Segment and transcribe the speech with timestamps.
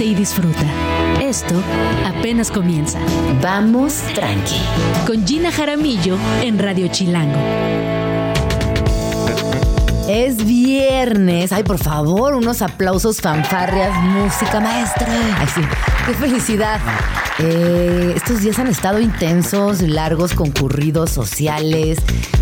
[0.00, 0.64] y disfruta.
[1.20, 1.54] Esto
[2.06, 2.98] apenas comienza.
[3.42, 4.60] Vamos tranqui.
[5.06, 7.38] Con Gina Jaramillo en Radio Chilango.
[10.08, 11.52] Es viernes.
[11.52, 15.06] Ay, por favor, unos aplausos, fanfarrias, música maestra.
[15.38, 15.60] Ay, sí.
[16.06, 16.80] Qué felicidad.
[17.38, 21.98] Eh, estos días han estado intensos, largos, concurridos, sociales,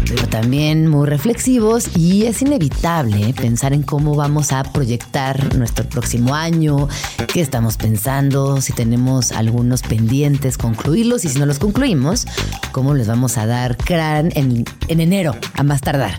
[0.08, 6.34] pero también muy reflexivos y es inevitable pensar en cómo vamos a proyectar nuestro próximo
[6.34, 6.88] año,
[7.32, 12.26] qué estamos pensando, si tenemos algunos pendientes, concluirlos y si no los concluimos,
[12.72, 16.14] cómo les vamos a dar crán en, en enero, a más tardar.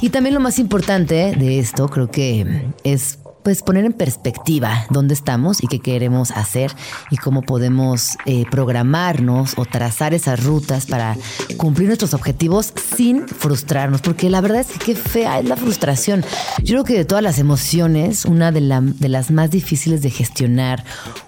[0.00, 5.14] Y también lo más importante de esto creo que es pues poner en perspectiva dónde
[5.14, 6.72] estamos y qué queremos hacer
[7.10, 11.16] y cómo podemos eh, programarnos o trazar esas rutas para
[11.56, 16.24] cumplir nuestros objetivos sin frustrarnos, porque la verdad es que qué fea es la frustración.
[16.62, 20.84] Yo creo que de todas las emociones, una de, las más difíciles de gestionar,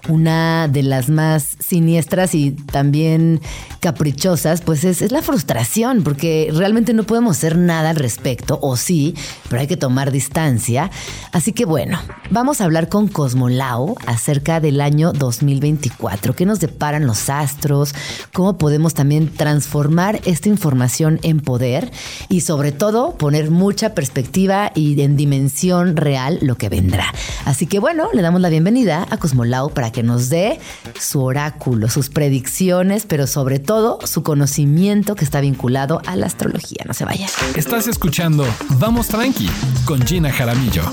[0.07, 3.41] una de las más siniestras y también
[3.79, 8.77] caprichosas, pues es, es la frustración, porque realmente no podemos hacer nada al respecto, o
[8.77, 9.15] sí,
[9.49, 10.89] pero hay que tomar distancia.
[11.31, 11.99] Así que bueno,
[12.31, 16.35] Vamos a hablar con Cosmolao acerca del año 2024.
[16.35, 17.93] ¿Qué nos deparan los astros?
[18.33, 21.91] ¿Cómo podemos también transformar esta información en poder?
[22.29, 27.13] Y sobre todo, poner mucha perspectiva y en dimensión real lo que vendrá.
[27.45, 30.59] Así que bueno, le damos la bienvenida a Cosmolao para que nos dé
[30.99, 36.83] su oráculo, sus predicciones, pero sobre todo su conocimiento que está vinculado a la astrología.
[36.87, 37.27] No se vaya.
[37.55, 38.45] Estás escuchando
[38.79, 39.49] Vamos Tranqui
[39.85, 40.83] con Gina Jaramillo.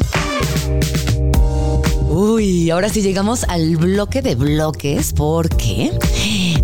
[2.15, 5.93] Uy, ahora sí llegamos al bloque de bloques porque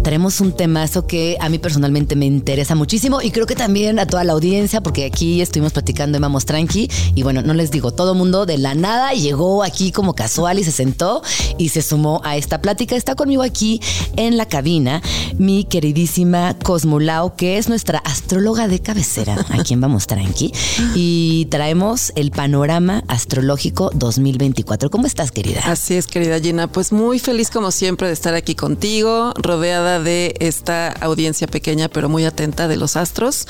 [0.08, 4.06] tenemos un temazo que a mí personalmente me interesa muchísimo y creo que también a
[4.06, 7.90] toda la audiencia porque aquí estuvimos platicando en Vamos Tranqui y bueno, no les digo,
[7.90, 11.20] todo mundo de la nada llegó aquí como casual y se sentó
[11.58, 12.96] y se sumó a esta plática.
[12.96, 13.82] Está conmigo aquí
[14.16, 15.02] en la cabina
[15.36, 20.54] mi queridísima Cosmolao, que es nuestra astróloga de cabecera, a quien Vamos Tranqui,
[20.94, 24.88] y traemos el panorama astrológico 2024.
[24.88, 25.60] ¿Cómo estás, querida.
[25.66, 26.66] Así es, querida Gina.
[26.66, 32.08] Pues muy feliz como siempre de estar aquí contigo, rodeada de esta audiencia pequeña pero
[32.08, 33.46] muy atenta de los astros.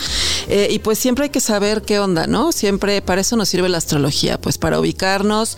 [0.49, 2.53] Eh, y pues siempre hay que saber qué onda, ¿no?
[2.53, 5.57] Siempre para eso nos sirve la astrología, pues para ubicarnos,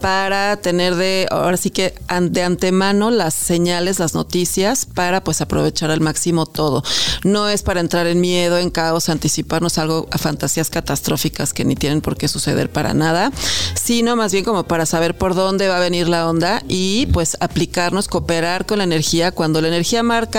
[0.00, 5.90] para tener de, ahora sí que de antemano las señales, las noticias, para pues aprovechar
[5.90, 6.82] al máximo todo.
[7.24, 11.76] No es para entrar en miedo, en caos, anticiparnos algo a fantasías catastróficas que ni
[11.76, 13.32] tienen por qué suceder para nada,
[13.74, 17.36] sino más bien como para saber por dónde va a venir la onda y pues
[17.40, 19.32] aplicarnos, cooperar con la energía.
[19.32, 20.31] Cuando la energía marca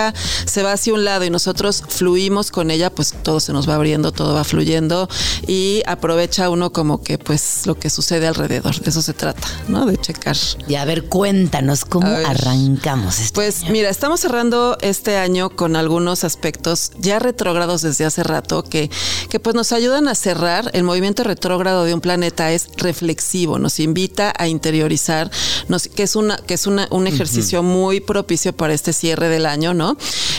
[0.45, 3.75] se va hacia un lado y nosotros fluimos con ella, pues todo se nos va
[3.75, 5.07] abriendo, todo va fluyendo
[5.47, 8.79] y aprovecha uno como que pues lo que sucede alrededor.
[8.79, 9.85] De eso se trata, ¿no?
[9.85, 10.37] De checar.
[10.67, 16.23] Y a ver, cuéntanos cómo arrancamos este Pues mira, estamos cerrando este año con algunos
[16.23, 18.89] aspectos ya retrógrados desde hace rato que,
[19.29, 20.69] que pues nos ayudan a cerrar.
[20.73, 25.29] El movimiento retrógrado de un planeta es reflexivo, nos invita a interiorizar
[25.95, 29.97] que es, una, que es un ejercicio muy propicio para este cierre del año, ¿no?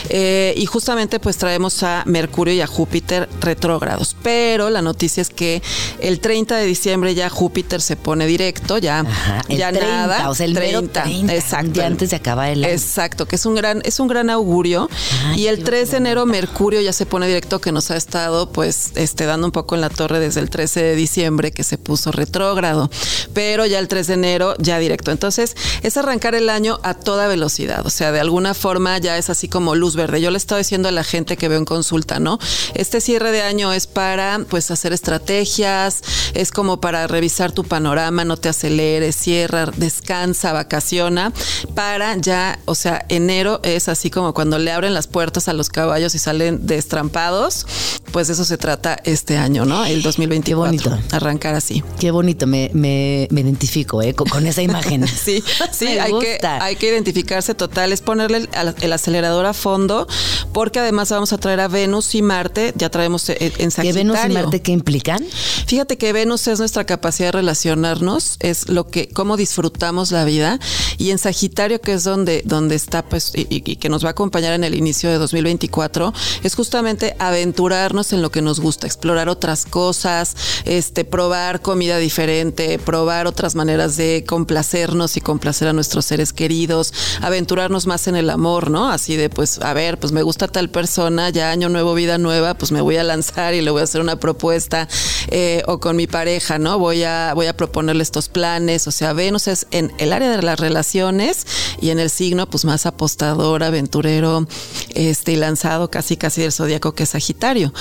[0.09, 4.15] Eh, y justamente pues traemos a Mercurio y a Júpiter retrógrados.
[4.21, 5.61] Pero la noticia es que
[5.99, 9.05] el 30 de diciembre ya Júpiter se pone directo, ya,
[9.49, 10.29] ya nada.
[10.29, 11.83] O sea, el 30, exacto.
[11.83, 12.73] antes de acabar el año.
[12.73, 14.89] Exacto, que es un gran, es un gran augurio.
[15.35, 18.91] y el 3 de enero Mercurio ya se pone directo, que nos ha estado pues
[18.95, 22.11] este, dando un poco en la torre desde el 13 de diciembre que se puso
[22.11, 22.89] retrógrado.
[23.33, 25.11] Pero ya el 3 de enero ya directo.
[25.11, 27.85] Entonces, es arrancar el año a toda velocidad.
[27.85, 30.21] O sea, de alguna forma ya es así como luz verde.
[30.21, 32.39] Yo le estaba diciendo a la gente que veo en consulta, ¿no?
[32.73, 36.01] Este cierre de año es para, pues, hacer estrategias,
[36.33, 41.31] es como para revisar tu panorama, no te aceleres, cierra, descansa, vacaciona,
[41.73, 45.69] para ya, o sea, enero es así como cuando le abren las puertas a los
[45.69, 47.65] caballos y salen destrampados,
[48.11, 49.85] pues de eso se trata este año, ¿no?
[49.85, 50.77] El 2024.
[50.77, 51.15] Qué bonito.
[51.15, 51.83] Arrancar así.
[51.99, 54.13] Qué bonito, me, me, me identifico, ¿eh?
[54.13, 55.07] Con, con esa imagen.
[55.07, 58.47] sí, sí, hay que, hay que identificarse total, es ponerle
[58.81, 60.07] el, acelerador a fondo,
[60.51, 63.93] porque además vamos a traer a Venus y Marte, ya traemos eh, en Sagitario.
[63.93, 65.25] ¿Qué Venus y Marte qué implican?
[65.67, 70.59] Fíjate que Venus es nuestra capacidad de relacionarnos, es lo que, cómo disfrutamos la vida,
[70.97, 74.53] y en Sagitario, que es donde, donde está, pues, y, que nos va a acompañar
[74.53, 76.13] en el inicio de 2024,
[76.43, 80.35] es justamente aventurarnos en lo que nos gusta, explorar otras cosas,
[80.65, 86.93] este, probar comida diferente, probar otras maneras de complacernos y complacer a nuestros seres queridos,
[87.21, 88.89] aventurarnos más en el amor, ¿no?
[89.05, 92.55] Así de, pues, a ver, pues me gusta tal persona, ya año nuevo, vida nueva,
[92.55, 94.87] pues me voy a lanzar y le voy a hacer una propuesta,
[95.27, 96.79] eh, o con mi pareja, ¿no?
[96.79, 100.41] Voy a, voy a proponerle estos planes, o sea, Venus es en el área de
[100.41, 101.45] las relaciones
[101.79, 104.47] y en el signo, pues más apostador, aventurero,
[104.95, 107.75] este, y lanzado casi casi del zodiaco que es Sagitario.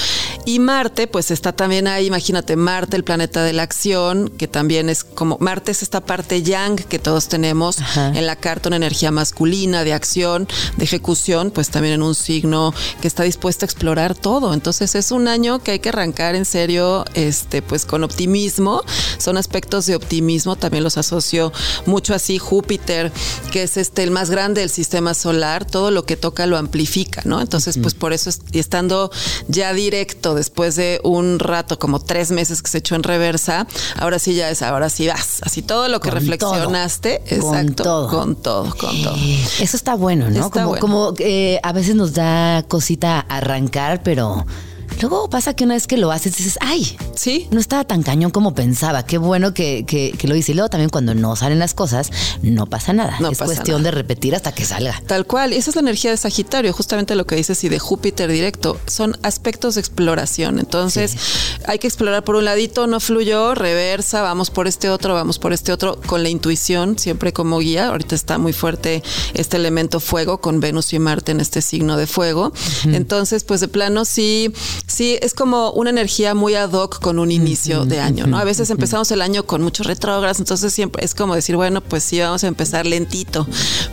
[0.44, 4.90] Y Marte, pues está también ahí, imagínate, Marte, el planeta de la acción, que también
[4.90, 9.10] es como, Marte es esta parte yang que todos tenemos en la carta, una energía
[9.10, 10.46] masculina de acción,
[10.76, 11.13] de ejecución,
[11.50, 14.52] pues también en un signo que está dispuesto a explorar todo.
[14.52, 18.82] Entonces es un año que hay que arrancar en serio, este, pues con optimismo.
[19.18, 21.52] Son aspectos de optimismo, también los asocio
[21.86, 22.38] mucho así.
[22.38, 23.12] Júpiter,
[23.50, 27.22] que es este el más grande del sistema solar, todo lo que toca lo amplifica,
[27.24, 27.40] ¿no?
[27.40, 29.10] Entonces, pues por eso, y estando
[29.48, 33.66] ya directo después de un rato, como tres meses que se echó en reversa,
[33.96, 35.38] ahora sí ya es, ahora sí vas.
[35.42, 39.16] Así todo lo que reflexionaste, exacto, con todo, con todo.
[39.60, 40.50] Eso está bueno, ¿no?
[40.50, 44.46] como, como eh, a veces nos da cosita arrancar, pero
[45.00, 48.30] Luego pasa que una vez que lo haces dices, ay, sí, no estaba tan cañón
[48.30, 49.04] como pensaba.
[49.04, 50.52] Qué bueno que, que, lo hice.
[50.52, 52.10] Y luego también cuando no salen las cosas,
[52.42, 53.18] no pasa nada.
[53.30, 55.02] es cuestión de repetir hasta que salga.
[55.06, 55.52] Tal cual.
[55.52, 58.78] Y esa es la energía de Sagitario, justamente lo que dices y de Júpiter directo.
[58.86, 60.58] Son aspectos de exploración.
[60.58, 61.16] Entonces,
[61.66, 65.52] hay que explorar por un ladito, no fluyó, reversa, vamos por este otro, vamos por
[65.52, 67.88] este otro, con la intuición, siempre como guía.
[67.88, 69.02] Ahorita está muy fuerte
[69.34, 72.52] este elemento fuego con Venus y Marte en este signo de fuego.
[72.84, 74.52] Entonces, pues de plano sí
[74.86, 78.38] Sí, es como una energía muy ad hoc con un inicio de año, ¿no?
[78.38, 82.04] A veces empezamos el año con muchos retrógrados, entonces siempre es como decir, bueno, pues
[82.04, 83.46] sí, vamos a empezar lentito,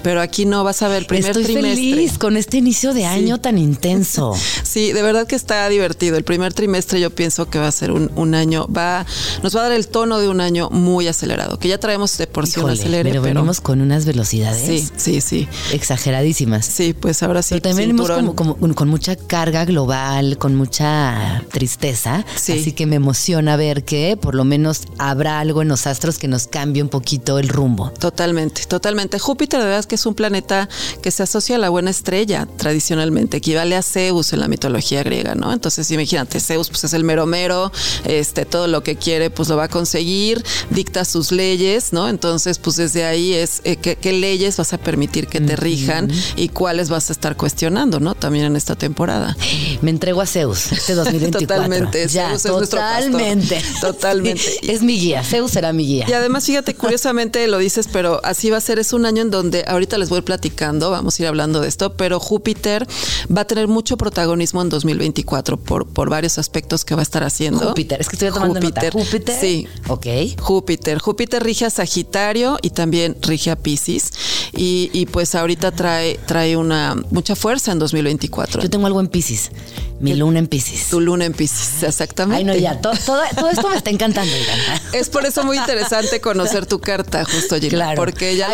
[0.04, 3.40] pero aquí no vas a ver el primer Estoy feliz con este inicio de año
[3.40, 4.36] tan intenso.
[4.64, 6.18] sí, de verdad que está divertido.
[6.18, 9.06] El primer trimestre yo pienso que va a ser un, año, va,
[9.44, 12.28] nos va a dar el tono de un año muy acelerado, que ya traemos de
[12.28, 14.66] por sí un acelere, pero, venimos con unas velocidades.
[14.66, 15.48] Sí, sí, sí.
[15.72, 16.66] Exageradísimas.
[16.66, 17.56] Sí, pues ahora sí.
[17.56, 22.24] Pero también venimos como, con mucha carga global, con mucha tristeza.
[22.34, 26.30] Así que me emociona ver que por lo menos habrá algo en los astros que
[26.30, 27.92] nos cambie un poquito el rumbo.
[28.00, 29.20] Totalmente, totalmente.
[29.20, 30.70] Júpiter, de verdad, es que es un planeta
[31.02, 35.36] que se asocia a la buena estrella tradicionalmente, equivale a Zeus en la mitología griega,
[35.36, 35.52] ¿no?
[35.52, 37.74] Entonces, imagínate, Zeus pues es el mero mero,
[38.06, 42.08] este, todo lo que quiere pues lo va a conseguir, dicta sus leyes, ¿no?
[42.08, 46.48] Entonces, pues desde ahí es eh, qué, leyes vas a permitir que te rijan y
[46.48, 48.16] cuáles vas a estar cuestionando, ¿no?
[48.16, 49.36] También en esta temporada.
[49.82, 51.48] Me entrego a Zeus este 2024.
[51.48, 52.08] Totalmente.
[52.08, 53.62] Ya, totalmente.
[53.80, 54.42] Totalmente.
[54.72, 55.24] es mi guía.
[55.24, 56.06] Zeus será mi guía.
[56.08, 58.80] Y además, fíjate, curiosamente lo dices, pero así va a ser.
[58.80, 61.94] Es un año en donde ahorita les voy platicando, vamos a ir hablando de esto,
[61.94, 62.88] pero Júpiter
[63.36, 67.24] va a tener mucho protagonismo en 2024 por, por varios aspectos que va a estar
[67.24, 67.68] haciendo.
[67.70, 68.96] Júpiter, es que estoy tomando Júpiter.
[68.96, 69.06] nota.
[69.06, 69.40] Júpiter.
[69.40, 69.68] Sí.
[69.88, 70.08] Ok.
[70.40, 71.00] Júpiter.
[71.00, 74.12] Júpiter rige a Sagitario y también rige a Pisces.
[74.56, 78.62] Y, y pues ahorita trae, trae una mucha fuerza en 2024.
[78.62, 79.52] Yo tengo algo en Pisces.
[80.02, 80.90] Mi luna en Pisces.
[80.90, 82.38] Tu luna en Pisces, exactamente.
[82.40, 84.32] Ay, no, ya, todo, todo, esto me está encantando.
[84.94, 87.70] Es por eso muy interesante conocer tu carta, justo, Gina.
[87.70, 87.96] Claro.
[87.96, 88.50] Porque ya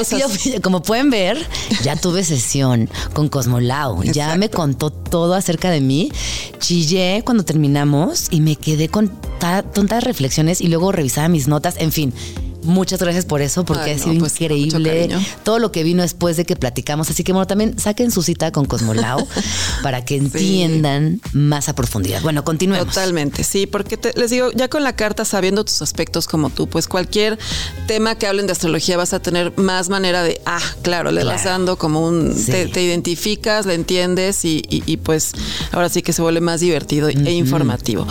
[0.61, 1.38] Como pueden ver,
[1.83, 4.03] ya tuve sesión con Cosmolau.
[4.03, 6.11] Ya me contó todo acerca de mí.
[6.59, 9.09] Chillé cuando terminamos y me quedé con
[9.39, 11.75] tantas reflexiones y luego revisaba mis notas.
[11.79, 12.13] En fin,
[12.63, 15.09] Muchas gracias por eso, porque ha sido pues, increíble
[15.44, 17.09] todo lo que vino después de que platicamos.
[17.09, 19.27] Así que bueno, también saquen su cita con Cosmolao
[19.83, 22.21] para que entiendan más a profundidad.
[22.21, 22.88] Bueno, continuemos.
[22.88, 26.88] Totalmente, sí, porque les digo, ya con la carta, sabiendo tus aspectos como tú, pues
[26.88, 27.38] cualquier
[27.86, 31.44] tema que hablen de astrología vas a tener más manera de, ah, claro, le vas
[31.44, 35.33] dando como un, te, identificas, le entiendes y, pues
[35.71, 38.07] ahora sí que se vuelve más divertido e informativo.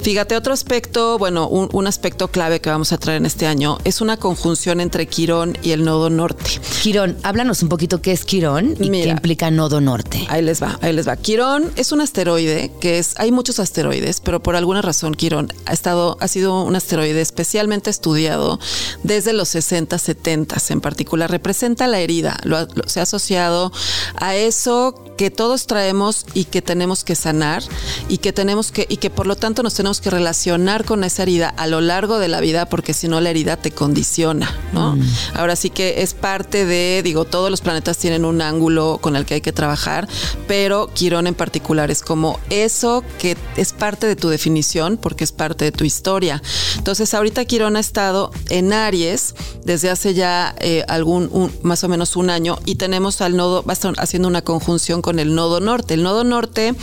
[0.00, 3.78] Fíjate, otro aspecto, bueno, un, un aspecto clave que vamos a traer en este año
[3.88, 6.60] es una conjunción entre Quirón y el nodo norte.
[6.82, 10.26] Quirón, háblanos un poquito qué es Quirón y qué implica nodo norte.
[10.28, 11.16] Ahí les va, ahí les va.
[11.16, 15.72] Quirón es un asteroide que es, hay muchos asteroides, pero por alguna razón Quirón ha
[15.72, 18.60] estado, ha sido un asteroide especialmente estudiado
[19.04, 21.30] desde los 60, 70 en particular.
[21.30, 22.38] Representa la herida,
[22.86, 23.72] se ha asociado
[24.16, 27.62] a eso que todos traemos y que tenemos que sanar
[28.08, 31.22] y que tenemos que, y que por lo tanto nos tenemos que relacionar con esa
[31.22, 34.96] herida a lo largo de la vida porque si no la herida te condiciona, ¿no?
[34.96, 35.02] Mm.
[35.34, 39.24] Ahora sí que es parte de, digo, todos los planetas tienen un ángulo con el
[39.24, 40.08] que hay que trabajar,
[40.48, 45.30] pero Quirón en particular es como eso que es parte de tu definición porque es
[45.30, 46.42] parte de tu historia.
[46.76, 51.88] Entonces ahorita Quirón ha estado en Aries desde hace ya eh, algún, un- más o
[51.88, 55.36] menos un año y tenemos al nodo, va a estar haciendo una conjunción con el
[55.36, 55.94] nodo norte.
[55.94, 56.74] El nodo norte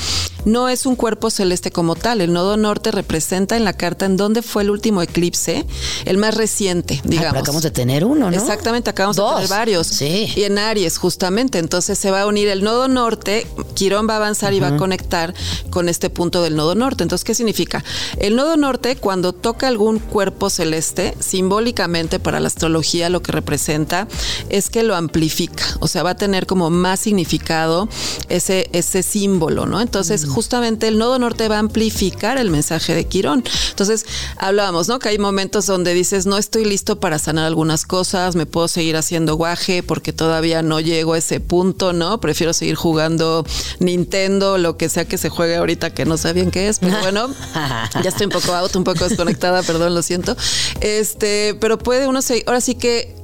[0.46, 2.22] no es un cuerpo celeste como tal.
[2.22, 5.66] El nodo norte representa en la carta en dónde fue el último eclipse,
[6.06, 7.42] el más reciente, Pero digamos.
[7.42, 8.38] acabamos de tener uno, ¿no?
[8.38, 9.30] Exactamente, acabamos Dos.
[9.30, 9.88] de tener varios.
[9.88, 10.32] Sí.
[10.36, 11.58] Y en Aries, justamente.
[11.58, 14.78] Entonces se va a unir el nodo norte, Quirón va a avanzar y va a
[14.78, 15.34] conectar
[15.70, 17.04] con este punto del nodo norte.
[17.04, 17.84] Entonces, ¿qué significa?
[18.18, 24.08] El nodo norte, cuando toca algún cuerpo celeste, simbólicamente para la astrología lo que representa
[24.50, 25.64] es que lo amplifica.
[25.80, 27.90] O sea, va a tener como más significado
[28.30, 29.82] ese, ese símbolo, ¿no?
[29.82, 33.44] Entonces, justamente el nodo norte va a amplificar el mensaje de Quirón.
[33.70, 34.06] Entonces,
[34.38, 35.00] hablábamos, ¿no?
[35.00, 38.98] Que hay momentos donde dices, no estoy listo para sanar algunas cosas, me puedo seguir
[38.98, 42.20] haciendo guaje porque todavía no llego a ese punto, ¿no?
[42.20, 43.46] Prefiero seguir jugando
[43.80, 47.00] Nintendo, lo que sea que se juegue ahorita que no sé bien qué es, pero
[47.00, 47.30] bueno,
[48.04, 50.36] ya estoy un poco out, un poco desconectada, perdón, lo siento.
[50.82, 53.16] Este, pero puede uno seguir, ahora sí que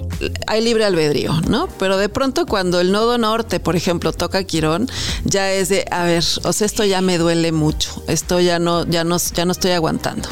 [0.47, 1.67] hay libre albedrío, ¿no?
[1.79, 4.89] Pero de pronto cuando el nodo norte, por ejemplo, toca Quirón,
[5.25, 8.85] ya es de, a ver, o sea, esto ya me duele mucho, esto ya no,
[8.85, 10.29] ya no, ya no estoy aguantando.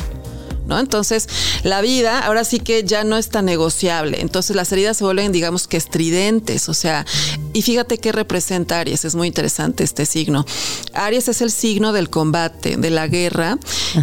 [0.70, 0.80] ¿No?
[0.80, 1.28] Entonces,
[1.64, 4.22] la vida ahora sí que ya no es tan negociable.
[4.22, 6.70] Entonces, las heridas se vuelven, digamos que estridentes.
[6.70, 7.06] O sea,
[7.54, 9.04] y fíjate qué representa Aries.
[9.04, 10.46] Es muy interesante este signo.
[10.94, 13.58] Aries es el signo del combate, de la guerra.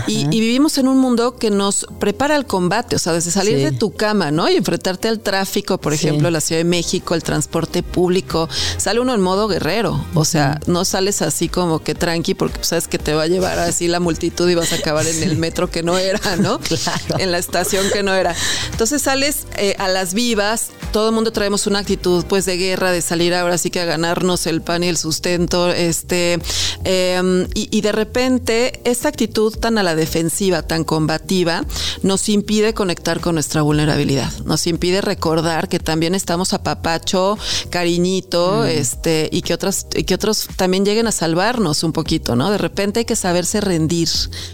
[0.09, 2.97] Y, y vivimos en un mundo que nos prepara al combate.
[2.97, 3.63] O sea, desde salir Sí.
[3.63, 4.49] de tu cama, ¿no?
[4.51, 6.07] Y enfrentarte al tráfico, por Sí.
[6.09, 8.49] ejemplo, la Ciudad de México, el transporte público.
[8.77, 10.05] Sale uno en modo guerrero.
[10.15, 13.61] O sea, no sales así como que tranqui porque sabes que te va a llevar
[13.61, 16.56] así la multitud y vas a acabar en el metro que no era, ¿no?
[16.87, 17.17] Claro.
[17.19, 18.35] En la estación que no era.
[18.71, 22.93] Entonces sales eh, a las vivas, todo el mundo traemos una actitud pues de guerra,
[22.93, 26.39] de salir ahora sí que a ganarnos el pan y el sustento, este,
[26.85, 31.65] eh, y, y de repente esta actitud tan a la defensiva, tan combativa,
[32.03, 37.39] nos impide conectar con nuestra vulnerabilidad, nos impide recordar que también estamos a papacho,
[37.71, 42.51] cariñito, este, y que otras, y que otros también lleguen a salvarnos un poquito, ¿no?
[42.51, 44.09] De repente hay que saberse rendir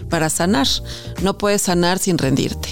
[0.09, 0.67] para sanar.
[1.21, 2.69] No puedes sanar sin rendirte.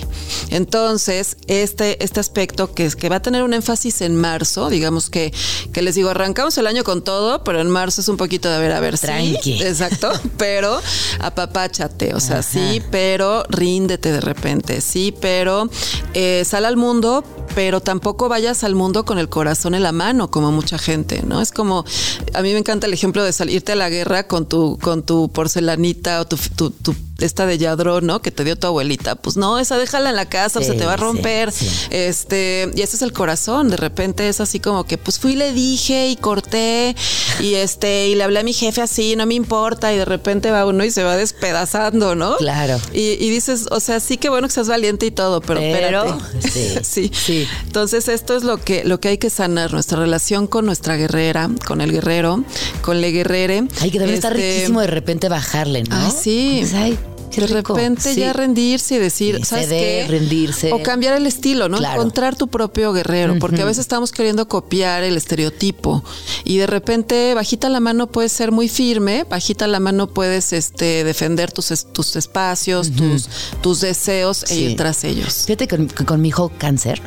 [0.50, 5.10] Entonces, este, este aspecto que, es, que va a tener un énfasis en marzo, digamos
[5.10, 5.34] que,
[5.74, 8.56] que les digo, arrancamos el año con todo, pero en marzo es un poquito de
[8.56, 9.58] a ver, a ver, Tranqui.
[9.58, 10.80] sí, exacto, pero
[11.20, 15.70] apapáchate, o sea, sí, pero ríndete de repente, sí, pero
[16.14, 17.24] eh, sal al mundo,
[17.56, 21.42] pero tampoco vayas al mundo con el corazón en la mano, como mucha gente, ¿no?
[21.42, 21.86] Es como,
[22.34, 25.30] a mí me encanta el ejemplo de salirte a la guerra con tu, con tu
[25.32, 28.22] porcelanita o tu, tu, tu- esta de yadrón, ¿no?
[28.22, 29.16] Que te dio tu abuelita.
[29.16, 31.52] Pues no, esa déjala en la casa, Sí, se te va a romper.
[31.52, 31.68] sí.
[31.90, 33.70] Este, y ese es el corazón.
[33.70, 36.96] De repente es así como que, pues fui y le dije y corté
[37.40, 39.94] y este, y le hablé a mi jefe así, no me importa.
[39.94, 42.38] Y de repente va uno y se va despedazando, ¿no?
[42.38, 42.80] Claro.
[42.94, 46.20] Y, y dices, o sea, sí que bueno que seas valiente y todo, pero, Pero,
[46.40, 46.84] espérate.
[46.84, 47.48] sí, sí.
[47.66, 51.50] Entonces, esto es lo que, lo que hay que sanar, nuestra relación con nuestra guerrera,
[51.68, 52.44] con el guerrero,
[52.82, 53.64] con le guerrere.
[53.80, 55.96] Ay, que también está Este, riquísimo de repente bajarle, ¿no?
[55.96, 56.60] Ay, sí.
[56.62, 56.98] Dices, Ay,
[57.32, 57.74] qué de rico.
[57.74, 58.20] repente Sí.
[58.20, 60.06] ya rendirse y decir, Sí, ¿sabes qué?
[60.08, 60.72] rendirse.
[60.72, 61.78] O cambiar el estilo, ¿no?
[61.78, 61.96] Claro.
[62.02, 66.04] Encontrar tu propio guerrero, porque a veces estamos queriendo copiar el estereotipo
[66.44, 71.04] y de repente bajita la mano puedes ser muy firme, bajita la mano puedes este
[71.04, 73.30] defender tus tus espacios, tus
[73.62, 74.60] tus deseos e Sí.
[74.66, 75.44] ir tras ellos.
[75.46, 77.02] Fíjate que con, mi hijo cáncer,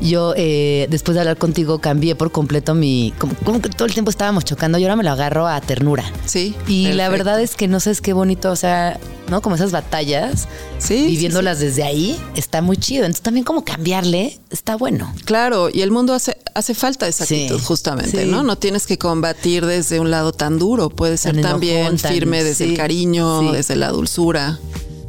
[0.00, 3.12] yo eh, después de hablar contigo cambié por completo mi...
[3.18, 6.04] Como, como que todo el tiempo estábamos chocando y ahora me lo agarro a ternura.
[6.26, 6.54] Sí.
[6.66, 9.39] Y la verdad es que no sabes qué bonito, o sea, ¿no?
[9.40, 13.04] Como esas batallas, Sí, viviéndolas desde ahí, está muy chido.
[13.04, 15.12] Entonces también como cambiarle está bueno.
[15.24, 18.26] Claro, y el mundo hace, hace falta esa Sí, actitud, justamente.
[18.26, 18.42] ¿no?
[18.42, 22.64] No tienes que combatir desde un lado tan duro, puede ser Tan también firme desde
[22.64, 24.58] el cariño, desde la dulzura.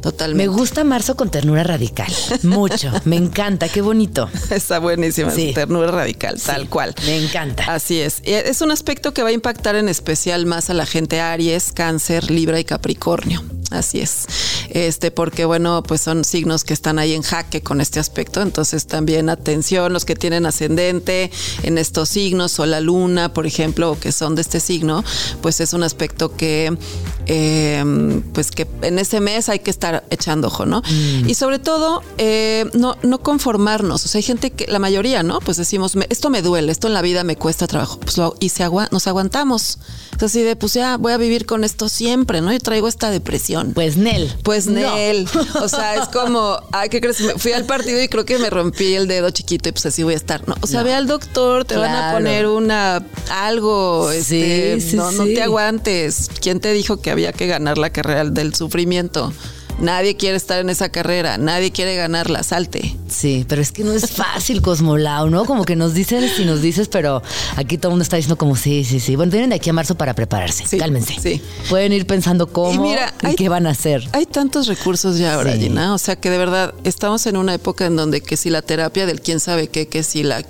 [0.02, 0.50] Totalmente.
[0.50, 2.12] Me gusta marzo con ternura radical.
[2.42, 2.90] Mucho.
[3.04, 3.68] me encanta.
[3.68, 4.28] Qué bonito.
[4.50, 5.52] Está buenísima, Sí.
[5.54, 6.94] ternura radical, tal cual.
[7.06, 7.72] Me encanta.
[7.72, 8.20] Así es.
[8.24, 12.30] Es un aspecto que va a impactar en especial más a la gente Aries, Cáncer,
[12.30, 13.42] Libra y Capricornio.
[13.70, 14.26] Así es.
[14.68, 18.42] Este, porque bueno, pues son signos que están ahí en jaque con este aspecto.
[18.42, 21.30] Entonces también atención, los que tienen ascendente
[21.62, 25.04] en estos signos o la luna, por ejemplo, o que son de este signo,
[25.40, 26.76] pues es un aspecto que
[27.26, 30.80] eh, pues que en ese mes hay que estar echando ojo, ¿no?
[30.82, 31.28] Mm.
[31.28, 34.04] Y sobre todo, eh, no, no conformarnos.
[34.04, 35.40] O sea, hay gente que, la mayoría, ¿no?
[35.40, 37.98] Pues decimos, me- esto me duele, esto en la vida me cuesta trabajo.
[38.00, 39.78] Pues lo- y se agua- nos aguantamos.
[40.16, 42.52] Es así de, pues ya voy a vivir con esto siempre, ¿no?
[42.52, 43.72] Yo traigo esta depresión.
[43.74, 44.32] Pues Nel.
[44.42, 44.94] Pues No.
[44.94, 45.26] Nel.
[45.60, 47.20] O sea, es como, ay, ¿qué crees?
[47.20, 50.02] Me fui al partido y creo que me rompí el dedo chiquito y pues así
[50.02, 50.46] voy a estar.
[50.48, 50.86] No, o sea, No.
[50.86, 56.30] ve al doctor, te van a poner una algo, Sí, este, sí, no, te aguantes.
[56.40, 59.32] ¿Quién te dijo que había que ganar la carrera del sufrimiento?
[59.80, 62.96] Nadie quiere estar en esa carrera, nadie quiere ganarla, salte.
[63.08, 65.44] Sí, pero es que no es fácil, Cosmolau, ¿no?
[65.44, 67.20] Como que nos dicen si nos dices, pero
[67.56, 69.16] aquí todo el mundo está diciendo como sí, sí, sí.
[69.16, 70.64] Bueno, tienen de aquí a marzo para prepararse.
[70.66, 71.16] Sí, Cálmense.
[71.20, 71.42] sí.
[71.68, 74.08] Pueden ir pensando cómo Y y, hay- qué van a hacer.
[74.12, 75.60] Hay tantos recursos ya ahora, Sí.
[75.62, 75.94] Gina.
[75.94, 79.04] O sea que de verdad estamos en una época en donde que si la terapia
[79.04, 80.42] del quién sabe qué, que si la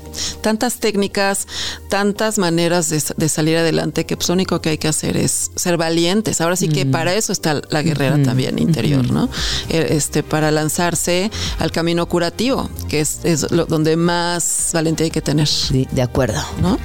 [0.42, 1.46] tantas técnicas,
[1.88, 5.50] tantas maneras de, de salir adelante, que pues lo único que hay que hacer es
[5.56, 6.40] ser valientes.
[6.40, 9.28] Ahora sí que para eso está la guerrera también interior, ¿no?
[9.68, 15.10] Eh, Este, para lanzarse al camino curativo, que es, es lo, donde más valentía hay
[15.10, 15.46] que tener.
[15.46, 16.42] Sí, de acuerdo.
[16.60, 16.78] ¿no?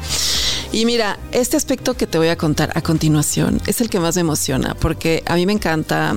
[0.72, 4.16] Y mira, este aspecto que te voy a contar a continuación es el que más
[4.16, 6.16] me emociona, porque a mí me encanta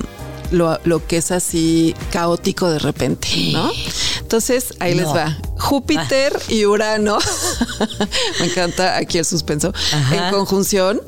[0.51, 3.71] lo, lo que es así caótico de repente, ¿no?
[4.19, 5.37] Entonces, ahí les va.
[5.61, 7.17] Júpiter y Urano,
[8.39, 10.27] me encanta aquí el suspenso, Ajá.
[10.27, 11.01] en conjunción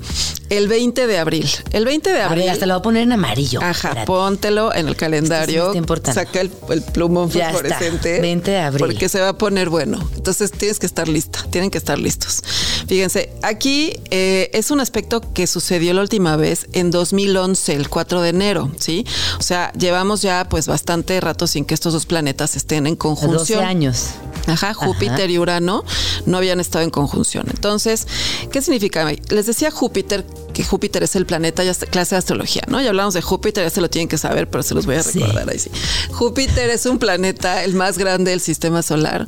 [0.49, 1.49] el 20 de abril.
[1.71, 2.43] El 20 de A abril.
[2.43, 3.59] ver, hasta lo voy a poner en amarillo.
[3.61, 4.05] Ajá, Espérate.
[4.05, 5.73] póntelo en el calendario.
[5.73, 6.13] importante.
[6.23, 8.21] saca el, el plumón Ya está, fosforescente.
[8.21, 8.79] 20 de abril.
[8.85, 10.07] Porque se va a poner bueno.
[10.15, 12.41] Entonces tienes que estar lista, tienen que estar listos.
[12.87, 18.21] Fíjense, aquí eh, es un aspecto que sucedió la última vez en 2011, el 4
[18.21, 19.05] de enero, ¿sí?
[19.39, 22.97] O sea, llevamos ya pues bastante rato sin que estos dos planetas estén en 12
[22.99, 23.63] conjunción.
[23.63, 24.09] años.
[24.47, 25.83] Ajá, Júpiter y Urano
[26.25, 27.45] no habían estado en conjunción.
[27.49, 28.07] Entonces,
[28.51, 29.09] ¿qué significa?
[29.29, 32.79] Les decía Júpiter que Júpiter es el planeta, ya clase de astrología, ¿no?
[32.81, 35.03] Ya hablamos de Júpiter, ya se lo tienen que saber, pero se los voy a
[35.03, 35.19] Sí.
[35.19, 35.71] recordar ahí sí.
[36.11, 39.27] Júpiter es un planeta, el más grande del sistema solar.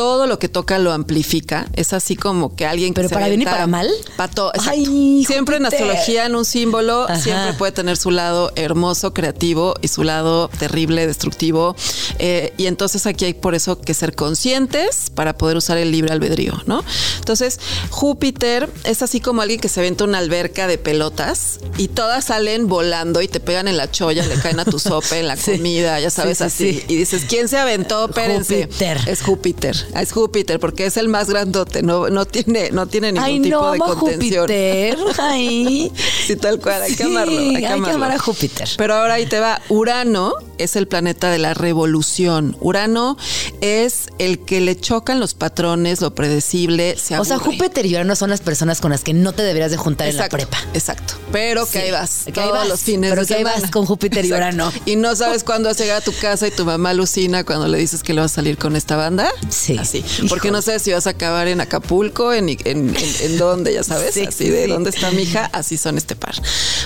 [0.00, 1.66] Todo lo que toca lo amplifica.
[1.74, 3.88] Es así como que alguien que ¿Pero se para bien y avienta- para mal?
[4.16, 4.50] Para todo.
[4.66, 7.20] Ay, Siempre en astrología, en un símbolo, Ajá.
[7.20, 11.76] siempre puede tener su lado hermoso, creativo y su lado terrible, destructivo.
[12.18, 16.12] Eh, y entonces aquí hay por eso que ser conscientes para poder usar el libre
[16.14, 16.82] albedrío, ¿no?
[17.18, 22.24] Entonces, Júpiter es así como alguien que se aventa una alberca de pelotas y todas
[22.24, 25.36] salen volando y te pegan en la cholla, le caen a tu sopa, en la
[25.40, 25.52] Sí.
[25.52, 26.72] comida, ya sabes, Sí, sí, así.
[26.80, 26.84] sí.
[26.88, 28.06] Y dices, ¿quién se aventó?
[28.06, 28.62] Espérense.
[28.62, 28.98] Júpiter.
[29.06, 29.76] Es Júpiter.
[29.94, 33.56] Es Júpiter porque es el más grandote, no, no tiene, no tiene ningún Ay, tipo
[33.60, 34.42] no, de amo contención.
[34.42, 34.98] Júpiter.
[35.18, 35.92] Ay.
[36.26, 37.38] Sí, tal cual, hay que amarlo.
[37.38, 37.94] Hay que, hay que amarlo.
[37.96, 38.68] amar a Júpiter.
[38.76, 39.60] Pero ahora ahí te va.
[39.68, 40.32] Urano
[40.62, 42.56] es el planeta de la revolución.
[42.60, 43.16] Urano
[43.60, 47.38] es el que le chocan los patrones, lo predecible, se O sea.
[47.38, 50.36] Júpiter y Urano son las personas con las que no te deberías de juntar Exacto,
[50.36, 50.68] en la prepa.
[50.74, 51.14] exacto.
[51.32, 52.24] Pero que Sí, ahí vas.
[52.32, 53.60] que ahí vas, los fines pero de que ahí semana.
[53.62, 54.32] vas con Júpiter y.
[54.32, 54.72] Urano.
[54.86, 57.66] Y no sabes cuándo vas a llegar a tu casa y tu mamá alucina cuando
[57.68, 59.30] le dices que le vas a salir con esta banda.
[59.48, 59.76] Sí.
[59.78, 60.04] Así.
[60.28, 63.82] Porque no sabes si vas a acabar en Acapulco, en, en, en, en dónde, ya
[63.82, 64.14] sabes.
[64.14, 64.70] Sí, así de sí.
[64.70, 66.34] dónde está mi hija, así son este par.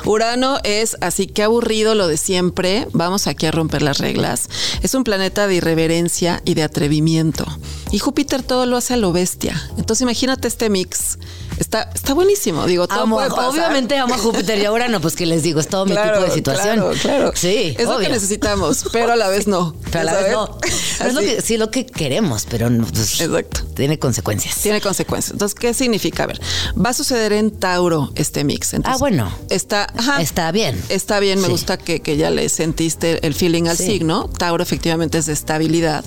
[0.05, 2.87] Urano es así que aburrido lo de siempre.
[2.93, 4.49] Vamos aquí a romper las reglas.
[4.83, 7.45] Es un planeta de irreverencia y de atrevimiento.
[7.91, 9.71] Y Júpiter todo lo hace a lo bestia.
[9.77, 11.19] Entonces imagínate este mix.
[11.59, 12.67] Está, está buenísimo.
[12.67, 13.47] Digo, todo Amo, puede pasar.
[13.51, 16.21] obviamente amo a Júpiter y a Urano, pues que les digo, es todo mi tipo
[16.21, 16.77] de situación.
[16.77, 17.33] Claro, claro.
[17.35, 19.75] Sí, es lo que necesitamos, pero a la vez no.
[19.91, 20.59] Pero a la ¿ya vez no.
[21.07, 23.63] Es lo que, sí, lo que queremos, pero no, pues, Exacto.
[23.75, 24.57] tiene consecuencias.
[24.57, 25.33] Tiene consecuencias.
[25.33, 26.25] Entonces, ¿qué significa?
[26.25, 26.41] A ver,
[26.83, 28.75] va a suceder en Tauro este mix.
[28.75, 29.33] Entonces, Ah, bueno.
[29.51, 30.81] Está, ajá, Está bien.
[30.89, 31.53] Está bien, me Sí.
[31.53, 33.87] gusta que, que ya le sentiste el feeling al Sí.
[33.87, 34.29] signo.
[34.39, 36.05] Tauro efectivamente es de estabilidad,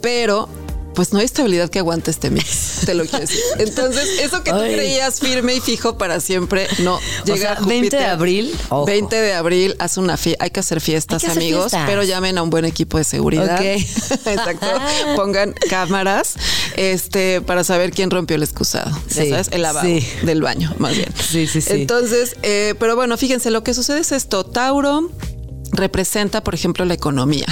[0.00, 0.48] pero
[0.98, 3.38] pues no hay estabilidad que aguante este mix, te lo quiero decir.
[3.60, 4.74] Entonces, eso que tú Ay.
[4.74, 6.98] creías firme y fijo para siempre, no.
[7.24, 8.84] Llega sea, 20 de abril, ojo.
[8.84, 11.84] 20 de abril, haz una fiesta, hay que hacer fiestas, Hay que hacer amigos, fiestas.
[11.88, 13.54] pero llamen a un buen equipo de seguridad.
[13.60, 13.64] Ok.
[14.26, 14.66] Exacto.
[15.14, 16.34] Pongan cámaras
[16.76, 18.90] este, para saber quién rompió el excusado.
[19.14, 20.04] Ya Sí, sabes, el lavabo sí.
[20.24, 21.14] del baño, más bien.
[21.16, 21.74] Sí, sí, sí.
[21.74, 24.42] Entonces, eh, pero bueno, fíjense, lo que sucede es esto.
[24.42, 25.12] Tauro
[25.70, 27.46] representa, por ejemplo, la economía.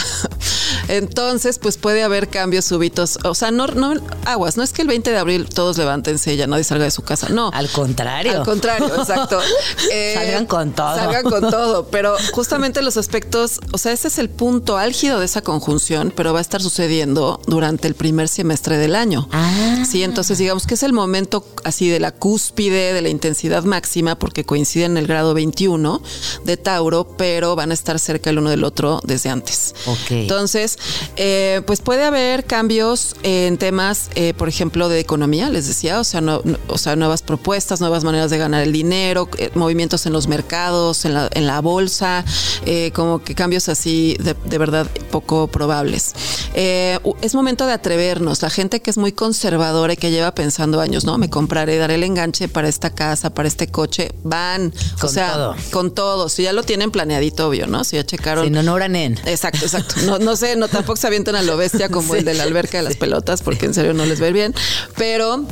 [0.89, 3.19] Entonces, pues puede haber cambios súbitos.
[3.25, 3.95] O sea, no, no,
[4.25, 6.91] aguas, no es que el 20 de abril todos levántense y ya nadie salga de
[6.91, 7.29] su casa.
[7.29, 7.51] No.
[7.53, 8.39] Al contrario.
[8.39, 9.39] Al contrario, exacto.
[9.93, 10.97] Eh, Salgan con todo.
[10.97, 11.87] Salgan con todo.
[11.89, 16.33] Pero justamente los aspectos, o sea, ese es el punto álgido de esa conjunción, pero
[16.33, 19.29] va a estar sucediendo durante el primer semestre del año.
[19.33, 19.85] Ah.
[19.89, 24.19] Sí, entonces digamos que es el momento así de la cúspide, de la intensidad máxima,
[24.19, 26.03] porque coinciden en el grado 21
[26.45, 29.75] de Tauro, pero van a estar cerca el uno del otro desde antes.
[29.87, 30.11] Ok.
[30.11, 35.67] Entonces, Entonces, eh, pues puede haber cambios en temas, eh, por ejemplo, de economía, les
[35.67, 39.29] decía, o sea, no, no- o sea, nuevas propuestas, nuevas maneras de ganar el dinero,
[39.39, 42.25] eh, movimientos en los mercados, en la, en la bolsa,
[42.65, 46.13] eh, como que cambios así de, de verdad poco probables.
[46.55, 48.43] Eh, es momento de atrevernos.
[48.43, 51.95] La gente que es muy conservadora y que lleva pensando años, no, me compraré, daré
[51.95, 55.57] el enganche para esta casa, para este coche, van, o Con sea, todo.
[55.73, 56.29] con todo.
[56.29, 57.85] Si ya lo tienen planeadito, obvio, ¿no?
[57.85, 58.45] Si ya checaron.
[58.45, 59.19] Si no, no en.
[59.25, 59.95] Exacto, exacto.
[60.05, 62.79] No, no sé, no tampoco se avientan a lo bestia como el de la alberca
[62.79, 64.55] de las pelotas, porque en serio no les va a ir bien.
[64.97, 65.45] Pero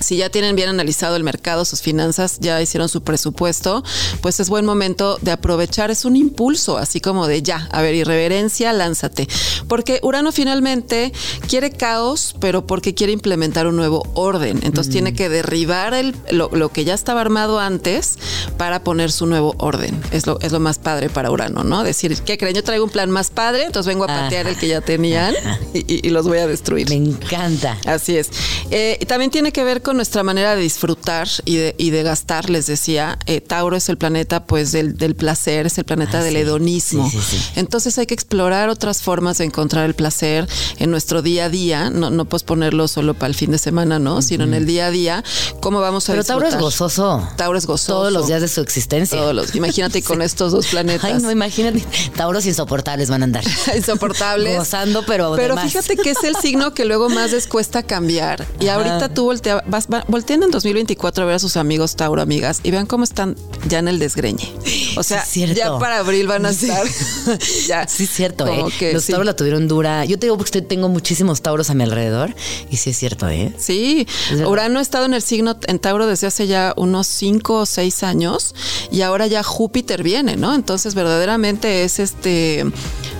[0.00, 3.84] si ya tienen bien analizado el mercado, sus finanzas, ya hicieron su presupuesto,
[4.20, 5.90] pues es buen momento de aprovechar.
[5.90, 9.28] Es un impulso, así como de ya, a ver, irreverencia, lánzate.
[9.68, 11.12] Porque Urano finalmente
[11.48, 14.60] quiere caos, pero porque quiere implementar un nuevo orden.
[14.62, 18.18] Entonces tiene que derribar el, lo, lo que ya estaba armado antes
[18.56, 20.00] para poner su nuevo orden.
[20.10, 21.82] Es lo, es lo más padre para Urano, ¿no?
[21.82, 22.54] Decir, ¿qué creen?
[22.54, 25.34] Yo traigo un plan más padre, entonces vengo a patear el que ya tenían
[25.74, 26.88] y, los voy a destruir.
[26.88, 27.78] Me encanta.
[27.86, 28.30] Así es.
[28.70, 32.50] Eh, también tiene que ver con nuestra manera de disfrutar y de, y de gastar,
[32.50, 33.18] les decía.
[33.26, 36.40] Eh, Tauro es el planeta pues del, del placer, es el planeta Ah, del sí.
[36.40, 37.10] hedonismo.
[37.10, 37.50] Sí, sí, sí.
[37.56, 40.48] Entonces hay que explorar otras formas de encontrar el placer
[40.78, 44.22] en nuestro día a día, no, no posponerlo solo para el fin de semana, ¿no?
[44.22, 45.24] Sino en el día a día,
[45.60, 47.28] cómo vamos a Pero Tauro es gozoso.
[47.36, 47.92] Tauro es gozoso.
[47.92, 49.18] Todos los días de su existencia.
[49.18, 51.04] Todos los- imagínate con estos dos planetas.
[51.04, 51.84] Ay, no, imagínate.
[52.16, 53.44] Tauros insoportables van a andar.
[53.76, 54.56] insoportables.
[54.58, 58.46] Gozando, pero Pero fíjate que es el signo que luego más les cuesta cambiar.
[58.60, 58.76] Y Ajá.
[58.76, 62.70] ahorita tú voltea, va- volteen en 2024 a ver a sus amigos Tauro, amigas, y
[62.70, 63.36] vean cómo están
[63.68, 64.52] ya en el desgreñe.
[64.96, 66.68] O sea, Sí, ya para abril van a Sí.
[66.68, 66.86] estar.
[67.68, 67.86] ya.
[67.88, 68.64] Sí, es cierto, ¿eh?
[68.78, 69.12] que Los sí.
[69.12, 70.04] tauros la tuvieron dura.
[70.04, 72.34] Yo te digo porque tengo muchísimos tauros a mi alrededor.
[72.70, 73.54] Y sí es cierto, ¿eh?
[73.58, 74.40] Sí, Es.
[74.46, 78.02] Urano ha estado en el signo en Tauro desde hace ya unos cinco o seis
[78.02, 78.54] años
[78.90, 80.54] y ahora ya Júpiter viene, ¿no?
[80.54, 82.64] Entonces verdaderamente es este,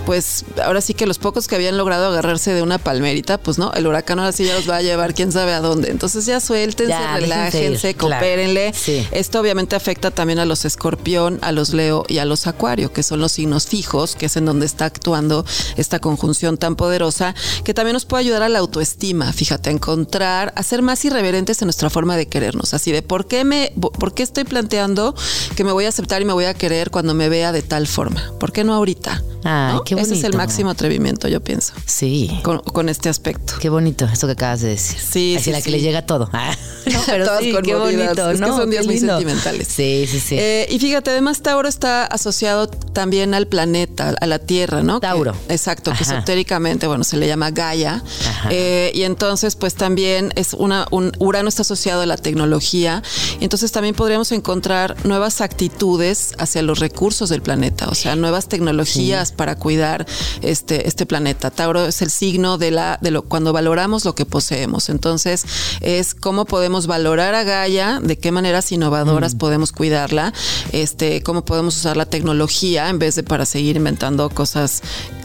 [0.07, 3.73] pues ahora sí que los pocos que habían logrado agarrarse de una palmerita, pues no,
[3.75, 5.91] el huracán ahora sí ya los va a llevar quién sabe a dónde.
[5.91, 8.17] Entonces ya suéltense, Ya, relájense, claro.
[8.17, 8.73] coopérenle.
[8.75, 9.07] Sí.
[9.13, 13.03] Esto obviamente afecta también a los escorpión, a los leo y a los acuario, que
[13.05, 15.45] son los signos fijos, que es en donde está actuando
[15.77, 20.53] esta conjunción tan poderosa, que también nos puede ayudar a la autoestima, fíjate, a encontrar,
[20.57, 24.13] a ser más irreverentes en nuestra forma de querernos, así de por qué me, por
[24.15, 25.15] qué estoy planteando
[25.57, 27.87] que me voy a aceptar y me voy a querer cuando me vea de tal
[27.87, 29.23] forma, ¿por qué no ahorita?
[29.45, 29.85] Ay, ¿No?
[29.85, 30.37] qué Ese es el bonito.
[30.39, 32.41] máximo atrevimiento, yo pienso, Sí.
[32.43, 33.55] con, con este aspecto.
[33.61, 34.99] Qué bonito eso que acabas de decir.
[34.99, 35.71] Sí, Así sí, la que sí.
[35.71, 36.29] le llega todo.
[36.33, 36.55] Ah,
[36.93, 38.31] no, pero Todas sí, qué bonito.
[38.31, 39.69] Es que son días muy sentimentales.
[39.69, 40.37] Sí, sí, sí.
[40.39, 45.01] Eh, y fíjate, además Tauro está asociado también al planeta, a la Tierra, ¿no?
[45.01, 45.35] Que- Tauro.
[45.49, 48.03] exacto, que esotéricamente, bueno, se le llama Gaia.
[48.51, 53.03] Eh, y entonces, pues también es una, un Urano está asociado a la tecnología.
[53.41, 58.49] Y entonces también podríamos encontrar nuevas actitudes hacia los recursos del planeta, o sea, nuevas
[58.49, 60.07] tecnologías para cuidar
[60.43, 61.51] este, este planeta.
[61.51, 64.89] Tauro es el signo de la, de lo, cuando valoramos lo que poseemos.
[64.89, 65.45] Entonces,
[65.81, 70.33] es cómo podemos valorar a Gaia, de qué maneras innovadoras podemos cuidarla,
[70.73, 74.83] este, cómo podemos usar la tecnología en vez de para seguir inventando cosas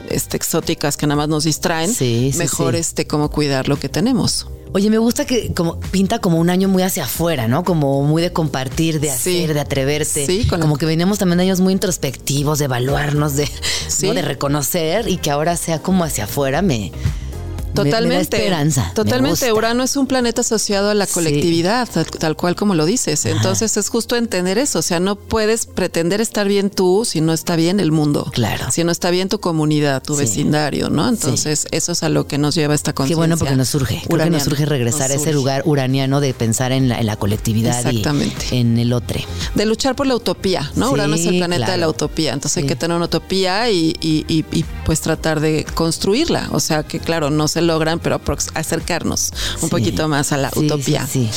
[0.09, 1.93] este, exóticas que nada más nos distraen.
[1.93, 2.79] Sí, sí, Mejor sí.
[2.79, 4.47] este cómo cuidar lo que tenemos.
[4.73, 7.63] Oye, me gusta que como pinta como un año muy hacia afuera, ¿no?
[7.63, 9.13] Como muy de compartir, de Sí.
[9.43, 10.25] hacer, de atreverte.
[10.25, 13.49] Sí, con la- como que veníamos también de años muy introspectivos, de evaluarnos, de,
[13.87, 14.07] Sí.
[14.07, 14.13] ¿no?
[14.13, 16.91] de reconocer y que ahora sea como hacia afuera me,
[17.83, 18.37] me- me da Totalmente.
[18.37, 18.85] esperanza.
[18.87, 19.53] me Totalmente.
[19.53, 23.25] Urano es un planeta asociado a la colectividad, tal, tal cual como lo dices.
[23.25, 24.79] Entonces es justo entender eso.
[24.79, 28.29] O sea, no puedes pretender estar bien tú si no está bien el mundo.
[28.33, 28.65] Claro.
[28.71, 30.21] Si no está bien tu comunidad, tu Sí.
[30.21, 31.07] vecindario, ¿no?
[31.09, 33.17] Entonces eso es a lo que nos lleva esta Qué conciencia.
[33.17, 34.01] bueno porque nos surge.
[34.07, 37.05] Creo que nos surge regresar Nos a ese lugar uraniano de pensar en la, en
[37.05, 38.45] la colectividad Exactamente.
[38.51, 39.19] y en el otro.
[39.55, 40.91] de luchar por la utopía, ¿no?
[40.91, 44.25] Urano es el planeta de la utopía, entonces hay que tener una utopía y, y-
[44.27, 46.49] y- y, pues tratar de construirla.
[46.51, 48.21] O sea que claro, no se logran, pero
[48.53, 49.67] acercarnos un Sí.
[49.67, 51.05] poquito más a la Sí, utopía.
[51.05, 51.29] sí,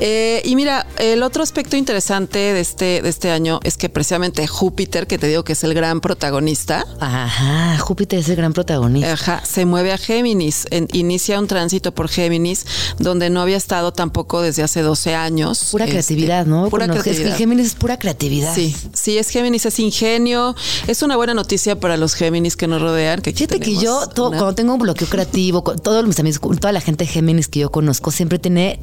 [0.00, 4.46] Eh, y mira, el otro aspecto interesante de este, de este año es que precisamente
[4.46, 9.12] Júpiter, que te digo que es el gran protagonista, Ajá, Júpiter es el gran protagonista.
[9.12, 12.66] Ajá, se mueve a Géminis, en- inicia un tránsito por Géminis,
[12.98, 15.68] donde no había estado tampoco desde hace 12 años.
[15.70, 16.68] Pura Este, creatividad, ¿no?
[16.68, 17.36] Pura Bueno, es que creatividad.
[17.38, 18.54] Géminis es pura creatividad.
[18.54, 20.56] Sí, sí, es Géminis, es ingenio.
[20.86, 23.20] Es una buena noticia para los Géminis que nos rodean.
[23.22, 26.80] Que Fíjate que yo, una- cuando tengo un bloqueo creativo, todos mis amigos, toda la
[26.80, 28.80] gente de Géminis que yo conozco, siempre tiene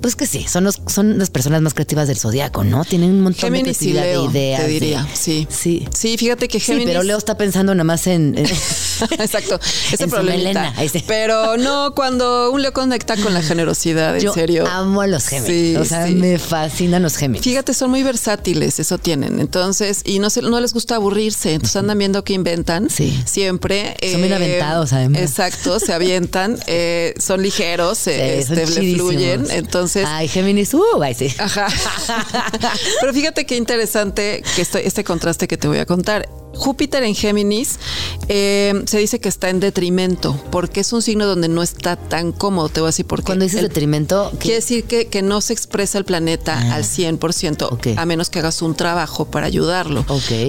[0.00, 2.84] Pues que sí, son, los, son las personas más creativas del zodiaco, ¿no?
[2.84, 4.60] Tienen un montón Géminis de y Leo, de ideas.
[4.60, 5.46] te de- diría, sí.
[5.50, 5.88] Sí.
[5.96, 6.88] Sí, fíjate que Sí, Géminis...
[6.88, 8.36] pero Leo está pensando nada más en.
[8.38, 8.46] en-
[9.18, 9.58] Exacto,
[9.92, 10.06] ese
[10.76, 11.04] ahí sí.
[11.06, 14.66] Pero no, cuando un Leo conecta con la generosidad, en Yo serio.
[14.66, 15.70] amo a los Géminis.
[15.72, 16.14] Sí, o sea, sí.
[16.14, 17.42] me fascinan los Géminis.
[17.42, 19.40] Fíjate, son muy versátiles, eso tienen.
[19.40, 21.54] Entonces, y no se, no les gusta aburrirse.
[21.54, 22.88] Entonces andan viendo qué inventan.
[22.90, 23.20] Sí.
[23.26, 23.96] Siempre.
[24.00, 25.22] eh, Son bien aventados, además.
[25.22, 26.31] Exacto, se avientan,
[26.66, 29.50] eh, son ligeros, eh, son este, le fluyen.
[29.50, 30.06] Entonces.
[30.08, 31.34] Ay, Géminis, uh, ay, sí.
[31.38, 31.68] Ajá.
[33.00, 36.28] Pero fíjate qué interesante que estoy, este contraste que te voy a contar.
[36.54, 37.78] Júpiter en Géminis
[38.28, 42.32] eh, se dice que está en detrimento porque es un signo donde no está tan
[42.32, 42.68] cómodo.
[42.68, 43.26] Te voy a decir por qué.
[43.26, 44.38] Cuando dices El- detrimento, ¿qué?
[44.38, 47.86] Quiere decir que, que no se expresa el planeta Ah, al 100%, ok.
[47.96, 50.04] a menos que hagas un trabajo para ayudarlo.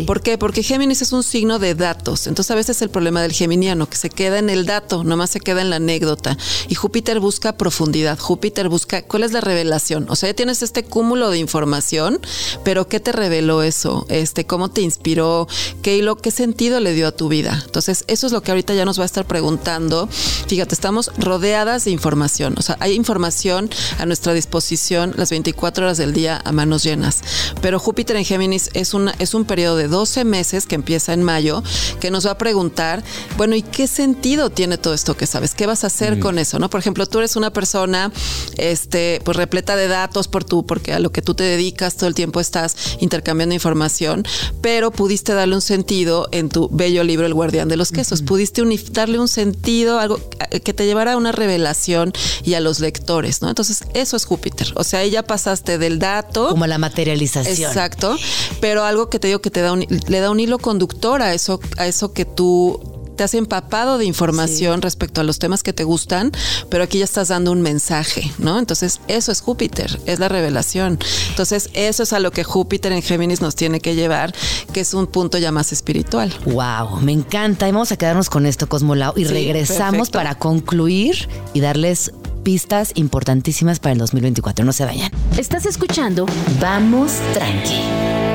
[0.05, 0.37] ¿Por qué?
[0.37, 2.27] Porque Géminis es un signo de datos.
[2.27, 5.39] Entonces a veces el problema del geminiano, que se queda en el dato, nomás se
[5.39, 6.37] queda en la anécdota.
[6.67, 10.05] Y Júpiter busca profundidad, Júpiter busca cuál es la revelación.
[10.09, 12.19] O sea, ya tienes este cúmulo de información,
[12.63, 14.05] pero ¿qué te reveló eso?
[14.09, 15.47] Este, ¿Cómo te inspiró?
[15.81, 17.62] ¿Qué hilo, qué sentido le dio a tu vida?
[17.65, 20.08] Entonces eso es lo que ahorita ya nos va a estar preguntando.
[20.47, 22.56] Fíjate, estamos rodeadas de información.
[22.58, 27.21] O sea, hay información a nuestra disposición las 24 horas del día a manos llenas.
[27.62, 31.23] Pero Júpiter en Géminis es, una, es un periodo de 12 meses que empieza en
[31.23, 31.63] mayo,
[31.99, 33.03] que nos va a preguntar,
[33.38, 35.53] bueno, ¿y qué sentido tiene todo esto que sabes?
[35.53, 36.60] ¿Qué vas a hacer con eso?
[36.60, 36.69] ¿no?
[36.69, 38.12] Por ejemplo, tú eres una persona
[38.58, 42.08] este, pues repleta de datos por tu, porque a lo que tú te dedicas todo
[42.08, 44.25] el tiempo estás intercambiando información,
[44.62, 45.82] pero pudiste darle un sentido
[46.31, 48.21] en tu bello libro El Guardián de los Quesos.
[48.21, 50.19] Pudiste darle un sentido, algo
[50.63, 53.49] que te llevara a una revelación y a los lectores, ¿no?
[53.49, 54.71] Entonces, eso es Júpiter.
[54.75, 56.49] O sea, ahí ya pasaste del dato.
[56.49, 57.69] Como la materialización.
[57.69, 58.17] Exacto,
[58.61, 61.33] pero algo que te digo que te da un, le da un hilo conductor a
[61.33, 65.73] eso, a eso que tú te has empapado de información respecto a los temas que
[65.73, 66.32] te gustan,
[66.69, 68.60] pero aquí ya estás dando un mensaje, ¿no?
[68.60, 70.99] Entonces, eso es Júpiter, es la revelación.
[71.30, 74.34] Entonces, eso es a lo que Júpiter en Géminis nos tiene que llevar,
[74.73, 76.34] que es un punto ya más espiritual.
[76.45, 77.67] Wow, me encanta.
[77.67, 79.13] Y vamos a quedarnos con esto, Cosmolao.
[79.15, 80.17] Y Sí, regresamos perfecto.
[80.19, 82.12] para concluir y darles
[82.43, 84.65] pistas importantísimas para el 2024.
[84.65, 85.10] No se vayan.
[85.38, 86.26] Estás escuchando
[86.60, 87.80] Vamos tranqui.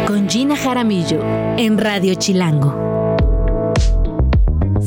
[0.07, 1.21] con Gina Jaramillo
[1.59, 2.75] en Radio Chilango.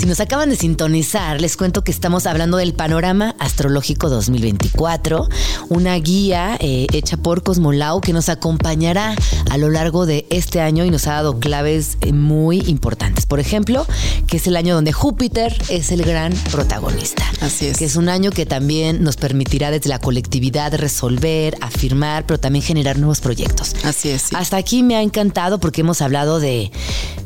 [0.02, 5.30] Si nos acaban de sintonizar, les cuento que estamos hablando del panorama astrológico 2024,
[5.70, 9.14] una guía eh, hecha por Cosmolau que nos acompañará
[9.52, 13.28] a lo largo de este año y nos ha dado claves eh, muy importantes.
[13.28, 13.86] Por ejemplo,
[14.26, 17.24] que es el año donde Júpiter es el gran protagonista.
[17.40, 17.78] Así es.
[17.78, 22.66] Que es un año que también nos permitirá desde la colectividad resolver, afirmar, pero también
[22.66, 23.76] generar nuevos proyectos.
[23.84, 24.24] Así es.
[24.24, 24.36] sí.
[24.36, 26.72] Hasta aquí me ha encantado porque hemos hablado de,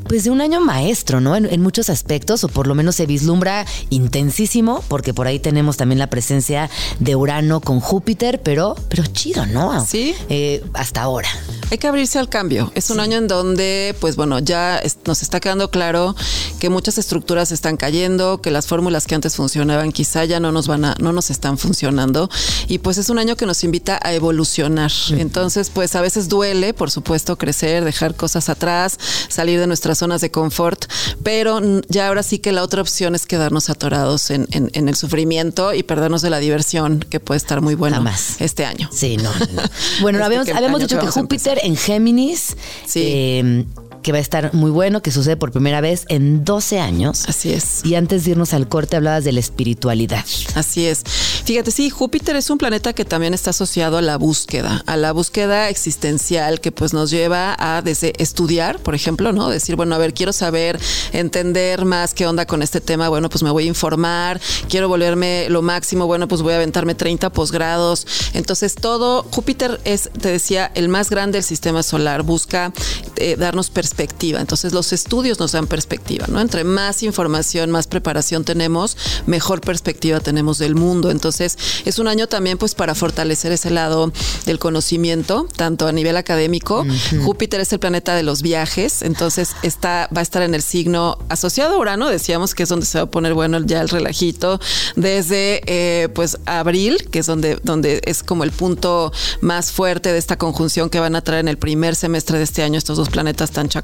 [0.07, 1.35] pues de un año maestro, ¿no?
[1.35, 5.77] En, en muchos aspectos, o por lo menos se vislumbra intensísimo, porque por ahí tenemos
[5.77, 9.85] también la presencia de Urano con Júpiter, pero, pero chido, ¿no?
[9.85, 10.15] Sí.
[10.29, 11.29] Eh, hasta ahora.
[11.71, 12.71] Hay que abrirse al cambio.
[12.75, 16.15] Es un año en donde, pues bueno, ya es- nos está quedando claro
[16.59, 20.67] que muchas estructuras están cayendo, que las fórmulas que antes funcionaban quizá ya no nos
[20.67, 22.29] van a, no nos están funcionando.
[22.67, 24.91] Y pues es un año que nos invita a evolucionar.
[25.11, 28.97] Entonces, pues a veces duele, por supuesto, crecer, dejar cosas atrás,
[29.29, 30.86] salir de nuestras zonas de confort,
[31.23, 34.95] pero ya ahora sí que la otra opción es quedarnos atorados en, en- en el
[34.95, 38.36] sufrimiento y perdernos de la diversión, que puede estar muy bueno Jamás.
[38.39, 38.89] este año.
[38.91, 39.31] Sí, no.
[39.53, 39.62] no.
[40.01, 42.55] Bueno, Este habíamos, habíamos dicho que Júpiter en Géminis,
[42.86, 43.01] Sí.
[43.03, 43.65] eh,
[44.05, 47.27] que va a estar muy bueno, que sucede por primera vez en 12 años.
[47.27, 47.83] Así es.
[47.83, 50.23] Y antes de irnos al corte hablabas de la espiritualidad.
[50.53, 51.01] Así es.
[51.43, 55.11] Fíjate, sí, Júpiter es un planeta que también está asociado a la búsqueda, a la
[55.11, 59.49] búsqueda existencial que pues nos lleva a desde estudiar, por ejemplo, ¿no?
[59.49, 60.79] Decir, bueno, a ver, quiero saber,
[61.11, 64.39] entender más qué onda con este tema, bueno, pues me voy a informar,
[64.69, 68.05] quiero volverme lo máximo, bueno, pues voy a aventarme 30 posgrados.
[68.33, 72.71] Entonces, todo, Júpiter es, te decía, el más grande del sistema solar, busca
[73.15, 73.94] eh, darnos perspectiva.
[74.39, 76.39] Entonces, los estudios nos dan perspectiva, ¿no?
[76.41, 81.12] Entre más información, más preparación tenemos, mejor perspectiva tenemos del mundo.
[81.12, 84.12] Entonces, es un año también pues para fortalecer ese lado
[84.45, 86.86] del conocimiento, tanto a nivel académico.
[87.23, 91.17] Júpiter es el planeta de los viajes, entonces está, va a estar en el signo
[91.29, 94.60] asociado a Urano, decíamos que es donde se va a poner bueno ya el relajito,
[94.95, 100.17] desde eh, pues abril, que es donde, donde es como el punto más fuerte de
[100.17, 103.10] esta conjunción que van a traer en el primer semestre de este año estos dos
[103.10, 103.81] planetas tan, cha-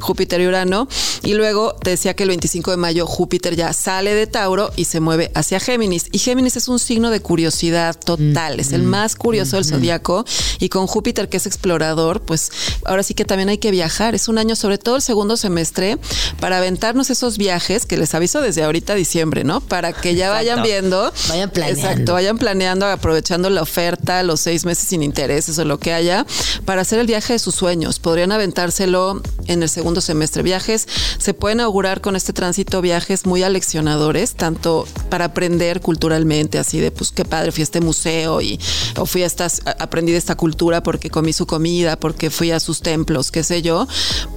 [0.00, 0.88] Júpiter y Urano.
[1.22, 4.84] Y luego te decía que el 25 de mayo Júpiter ya sale de Tauro y
[4.84, 6.06] se mueve hacia Géminis.
[6.12, 10.24] Y Géminis es un signo de curiosidad total, es el más curioso del zodiaco.
[10.58, 12.50] Y con Júpiter, que es explorador, pues
[12.84, 14.14] ahora sí que también hay que viajar.
[14.14, 15.98] Es un año, sobre todo el segundo semestre,
[16.40, 19.60] para aventarnos esos viajes que les aviso desde ahorita diciembre, ¿no?
[19.60, 21.12] Para que ya vayan viendo.
[21.28, 21.80] Vayan planeando.
[21.80, 26.26] Exacto, vayan planeando, aprovechando la oferta, los seis meses sin intereses o lo que haya,
[26.64, 27.98] para hacer el viaje de sus sueños.
[27.98, 29.05] Podrían aventárselo
[29.46, 30.42] en el segundo semestre.
[30.42, 30.86] Viajes,
[31.18, 36.90] se pueden augurar con este tránsito viajes muy aleccionadores, tanto para aprender culturalmente, así de,
[36.90, 38.58] pues qué padre, fui a este museo y
[38.96, 42.60] o fui a estas, aprendí de esta cultura porque comí su comida, porque fui a
[42.60, 43.86] sus templos, qué sé yo,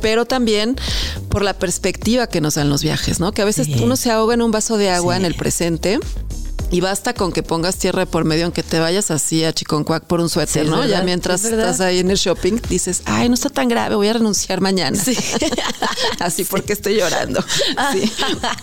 [0.01, 0.75] pero también
[1.29, 3.31] por la perspectiva que nos dan los viajes, ¿no?
[3.31, 5.99] Que a veces uno se ahoga en un vaso de agua en el presente
[6.71, 10.19] y basta con que pongas tierra por medio, aunque te vayas así a Chiconcuac por
[10.19, 10.85] un suéter, Sí, ¿no?
[10.85, 14.07] Ya mientras es estás ahí en el shopping, dices, ay, no está tan grave, voy
[14.07, 14.99] a renunciar mañana.
[16.19, 17.43] así porque estoy llorando.
[17.93, 18.11] Sí.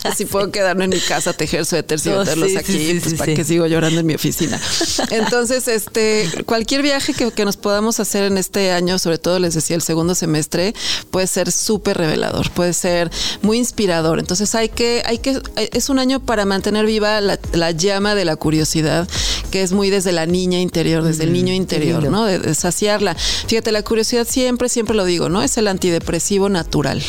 [0.05, 2.79] Así puedo quedarme en mi casa a tejer suéteres y Oh, venderlos sí, aquí, sí,
[2.79, 3.37] sí, pues sí, para sí.
[3.37, 4.61] que sigo llorando en mi oficina.
[5.11, 9.55] Entonces, este, cualquier viaje que, que nos podamos hacer en este año, sobre todo les
[9.55, 10.75] decía el segundo semestre,
[11.11, 13.11] puede ser súper revelador, puede ser
[13.43, 14.19] muy inspirador.
[14.19, 18.25] Entonces hay que, hay que, es un año para mantener viva la, la llama de
[18.25, 19.09] la curiosidad,
[19.51, 22.05] que es muy desde la niña interior, desde el niño interior.
[22.05, 22.25] ¿no?
[22.25, 23.15] De, de saciarla.
[23.15, 25.43] Fíjate, la curiosidad siempre, siempre lo digo, ¿no?
[25.43, 27.03] Es el antidepresivo natural.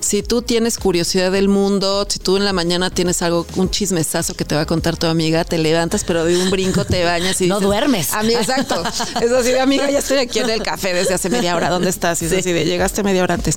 [0.00, 4.34] Si tú tienes curiosidad del mundo, si tú en la mañana tienes algo, un chismesazo
[4.34, 7.40] que te va a contar tu amiga, te levantas, pero de un brinco te bañas
[7.40, 8.12] y No dices, duermes.
[8.12, 8.82] Amiga, exacto.
[9.22, 11.70] Es así de amiga, ya estoy aquí en el café desde hace media hora.
[11.70, 12.20] ¿Dónde estás?
[12.22, 13.56] Y es así de llegaste media hora antes.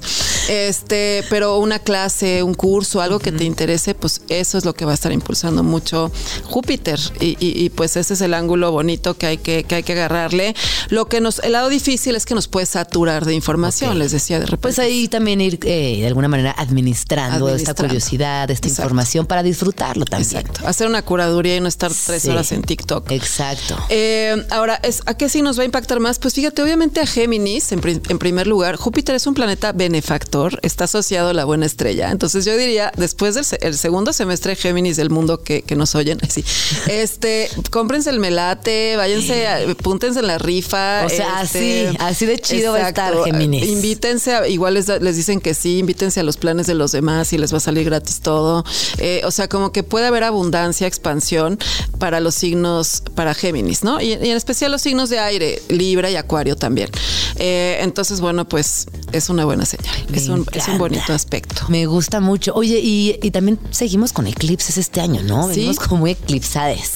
[0.50, 4.86] Este, pero una clase, un curso, algo que te interese, pues eso es lo que
[4.86, 6.12] va a estar impulsando mucho
[6.44, 6.77] Júpiter.
[7.20, 9.94] Y, y- y, pues ese es el ángulo bonito que hay que, que hay que
[9.94, 10.56] agarrarle.
[10.90, 14.40] Lo que nos, el lado difícil es que nos puede saturar de información, les decía
[14.40, 14.62] de repente.
[14.62, 18.82] Pues ahí también ir eh, de alguna manera administrando, esta curiosidad, esta Exacto.
[18.84, 20.30] información para disfrutarlo también.
[20.42, 20.68] Exacto.
[20.68, 22.30] Hacer una curaduría y no estar tres Sí.
[22.30, 23.12] horas en TikTok.
[23.12, 23.78] Exacto.
[23.90, 26.20] Eh, ahora, es, ¿a qué sí nos va a impactar más?
[26.20, 30.60] Pues fíjate, obviamente a Géminis, en, pri- en primer lugar, Júpiter es un planeta benefactor,
[30.64, 32.12] está asociado a la buena estrella.
[32.12, 35.76] Entonces yo diría, después del se- el segundo semestre de Géminis del mundo que, que
[35.76, 36.44] nos oyen, sí,
[36.88, 41.06] este, cómprense el melate, váyanse, a- apúntense en la rifa.
[41.06, 43.68] O sea, este, así, así de chido va a estar Géminis.
[43.68, 47.34] Invítense, a- igual les, les dicen que sí, invítense a los planes de los demás
[47.34, 48.64] y les va a salir gratis todo.
[48.98, 51.60] Eh, o sea, como que puede haber abundancia, expansión
[52.00, 54.02] para los signos, para Géminis, ¿no?
[54.02, 56.90] Y, y en especial los signos de aire, Libra y Acuario también.
[57.38, 59.94] Eh, entonces, bueno, pues es una buena señal.
[60.14, 61.64] Es un, es un bonito aspecto.
[61.70, 62.54] Me gusta mucho.
[62.56, 65.44] Oye, y, y también seguimos con eclipses este año, ¿no?
[65.50, 65.56] Sí.
[65.56, 66.12] Venimos como muy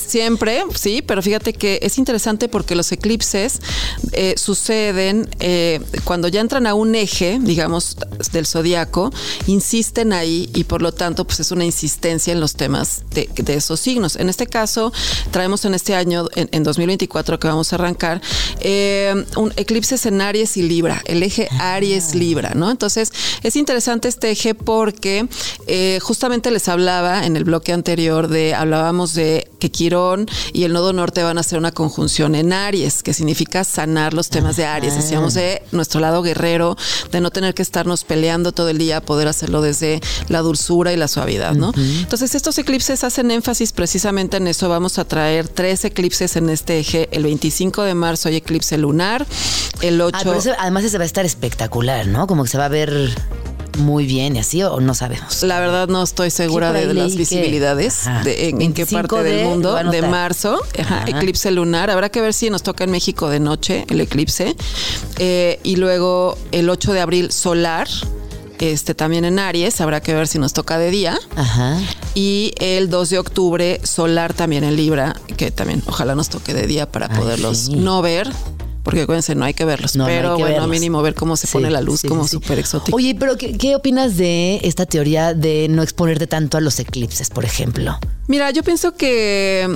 [0.08, 3.60] Siempre, sí, pero fíjate que es interesante porque los eclipses
[4.12, 7.95] eh, suceden eh, cuando ya entran a un eje, digamos,
[8.32, 9.12] del zodiaco,
[9.45, 13.54] insisten ahí y por lo tanto, pues es una insistencia en los temas de, de
[13.54, 14.15] esos signos.
[14.15, 14.91] En este caso,
[15.30, 18.21] traemos en este año, en, en 2024 que vamos a arrancar,
[18.62, 22.71] eh, un eclipses en Aries y Libra, el eje Aries-Libra, ¿no?
[22.71, 25.28] Entonces, es interesante este eje porque
[26.02, 30.94] justamente les hablaba en el bloque anterior de, hablábamos de que Quirón y el nodo
[30.94, 34.96] norte van a hacer una conjunción en Aries, que significa sanar los temas de Aries.
[34.96, 36.78] Decíamos de nuestro lado guerrero,
[37.12, 40.98] de no tener que estarnos peleando todo el día, poder hacerlo desde la dulzura y
[40.98, 41.72] la suavidad, ¿no?
[41.76, 44.70] Entonces, estos eclipses hacen énfasis precisamente en eso.
[44.70, 47.10] Vamos a traer tres eclipses en este eje.
[47.12, 49.26] El 25 de marzo hay eclipse lunar,
[49.82, 50.18] el 8...
[50.18, 52.28] Ah, pero eso, además ese va a estar espectacular, ¿no?
[52.28, 53.12] Como que se va a ver
[53.80, 55.44] muy bien y así, o no sabemos.
[55.44, 59.24] La verdad no estoy segura de, las que- visibilidades, de en, en qué 25 parte
[59.30, 61.10] de- del mundo, de marzo, ajá, Ajá.
[61.10, 61.90] eclipse lunar.
[61.90, 64.56] Habrá que ver si nos toca en México de noche el eclipse.
[65.20, 67.88] Eh, y luego el 8 de abril solar,
[68.60, 71.18] este también en Aries, habrá que ver si nos toca de día.
[71.36, 71.80] Ajá.
[72.14, 76.68] Y el 2 de octubre solar también en Libra, que también ojalá nos toque de
[76.68, 77.76] día para Ay, poderlos sí.
[77.76, 78.30] no ver.
[78.84, 79.96] Porque acuérdense, no hay que verlos.
[79.96, 80.70] No, no hay pero que bueno, verlos.
[80.72, 82.36] mínimo ver cómo se Sí, pone la luz sí, como sí, sí.
[82.38, 82.96] súper exótico.
[82.96, 87.30] Oye, pero ¿qué, qué opinas de esta teoría de no exponerte tanto a los eclipses,
[87.30, 88.00] por ejemplo?
[88.28, 89.67] Mira, yo pienso que,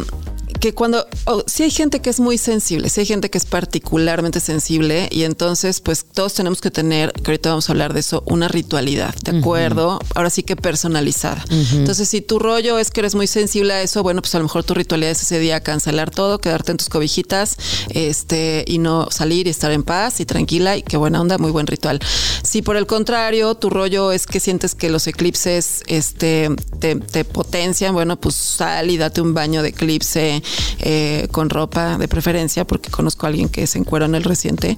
[0.62, 3.46] que cuando, oh, sí hay gente que es muy sensible, sí hay gente que es
[3.46, 8.00] particularmente sensible y entonces pues todos tenemos que tener, que ahorita vamos a hablar de
[8.00, 10.00] eso, una ritualidad, ¿de acuerdo?
[10.14, 11.44] Ahora sí que personalizada.
[11.74, 14.46] Entonces si tu rollo es que eres muy sensible a eso, bueno, pues a lo
[14.46, 17.58] mejor tu ritualidad es ese día cancelar todo, quedarte en tus cobijitas
[17.90, 21.52] este, y no salir y estar en paz y tranquila y qué buena onda, muy
[21.52, 22.00] buen ritual.
[22.44, 27.26] Si por el contrario tu rollo es que sientes que los eclipses este, te, te
[27.26, 30.42] potencian, bueno, pues sal y date un baño de eclipse
[30.80, 34.78] eh, con ropa de preferencia, porque conozco a alguien que se encuera en el reciente.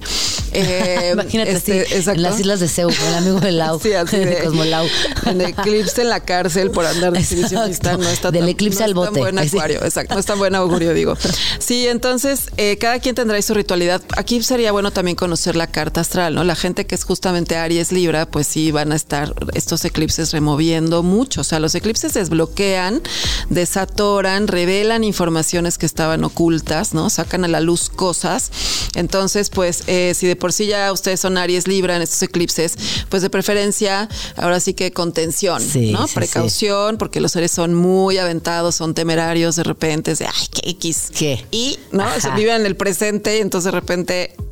[0.52, 4.38] Eh, Imagínate este, en las islas de Seúl, el amigo de Lau, sí, así de,
[4.44, 4.86] Cosmolau.
[5.26, 9.12] En eclipse en la cárcel por andar de exhibicionista, no está Del eclipse al bote.
[9.12, 11.16] Tan buen acuario, exacto, no es tan buen augurio, digo.
[11.58, 14.02] Sí, entonces, eh, cada quien tendrá su ritualidad.
[14.16, 16.44] Aquí sería bueno también conocer la carta astral, ¿no?
[16.44, 21.02] La gente que es justamente Aries Libra, pues sí van a estar estos eclipses removiendo
[21.02, 21.42] mucho.
[21.42, 23.02] O sea, los eclipses desbloquean,
[23.48, 27.10] desatoran, revelan informaciones que estaban ocultas, ¿no?
[27.10, 28.50] Sacan a la luz cosas.
[28.94, 32.76] Entonces, pues, eh, si de por sí ya ustedes son Aries Libra en estos eclipses,
[33.08, 36.06] pues de preferencia, ahora sí que contención, ¿no?
[36.08, 41.10] Precaución, porque los seres son muy aventados, son temerarios de repente, de, ay, qué X.
[41.14, 41.44] ¿Qué?
[41.50, 42.04] Y, ¿no?
[42.20, 43.97] Se viven en el presente y entonces de repente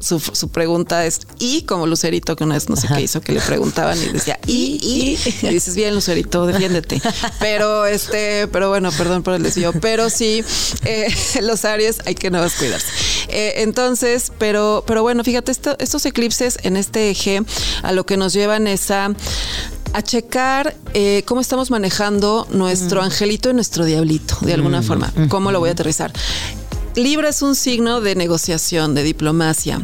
[0.00, 1.62] su, pregunta es, ¿y?
[1.62, 4.78] Como Lucerito, que una vez no sé qué hizo, que le preguntaban y decía, ¿y?
[4.82, 5.46] ¿y?
[5.46, 7.00] y dices, bien, Lucerito, defiéndete.
[7.40, 10.44] Pero, este, pero bueno, perdón por el desvío, pero sí,
[10.84, 11.08] eh,
[11.42, 12.86] los Aries hay que no cuidarse.
[13.28, 17.42] Eh, entonces, pero, pero bueno, fíjate, estos eclipses en este eje
[17.82, 19.14] a lo que nos llevan es a
[19.92, 25.10] a checar eh, cómo estamos manejando nuestro angelito y nuestro diablito, de alguna forma.
[25.30, 26.12] ¿Cómo lo voy a aterrizar?
[26.96, 29.82] Libra es un signo de negociación, de diplomacia.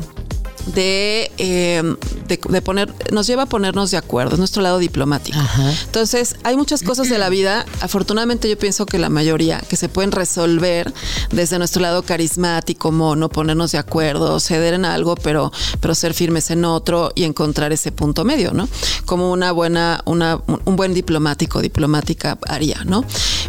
[0.67, 1.97] Em,
[2.29, 5.39] de, de, poner, nos lleva a ponernos de acuerdo, es nuestro lado diplomático.
[5.85, 9.89] Entonces, hay muchas cosas de la vida, afortunadamente yo pienso que la mayoría, que se
[9.89, 10.93] pueden resolver
[11.33, 16.51] desde nuestro lado carismático, mono, ponernos de acuerdo, ceder en algo, pero, pero ser firmes
[16.51, 18.69] en otro y encontrar ese punto medio, ¿no?
[19.05, 23.05] Como una buena, una, un buen diplomático, diplomática haría, ¿no?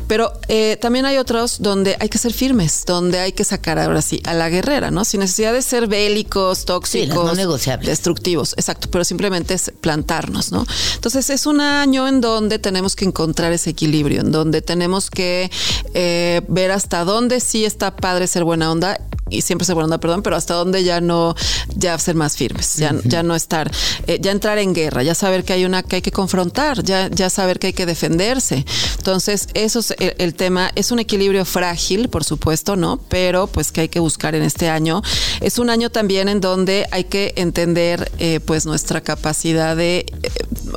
[0.08, 4.02] Pero eh, también hay otros donde hay que ser firmes, donde hay que sacar ahora
[4.02, 5.06] sí a la guerrera, ¿no?
[5.06, 7.88] Sin necesidad de ser bélicos, tóxicos no negociables.
[7.88, 10.66] destructivos, exacto, pero simplemente es plantarnos, ¿no?
[10.96, 15.52] Entonces es un año en donde tenemos que encontrar ese equilibrio, en donde tenemos que
[15.94, 19.00] eh, ver hasta dónde sí está padre ser buena onda
[19.30, 21.36] y siempre ser buena onda, perdón, pero hasta dónde ya no,
[21.76, 23.72] ya ser más firmes, ya, ya no estar,
[24.08, 27.10] eh, ya entrar en guerra, ya saber que hay una que hay que confrontar, ya,
[27.10, 28.66] ya saber que hay que defenderse.
[28.98, 33.00] Entonces, eso es el, el tema, es un equilibrio frágil, por supuesto, ¿no?
[33.10, 35.02] Pero pues que hay que buscar en este año.
[35.42, 40.30] Es un año también en donde hay que entender eh, pues nuestra capacidad de eh,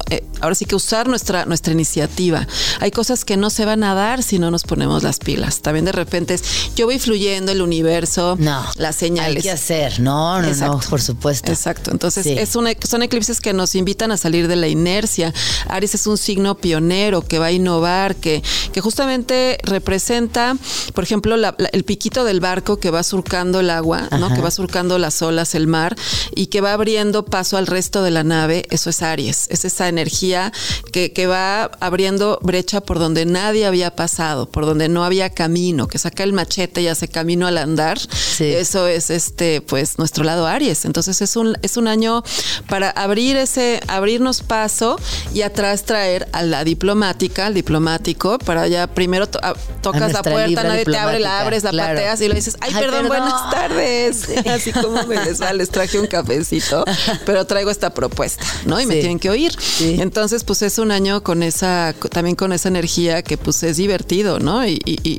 [0.08, 2.46] eh, ahora sí que usar nuestra nuestra iniciativa.
[2.80, 5.60] Hay cosas que no se van a dar si no nos ponemos las pilas.
[5.60, 9.36] También de repente es yo voy fluyendo el universo, no, las señales.
[9.36, 11.52] Hay que hacer, no, no, no, por supuesto.
[11.52, 11.90] Exacto.
[11.90, 15.34] Entonces es son eclipses que nos invitan a salir de la inercia.
[15.68, 18.42] Aries es un signo pionero que va a innovar, que
[18.72, 20.56] que justamente representa,
[20.94, 24.32] por ejemplo, el piquito del barco que va surcando el agua, ¿no?
[24.32, 25.94] Que va surcando las olas, el mar
[26.34, 29.88] y que va abriendo paso al resto de la nave, eso es Aries, es esa
[29.88, 30.52] energía
[30.92, 35.88] que, que va abriendo brecha por donde nadie había pasado, por donde no había camino,
[35.88, 37.98] que saca el machete y hace camino al andar.
[38.38, 40.84] Eso es este, pues, nuestro lado Aries.
[40.84, 42.22] Entonces es un, es un año
[42.68, 44.98] para abrir ese, abrirnos paso
[45.32, 50.84] y atrás traer a la diplomática, al diplomático, para ya primero tocas la puerta, nadie
[50.84, 54.28] te abre, la abres, la pateas y le dices, ay, perdón, buenas tardes.
[54.46, 56.84] Así como me les, traje un cafecito,
[57.26, 58.80] pero traigo esta propuesta, ¿no?
[58.80, 59.52] Y me tienen que oír.
[59.80, 64.38] Entonces, pues es un año con esa, también con esa energía que pues es divertido,
[64.38, 64.66] ¿no?
[64.66, 64.76] Y,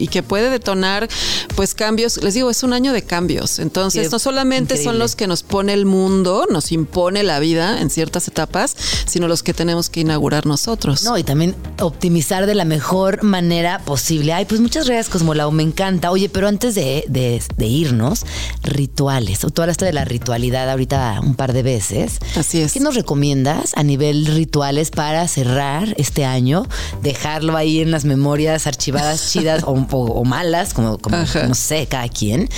[0.08, 1.10] que puede detonar
[1.56, 2.24] pues cambios.
[2.24, 3.60] Les digo, es un año de cambios.
[3.60, 7.90] Entonces, no solamente son los que nos pone el mundo, nos impone la vida en
[7.90, 8.76] ciertas etapas,
[9.06, 11.04] sino los que tenemos que inaugurar nosotros.
[11.04, 14.34] No, y también optimizar de la mejor manera posible.
[14.34, 16.12] Ay, pues muchas gracias, Cosmolau, me encanta.
[16.12, 18.26] Oye, pero antes de, de irnos,
[18.64, 19.40] rituales.
[19.40, 22.20] Tú hablaste de la ritualidad ahorita un par de veces.
[22.36, 22.74] Así es.
[22.74, 26.68] ¿Qué nos recomiendas a nivel rituales para cerrar este año?
[27.02, 32.50] Dejarlo ahí en las memorias archivadas chidas o, malas, como, como no sé, cada quien.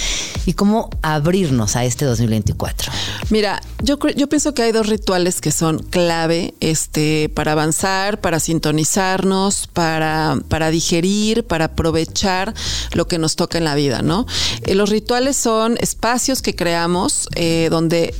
[0.46, 2.92] Y cómo abrirnos a este 2024.
[3.30, 8.40] Mira, yo, yo pienso que hay dos rituales que son clave este, para avanzar, para
[8.40, 12.54] sintonizarnos, para, para digerir, para aprovechar
[12.94, 14.26] lo que nos toca en la vida, ¿no?
[14.64, 18.14] Eh, los rituales son espacios que creamos eh, donde donde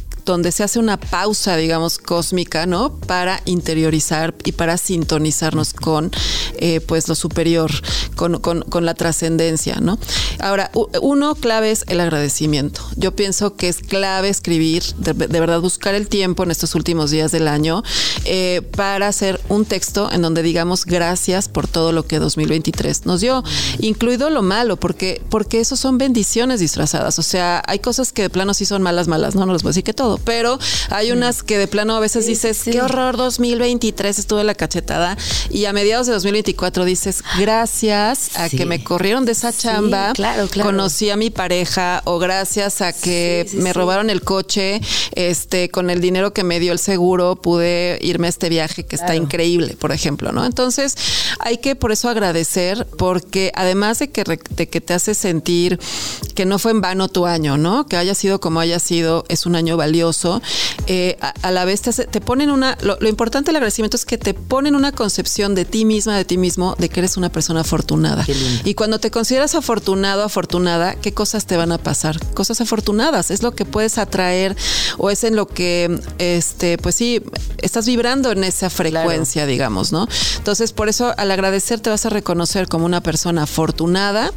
[0.52, 2.96] se hace una pausa, digamos, cósmica, ¿no?
[2.96, 6.12] Para interiorizar y para sintonizarnos con,
[6.58, 7.72] eh, pues, lo superior,
[8.16, 9.98] con, con, la trascendencia, ¿no?
[10.40, 12.82] Ahora, uno clave es el agradecimiento.
[12.96, 17.32] Yo pienso que es clave escribir, de, verdad, buscar el tiempo en estos últimos días
[17.32, 17.84] del año
[18.26, 23.22] eh, para hacer un texto en donde digamos gracias por todo lo que 2023 nos
[23.22, 23.44] dio,
[23.80, 27.20] incluido lo malo, porque, porque eso son bendiciones disfrazadas.
[27.20, 29.70] O sea, hay cosas que de plano sí son malas, malas, no, no les voy
[29.70, 30.24] a decir que todo todo.
[30.24, 35.18] Pero hay unas que de plano a veces dices, qué horror, 2023 estuve la cachetada.
[35.50, 38.58] Y a mediados de 2024 dices, gracias a Sí.
[38.58, 40.70] que me corrieron de esa chamba, claro, claro.
[40.70, 44.82] conocí a mi pareja, o gracias a que me robaron el coche,
[45.14, 48.96] este, con el dinero que me dio el seguro, pude irme a este viaje que
[48.96, 50.46] está increíble, por ejemplo, ¿no?
[50.46, 50.96] Entonces,
[51.40, 55.80] hay que por eso agradecer, porque además de que, de que te hace sentir
[56.36, 57.86] que no fue en vano tu año, ¿no?
[57.88, 59.99] Que haya sido como haya sido, es un año valioso.
[60.88, 62.78] Eh, a, a la vez te, hace- te ponen una.
[62.82, 66.26] Lo, lo importante del agradecimiento es que te ponen una concepción de ti misma, de
[66.26, 68.24] ti mismo, de que eres una persona afortunada.
[68.64, 72.18] Y cuando te consideras afortunado, afortunada, ¿qué cosas te van a pasar?
[72.34, 73.32] Cosas afortunadas.
[73.32, 74.56] Es lo que puedes atraer
[74.98, 77.22] o es en lo que, este, pues sí,
[77.60, 80.08] estás vibrando en esa frecuencia, digamos, ¿no?
[80.38, 84.32] Entonces, por eso al agradecer te vas a reconocer como una persona afortunada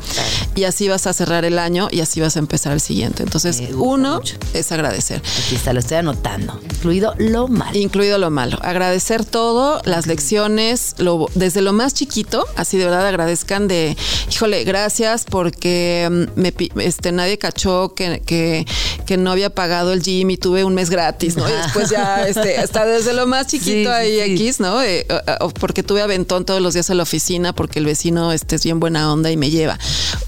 [0.54, 3.22] y así vas a cerrar el año y así vas a empezar el siguiente.
[3.22, 4.36] Entonces, uno mucho.
[4.54, 5.22] es agradecer.
[5.55, 6.59] Está, lo estoy anotando.
[6.64, 7.78] Incluido lo malo.
[7.78, 8.59] Incluido lo malo.
[8.62, 13.96] Agradecer todo, las lecciones, lo, desde lo más chiquito, así de verdad agradezcan de,
[14.30, 18.66] híjole, gracias porque mm, me, este, nadie cachó que, que,
[19.07, 21.48] que no había pagado el gym y tuve un mes gratis, ¿no?
[21.48, 24.32] Y después ya, este, hasta desde lo más chiquito Sí, ahí sí.
[24.32, 24.82] X, ¿no?
[24.82, 25.07] Eh,
[25.61, 28.80] porque tuve aventón todos los días a la oficina porque el vecino este, es bien
[28.80, 29.78] buena onda y me lleva.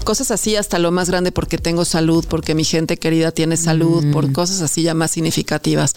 [0.03, 4.11] Cosas así hasta lo más grande porque tengo salud, porque mi gente querida tiene salud,
[4.11, 5.95] por cosas así ya más significativas.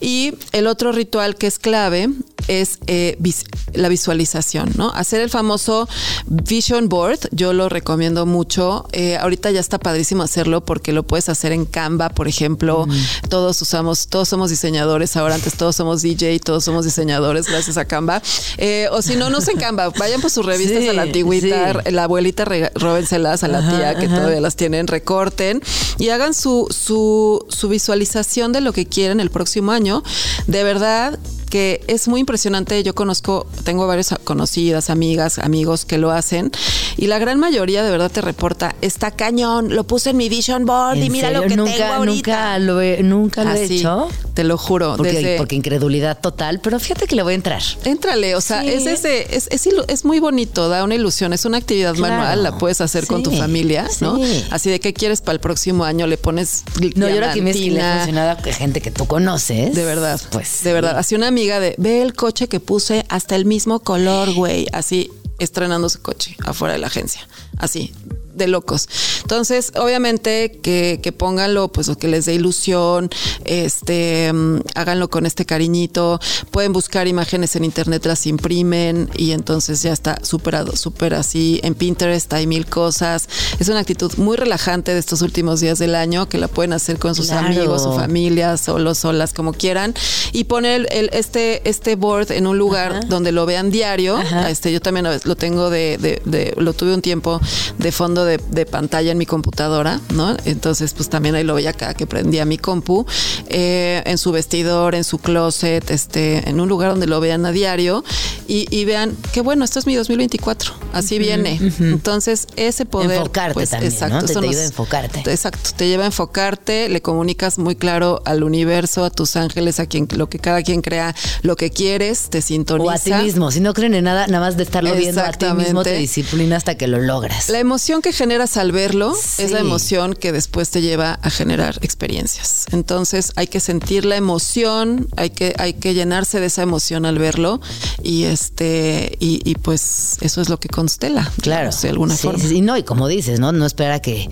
[0.00, 2.08] Y el otro ritual que es clave
[2.46, 3.44] es eh, vis-
[3.74, 4.90] la visualización, ¿no?
[4.90, 5.88] Hacer el famoso
[6.26, 8.86] vision board, yo lo recomiendo mucho.
[8.92, 12.86] Eh, ahorita ya está padrísimo hacerlo porque lo puedes hacer en Canva, por ejemplo.
[13.28, 17.84] Todos usamos, todos somos diseñadores ahora, antes todos somos DJ, todos somos diseñadores gracias a
[17.86, 18.22] Canva.
[18.56, 21.82] Eh, o si no, no usen Canva, vayan por sus revistas Sí, a la antigüita,
[21.84, 21.90] sí.
[21.90, 22.44] la abuelita,
[22.74, 24.16] róbenselas a la Ajá, tía que ajá.
[24.16, 25.60] todavía las tienen, recorten
[25.98, 30.02] y hagan su, su, su visualización de lo que quieren el próximo año.
[30.46, 32.82] De verdad que es muy impresionante.
[32.82, 36.50] Yo conozco, tengo varias conocidas, amigas, amigos que lo hacen
[36.96, 40.66] y la gran mayoría de verdad te reporta, está cañón, lo puse en mi vision
[40.66, 42.14] board y ¿En mira lo que nunca, tengo ahorita.
[42.14, 44.08] Nunca lo he, nunca lo he hecho.
[44.34, 44.94] Te lo juro.
[44.96, 47.62] Porque, desde- porque incredulidad total, pero fíjate que le voy a entrar.
[47.84, 48.68] Éntrale, o sea, Sí.
[48.68, 52.14] es, ese, es, es, es muy bonito, da una ilusión, es una actividad Claro.
[52.14, 54.16] manual, la puedes hacer con tu Sí, familia, ¿no?
[54.16, 54.44] sí.
[54.50, 56.62] Así de qué quieres para el próximo año, le pones
[56.94, 59.74] No, yo ahora que me es que le funcionado a gente que tú conoces.
[59.74, 60.62] De verdad, Pues.
[60.62, 60.98] de verdad.
[60.98, 64.66] Así una amiga de, ve el coche que puse hasta el mismo color, güey.
[64.72, 67.28] Así estrenando su coche afuera de la agencia.
[67.58, 67.92] Así,
[68.38, 68.88] de locos.
[69.22, 73.10] Entonces, obviamente que, que pónganlo, pues lo que les dé ilusión,
[73.44, 76.20] este, mm, háganlo con este cariñito.
[76.50, 81.60] Pueden buscar imágenes en internet, las imprimen y entonces ya está superado, súper así.
[81.62, 83.28] En Pinterest hay mil cosas.
[83.58, 86.98] Es una actitud muy relajante de estos últimos días del año que la pueden hacer
[86.98, 87.46] con sus Claro.
[87.48, 89.94] amigos, su familia, solos, solas, como quieran.
[90.32, 94.16] Y poner el, este, este board en un lugar donde lo vean diario.
[94.16, 94.50] Ajá.
[94.50, 97.40] Este, yo también lo tengo de, de- de- lo tuve un tiempo
[97.78, 100.36] de fondo de, de pantalla en mi computadora, ¿no?
[100.44, 103.06] Entonces, pues también ahí lo veía cada que prendía mi compu,
[103.48, 107.52] eh, en su vestidor, en su closet, este, en un lugar donde lo vean a
[107.52, 108.04] diario
[108.46, 111.58] y, y vean que bueno, esto es mi 2024, así viene.
[111.80, 113.12] Entonces, ese poder.
[113.18, 114.18] Enfocarte pues, también, ¿no?
[114.20, 115.18] Te- eso te nos- ayuda a enfocarte.
[115.30, 119.86] Exacto, te lleva a enfocarte, le comunicas muy claro al universo, a tus ángeles, a
[119.86, 122.88] quien lo que cada quien crea, lo que quieres, te sintoniza.
[122.88, 123.50] O a ti mismo.
[123.50, 126.56] Si no creen en nada, nada más de estarlo viendo a ti mismo te disciplina
[126.56, 127.48] hasta que lo logras.
[127.48, 131.78] La emoción que generas al verlo es la emoción que después te lleva a generar
[131.82, 132.66] experiencias.
[132.72, 137.18] Entonces hay que sentir la emoción, hay que, hay que llenarse de esa emoción al
[137.18, 137.60] verlo
[138.02, 141.70] y este y, y pues eso es lo que constela, Claro.
[141.80, 142.44] de alguna Sí, forma.
[142.44, 143.52] sí, no, y como dices, ¿no?
[143.52, 144.28] No espera a que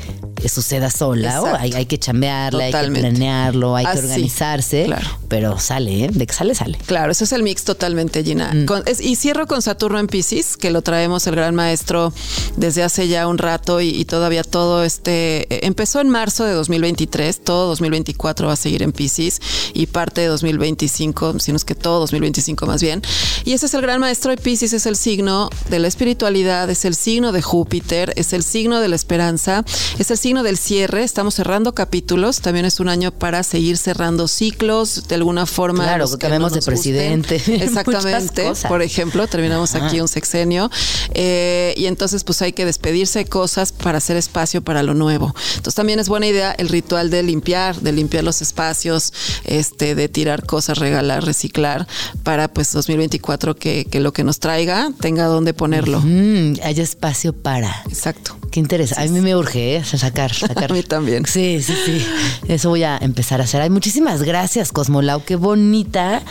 [0.48, 1.40] suceda sola.
[1.42, 4.84] o hay, hay que chambearle, hay que planearlo, hay Así, que organizarse.
[4.84, 5.06] claro.
[5.28, 6.10] Pero sale, ¿eh?
[6.12, 6.78] De que sale, sale.
[6.86, 8.52] Claro, ese es el mix totalmente, Gina.
[8.66, 12.12] Con- es- y cierro con Saturno en Pisces, que lo traemos el gran maestro
[12.56, 15.52] desde hace ya un rato y, y todavía todo este...
[15.54, 19.40] eh, Empezó en marzo de 2023, todo 2024 va a seguir en Pisces
[19.74, 23.02] y parte de 2025, si no es que todo 2025 más bien.
[23.44, 26.84] Y ese es el gran maestro de Pisces, es el signo de la espiritualidad, es
[26.84, 29.64] el signo de Júpiter, es el signo de la esperanza,
[29.98, 31.02] es el signo del cierre.
[31.02, 35.84] Estamos cerrando capítulos, también es un año para seguir cerrando ciclos de alguna forma.
[35.84, 36.62] Claro, que no de gusten.
[36.64, 38.52] presidente, Exactamente.
[38.68, 39.86] Por ejemplo, terminamos Ajá.
[39.86, 40.70] aquí un sexenio
[41.14, 45.34] eh, y entonces pues hay que despedirse de cosas para hacer espacio para lo nuevo.
[45.48, 49.12] Entonces también es buena idea el ritual de limpiar, de limpiar los espacios,
[49.44, 51.86] este, de tirar cosas, regalar, reciclar
[52.22, 56.00] para pues 2024 que, que lo que nos traiga tenga dónde ponerlo.
[56.00, 57.82] Mm, hay espacio para.
[57.88, 58.36] Exacto.
[58.50, 59.08] Qué interesante.
[59.08, 59.84] A mí me urge ¿eh?
[59.84, 60.70] sacar, sacar.
[60.70, 61.26] A mí también.
[61.26, 62.06] Sí, sí, sí.
[62.48, 63.60] Eso voy a empezar a hacer.
[63.60, 65.24] Ay, muchísimas gracias, Cosmolau.
[65.24, 66.22] Qué bonita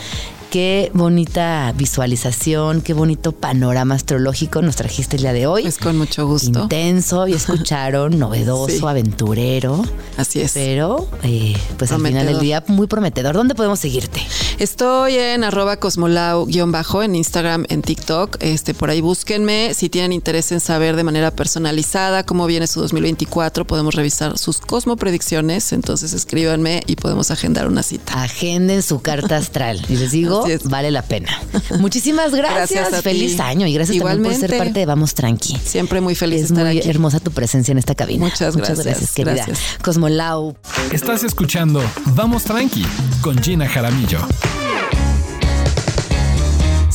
[0.50, 5.62] Qué bonita visualización, qué bonito panorama astrológico nos trajiste el día de hoy.
[5.62, 6.62] Pues con mucho gusto.
[6.62, 9.84] Intenso, y escucharon, novedoso, aventurero.
[10.16, 10.52] Así es.
[10.52, 13.34] Pero, eh, pues al final del día, muy prometedor.
[13.34, 14.22] ¿Dónde podemos seguirte?
[14.58, 18.36] Estoy en arroba cosmolau-bajo en Instagram, en TikTok.
[18.40, 19.74] Este, por ahí búsquenme.
[19.74, 24.60] Si tienen interés en saber de manera personalizada cómo viene su 2024, podemos revisar sus
[24.60, 25.72] cosmopredicciones.
[25.72, 28.22] Entonces escríbanme y podemos agendar una cita.
[28.22, 29.84] Agenden su carta astral.
[29.88, 31.28] Y les digo, vale la pena.
[31.78, 33.02] Muchísimas gracias.
[33.02, 35.56] feliz año y gracias por ser parte de Vamos Tranqui.
[35.64, 38.24] Siempre muy feliz es muy hermosa tu presencia en esta cabina.
[38.24, 39.46] Muchas, Muchas gracias, querida.
[39.82, 40.56] Cosmolau.
[40.92, 42.84] Estás escuchando Vamos Tranqui
[43.22, 44.20] con Gina Jaramillo.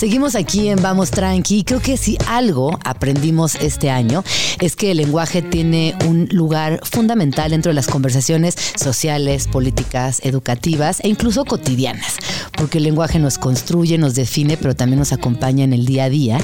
[0.02, 4.24] Seguimos aquí en Vamos Tranqui creo que si algo aprendimos este año
[4.60, 11.02] es que el lenguaje tiene un lugar fundamental dentro de las conversaciones sociales, políticas, educativas
[11.02, 12.18] e incluso cotidianas,
[12.58, 16.10] porque el lenguaje nos construye, nos define, pero también nos acompaña en el día a
[16.10, 16.40] día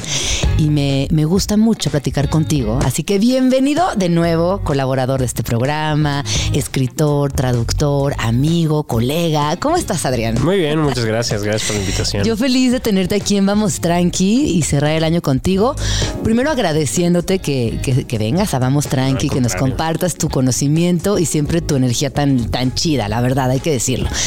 [0.60, 5.42] y me, me gusta mucho platicar contigo, así que bienvenido de nuevo, colaborador de este
[5.42, 9.58] programa, escritor, traductor, amigo, colega.
[9.58, 10.36] ¿Cómo estás, Adrián?
[10.44, 12.24] Muy bien, muchas gracias, gracias por la invitación.
[12.24, 15.76] Yo feliz de tenerte aquí en Vamos Tranqui y cerrar el año contigo.
[16.24, 21.62] Primero agradeciéndote que, que, vengas a Vamos Tranqui, que nos compartas tu conocimiento y siempre
[21.62, 24.10] tu energía tan, tan chida, la verdad, hay que decirlo.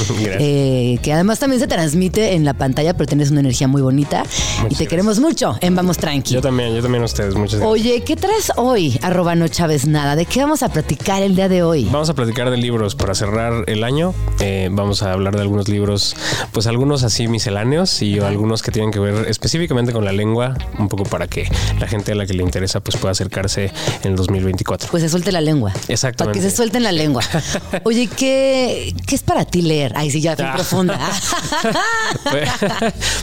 [0.42, 4.22] Eh, que además también se transmite en la pantalla, pero tienes una energía muy bonita
[4.68, 6.34] y te queremos mucho en Vamos Tranqui.
[6.34, 7.70] Yo también, yo también a ustedes, muchas gracias.
[7.70, 8.98] Oye, ¿qué traes hoy?
[9.02, 10.16] Arroba no Chávez Nada.
[10.16, 11.84] ¿De qué vamos a platicar el día de hoy?
[11.90, 14.14] Vamos a platicar de libros para cerrar el año.
[14.40, 16.16] Eh, vamos a hablar de algunos libros,
[16.52, 20.88] pues algunos así misceláneos y algunos que tienen que ver específicamente con la lengua, un
[20.88, 24.16] poco para que la gente a la que le interesa pues pueda acercarse en el
[24.16, 24.90] 2024.
[24.90, 25.72] Pues se suelte la lengua.
[25.88, 26.38] Exactamente.
[26.38, 27.22] Para que se suelte en la lengua.
[27.84, 29.92] Oye, ¿qué, ¿qué es para ti leer?
[29.96, 30.54] Ay, sí, ya, ah.
[30.54, 30.98] profunda.
[32.30, 32.50] pues,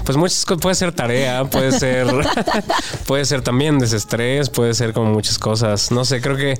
[0.03, 2.07] pues muchas cosas, puede ser tarea, puede ser,
[3.05, 5.91] puede ser también desestrés, puede ser como muchas cosas.
[5.91, 6.59] No sé, creo que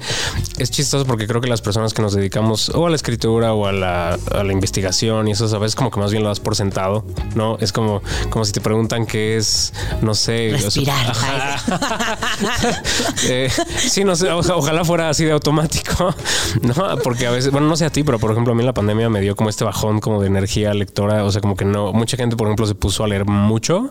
[0.57, 3.67] es chistoso porque creo que las personas que nos dedicamos o a la escritura o
[3.67, 6.39] a la, a la investigación y eso a veces como que más bien lo das
[6.39, 7.05] por sentado,
[7.35, 7.57] ¿no?
[7.59, 10.49] Es como, como si te preguntan es, no sé.
[10.51, 11.13] Respirar.
[13.29, 16.13] eh, sí, no sé, ojalá fuera así de automático,
[16.61, 16.97] ¿no?
[17.03, 19.09] Porque a veces, bueno, no sé a ti, pero por ejemplo a mí la pandemia
[19.09, 22.17] me dio como este bajón como de energía lectora, o sea, como que no, mucha
[22.17, 23.89] gente, por ejemplo, se puso a leer mucho.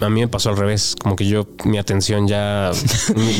[0.00, 2.70] a mí me pasó al revés, como que yo, mi atención ya,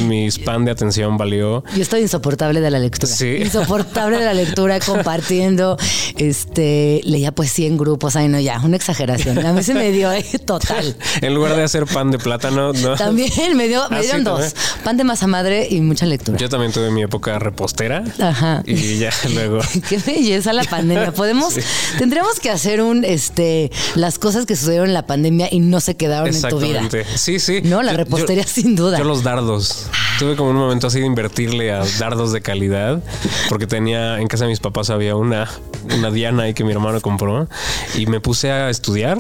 [0.06, 1.64] mi, span de atención valió.
[1.74, 3.12] Yo estoy insoportable de la lectura.
[3.12, 3.36] Sí.
[3.40, 5.76] Insoportable de la lectura, compartiendo,
[6.16, 9.44] este, leía poesía en grupos, ay no, ya, una exageración.
[9.44, 10.88] A mí se me dio eh, total.
[11.20, 12.97] en lugar de hacer pan de plátano, ¿no?
[12.97, 14.55] También me, dio, me ah, dieron dos.
[14.84, 16.39] Pan de masa madre y mucha lectura.
[16.39, 18.05] Yo también tuve mi época repostera.
[18.20, 18.62] Ajá.
[18.66, 19.61] Y ya luego.
[19.89, 21.12] Qué belleza la pandemia.
[21.12, 21.55] Podemos,
[21.99, 25.97] tendríamos que hacer un, este, las cosas que sucedieron en la pandemia y no se
[25.97, 26.82] quedaron en tu vida.
[27.16, 27.61] Sí, sí.
[27.62, 28.99] No, la repostería sin duda.
[28.99, 29.86] Yo los dardos.
[30.18, 33.01] Tuve como un momento así de invertirle a dardos de calidad
[33.49, 35.49] porque tenía en casa de mis papás había una,
[35.97, 37.49] una Diana ahí que mi hermano compró
[37.97, 39.18] y me puse a estudiar.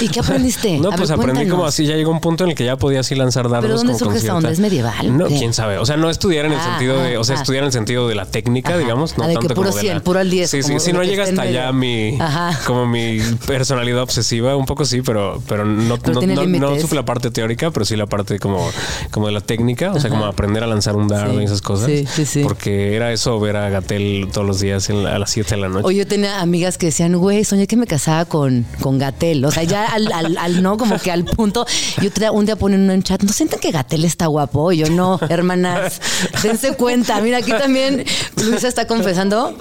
[0.00, 0.73] ¿Y qué aprendiste?
[0.78, 3.14] No, pues aprendí como así, ya llegó un punto en el que ya podía así
[3.14, 3.70] lanzar dardos.
[3.70, 4.50] ¿Pero dónde surge esta onda?
[4.50, 5.16] ¿Es medieval?
[5.16, 5.78] No, quién sabe.
[5.78, 8.08] O sea, no estudiar en el ah, sentido de, o sea, estudiar en el sentido
[8.08, 10.50] de la técnica, digamos, no de tanto que puro como 100, puro al 10.
[10.50, 12.18] Sí, sí, si no llega hasta allá mi,
[12.66, 17.30] como mi personalidad obsesiva, un poco sí, pero, pero no, no, no, sufre la parte
[17.30, 18.68] teórica, pero sí la parte como,
[19.10, 21.86] como de la técnica, o sea, como aprender a lanzar un dardo y esas cosas.
[21.86, 22.42] Sí, sí, sí.
[22.42, 25.86] Porque era eso ver a Gatel todos los días a las 7 de la noche.
[25.86, 29.44] Oye, yo tenía amigas que decían, güey, soñé que me casaba con, con Gatel.
[29.44, 31.66] O sea, ya al, al, al no, como que al punto.
[32.00, 34.72] Yo un día ponen en un chat, ¿no sienten que Gatel está guapo?
[34.72, 36.00] Y yo, no, hermanas,
[36.42, 37.20] dense cuenta.
[37.20, 38.04] Mira, aquí también
[38.42, 39.54] Luisa está confesando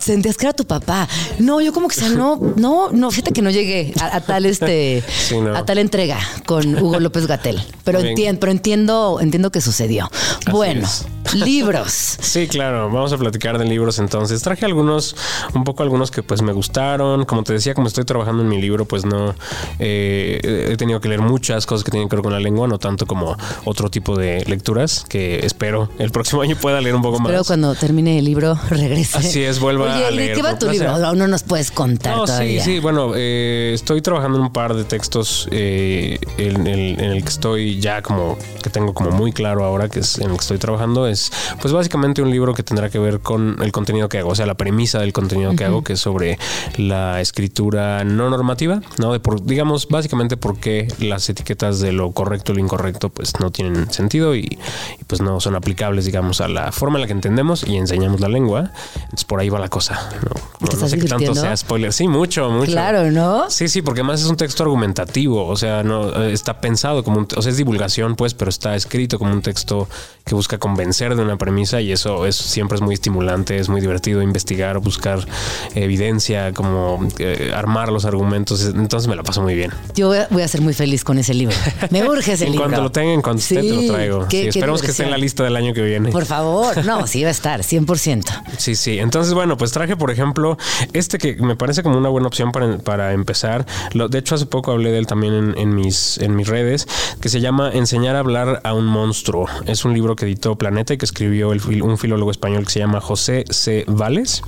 [0.00, 1.08] sentías que era tu papá.
[1.38, 5.02] No, yo como que sea, no, no, no, fíjate que no llegué a, tal este,
[5.54, 7.60] a tal entrega con Hugo López Gatel.
[7.84, 10.08] Pero entiendo, pero entiendo, entiendo que sucedió.
[10.50, 10.88] bueno,
[11.34, 12.16] libros.
[12.20, 12.90] Sí, claro.
[12.90, 14.42] Vamos a platicar de libros entonces.
[14.42, 15.16] Traje algunos,
[15.54, 17.24] un poco algunos que pues me gustaron.
[17.24, 19.34] Como te decía, como estoy trabajando en mi libro, pues no
[19.78, 22.78] eh, he tenido que leer muchas cosas que tienen que ver con la lengua, no
[22.78, 27.18] tanto como otro tipo de lecturas que espero el próximo año pueda leer un poco
[27.18, 27.30] más.
[27.30, 29.18] Pero cuando termine el libro regrese.
[29.18, 30.30] Así es, vuelva a leer.
[30.30, 31.14] ¿De qué va tu libro?
[31.14, 32.16] No nos puedes contar.
[32.16, 32.78] No, sí, sí.
[32.80, 37.28] Bueno, eh, estoy trabajando en un par de textos eh, en, el, en el que
[37.28, 40.58] estoy ya como que tengo como muy claro ahora que es en el que estoy
[40.58, 41.15] trabajando Es
[41.60, 44.46] pues básicamente un libro que tendrá que ver con el contenido que hago, o sea,
[44.46, 46.38] la premisa del contenido que hago, que es sobre
[46.76, 49.12] la escritura no normativa, ¿no?
[49.12, 53.38] De por, digamos, básicamente por qué las etiquetas de lo correcto y lo incorrecto pues
[53.40, 57.06] no tienen sentido y, y, pues no son aplicables, digamos, a la forma en la
[57.06, 58.72] que entendemos y enseñamos la lengua.
[58.96, 60.10] Entonces por ahí va la cosa.
[60.22, 61.92] No, no, ¿Te no sé qué tanto sea spoiler.
[61.92, 62.72] Sí, mucho, mucho.
[62.72, 63.50] Claro, ¿no?
[63.50, 67.18] Sí, sí, porque además es un texto argumentativo, o sea, no eh, está pensado como
[67.18, 69.88] un, o sea, es divulgación, pues, pero está escrito como un texto
[70.24, 73.80] que busca convencer de una premisa y eso es siempre es muy estimulante, es muy
[73.80, 75.20] divertido investigar, buscar
[75.74, 79.70] evidencia, como eh, armar los argumentos, entonces me la paso muy bien.
[79.94, 81.56] Yo voy a- ser muy feliz con ese libro.
[81.90, 82.66] Me urge ese en libro.
[82.66, 84.26] cuanto lo tenga, en cuanto esté, te Sí, lo traigo.
[84.28, 86.10] qué- Sí, esperemos que esté en la lista del año que viene.
[86.12, 88.32] Por favor, no, sí va a estar, 100%.
[88.56, 88.98] Sí, sí.
[89.00, 90.56] Entonces, bueno, pues traje, por ejemplo,
[90.92, 93.66] este que me parece como una buena opción para, para empezar.
[93.92, 96.86] Lo- de hecho, hace poco hablé de él también en, en mis, en mis redes,
[97.20, 99.46] que se llama Enseñar a hablar a un monstruo.
[99.66, 103.00] Es un libro que editó Planeta que escribió el un filólogo español que se llama
[103.00, 103.84] José C.
[103.86, 104.42] Vales.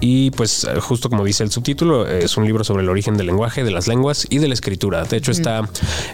[0.00, 3.64] Y pues, justo como dice el subtítulo, es un libro sobre el origen del lenguaje,
[3.64, 5.04] de las lenguas y de la escritura.
[5.04, 5.68] De hecho, está...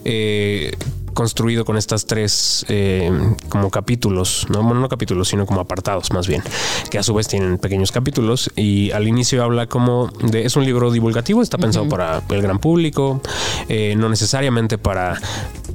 [0.04, 0.72] eh,
[1.18, 3.10] construido con estas tres eh,
[3.48, 6.44] como capítulos, no, bueno, no capítulos, sino como apartados más bien,
[6.92, 10.64] que a su vez tienen pequeños capítulos y al inicio habla como de, es un
[10.64, 13.20] libro divulgativo, está pensado para el gran público,
[13.68, 15.20] eh, no necesariamente para,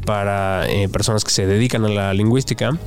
[0.05, 2.77] para eh, personas que se dedican a la lingüística.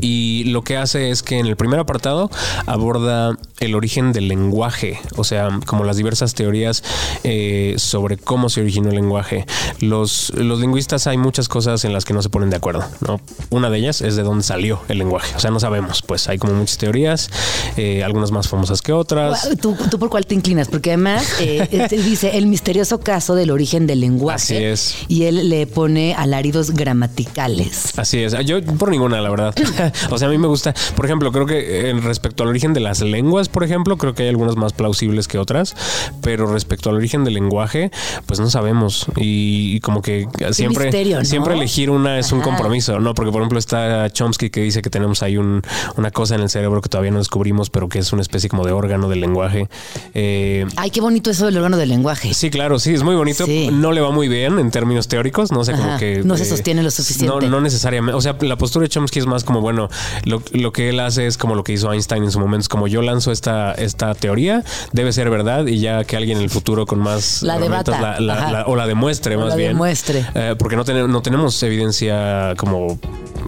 [0.00, 2.30] Y lo que hace es que en el primer apartado
[2.66, 6.82] aborda el origen del lenguaje, o sea, como las diversas teorías
[7.24, 9.46] eh, sobre cómo se originó el lenguaje.
[9.80, 13.20] Los, los lingüistas hay muchas cosas en las que no se ponen de acuerdo, ¿no?
[13.50, 16.38] Una de ellas es de dónde salió el lenguaje, o sea, no sabemos, pues hay
[16.38, 17.30] como muchas teorías,
[17.76, 19.48] eh, algunas más famosas que otras.
[19.60, 20.68] ¿Tú, tú por cuál te inclinas?
[20.68, 24.36] Porque además eh, este dice el misterioso caso del origen del lenguaje.
[24.36, 24.96] Así es.
[25.08, 27.98] Y él le pone alaridos gramaticales.
[27.98, 29.54] Así es, yo por ninguna, la verdad.
[30.10, 32.80] o sea, a mí me gusta, por ejemplo, creo que en respecto al origen de
[32.80, 35.76] las lenguas, por ejemplo, creo que hay algunas más plausibles que otras,
[36.22, 37.90] pero respecto al origen del lenguaje,
[38.26, 39.06] pues no sabemos.
[39.16, 41.24] Y, y como que siempre, misterio, ¿no?
[41.24, 43.14] siempre elegir una es un compromiso, ¿no?
[43.14, 45.62] Porque, por ejemplo, está Chomsky que dice que tenemos ahí un,
[45.96, 48.64] una cosa en el cerebro que todavía no descubrimos, pero que es una especie como
[48.64, 49.68] de órgano del lenguaje.
[50.14, 52.34] Eh, Ay, qué bonito eso del órgano del lenguaje.
[52.34, 53.46] Sí, claro, sí, es muy bonito.
[53.46, 53.68] Sí.
[53.72, 56.22] No le va muy bien en términos teóricos, no sé, como Ajá, que...
[56.24, 57.46] no se sostiene lo suficiente.
[57.46, 58.16] No, no necesariamente.
[58.16, 59.88] O sea, la postura de Chomsky es más como, bueno,
[60.24, 62.68] lo, lo que él hace es como lo que hizo Einstein en su momento, es
[62.68, 66.50] como yo lanzo esta, esta teoría, debe ser verdad y ya que alguien en el
[66.50, 67.42] futuro con más...
[67.42, 68.00] La debata.
[68.00, 68.52] la- la- Ajá.
[68.52, 69.68] la- o la demuestre O más la bien.
[69.70, 70.26] demuestre.
[70.34, 72.98] Eh, porque no, tenemos no tenemos evidencia como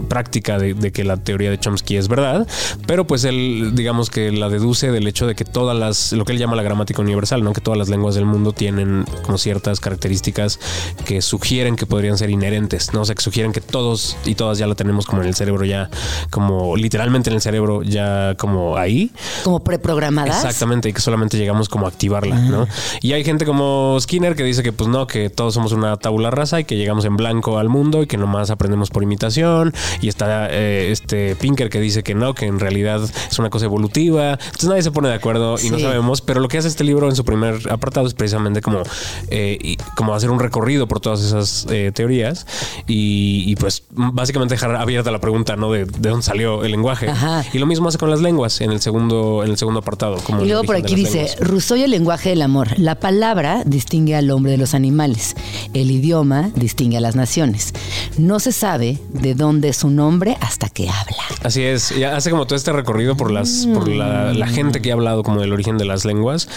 [0.08, 2.46] práctica de, de que la teoría de Chomsky es verdad,
[2.86, 6.32] pero pues él digamos que la deduce del hecho de que todas las, lo que
[6.32, 7.52] él llama la gramática universal, ¿no?
[7.52, 10.58] que todas las lenguas del mundo tienen como ciertas características
[11.04, 13.02] que sugieren que podrían ser inherentes, ¿no?
[13.02, 15.64] O sea, que sugieren que todos y todas ya la tenemos como en el cerebro
[15.64, 15.90] ya,
[16.30, 19.10] como literalmente en el cerebro ya como ahí.
[19.44, 20.36] Como preprogramadas.
[20.44, 22.66] Exactamente, y que solamente llegamos como a activarla, ¿no?
[23.00, 26.30] Y hay gente como Skinner que dice que pues no, que todos somos una tabula
[26.30, 29.72] rasa y que llegamos en blanco al mundo y que nomás aprendemos por imitación.
[30.00, 33.66] Y está eh, este Pinker que dice que no, que en realidad es una cosa
[33.66, 34.32] evolutiva.
[34.32, 37.08] Entonces nadie se pone de acuerdo y no sabemos, pero lo que hace este libro
[37.08, 38.82] en su primer apartado es precisamente como,
[39.30, 42.46] eh, y- como hacer un recorrido por todas esas eh, teorías
[42.86, 45.70] y, y, pues básicamente dejar abierta la pregunta, ¿no?
[45.70, 47.08] De, de dónde salió el lenguaje.
[47.08, 47.44] Ajá.
[47.52, 50.16] Y lo mismo hace con las lenguas en el segundo, en el segundo apartado.
[50.18, 51.40] Como Y luego por aquí dice, lenguas.
[51.40, 52.78] Rousseau y el lenguaje del amor.
[52.78, 55.34] La palabra distingue al hombre de los animales.
[55.74, 57.72] El idioma distingue a las naciones.
[58.18, 61.16] No se sabe de dónde es un hombre hasta que habla.
[61.42, 64.90] Así es, y hace como todo este recorrido por las, por la, la gente que
[64.90, 66.48] ha hablado como del origen de las lenguas,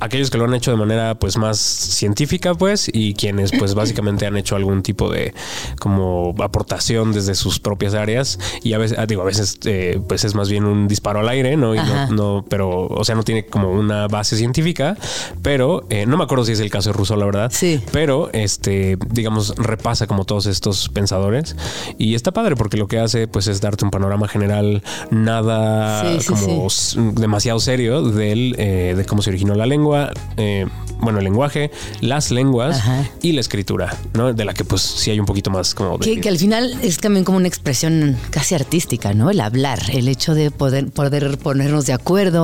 [0.00, 4.26] aquellos que lo han hecho de manera pues más científica pues y quienes pues básicamente
[4.26, 5.34] han hecho algún tipo de
[5.80, 10.24] como aportación desde sus propias áreas y a veces ah, digo a veces eh, pues
[10.24, 11.74] es más bien un disparo al aire, ¿no?
[11.74, 12.06] Y Ajá.
[12.06, 14.96] no, no, pero o sea no tiene como una base científica,
[15.42, 17.80] pero eh, no me acuerdo si es el caso de Rousseau la verdad, Sí.
[17.92, 21.56] pero este digamos repasa como todos estos pensadores
[21.98, 26.20] y está padre porque lo que hace pues es darte un panorama general nada Sí,
[26.20, 30.66] sí, como s- demasiado serio del eh, de cómo se originó la lengua eh,
[31.00, 33.08] bueno el lenguaje las lenguas Ajá.
[33.22, 36.04] y la escritura no de la que pues sí hay un poquito más como de-
[36.14, 39.30] Que, que al final es también como una expresión casi artística, ¿no?
[39.30, 42.37] El hablar, el hecho de poder, poder ponernos de acuerdo,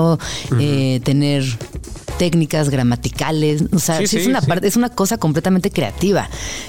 [0.61, 1.45] eh, tener
[2.18, 4.47] técnicas gramaticales, o sea, Sí, sí, es una sí.
[4.47, 6.28] parte, es una cosa completamente creativa.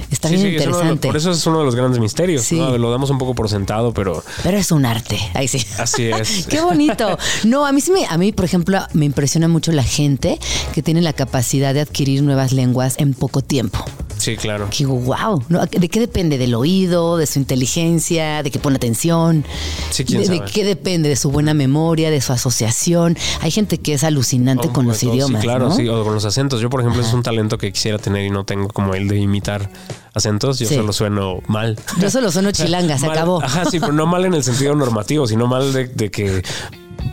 [0.09, 1.07] Está bien es los- interesante.
[1.07, 4.23] por eso es uno de los grandes misterios lo damos un poco por sentado pero
[4.41, 5.63] Pero es un arte, ahí sí.
[5.77, 7.17] así es Qué bonito.
[7.43, 10.39] No, a mí sí me, a mí, por ejemplo, me impresiona mucho la gente
[10.73, 13.85] que tiene la capacidad de adquirir nuevas lenguas en poco tiempo.
[14.17, 14.69] Sí, claro.
[14.69, 16.37] Que digo, wow, ¿de qué depende?
[16.37, 19.45] ¿Del oído, de su inteligencia, de que pone atención?
[19.91, 21.09] Sí, quién de, qué depende?
[21.09, 23.17] ¿De su buena memoria, de su asociación?
[23.41, 25.41] Hay gente que es alucinante Oh, con los pues, oh, idiomas.
[25.41, 25.75] Sí, claro, ¿no?
[25.75, 26.61] sí, o con los acentos.
[26.61, 29.17] Yo, por ejemplo, es un talento que quisiera tener y no tengo como el de
[29.17, 29.69] imitar
[30.13, 30.59] acentos.
[30.59, 30.75] Yo Sí.
[30.75, 31.77] solo sueno mal.
[31.99, 33.43] Yo solo sueno chilanga, se Mal- acabó.
[33.43, 36.41] Ajá, sí, pero no mal en el sentido normativo, sino mal de, de que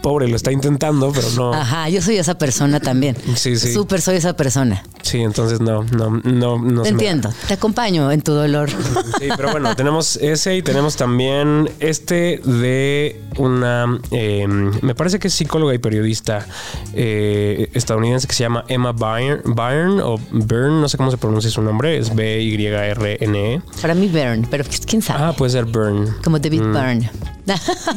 [0.03, 1.55] pobre lo está intentando, pero no.
[1.55, 3.17] Ajá, yo soy esa persona también.
[3.37, 3.73] Sí, sí.
[3.73, 4.83] Súper soy esa persona.
[5.03, 8.69] Sí, entonces no, no, no, no Te me- entiendo, te acompaño en tu dolor.
[9.23, 15.29] Sí, pero bueno, tenemos ese y tenemos también este de una, eh, me parece que
[15.29, 16.45] es psicóloga y periodista
[16.93, 21.51] eh, estadounidense que se llama Emma Byrne, Byrne o Byrne, no sé cómo se pronuncia
[21.51, 23.63] su nombre, es B-Y-R-N-E.
[23.81, 25.23] Para mí, Byrne, pero quién sabe.
[25.25, 26.11] Ah, puede ser Byrne.
[26.25, 26.73] Como David Mm.
[26.73, 27.11] Byrne.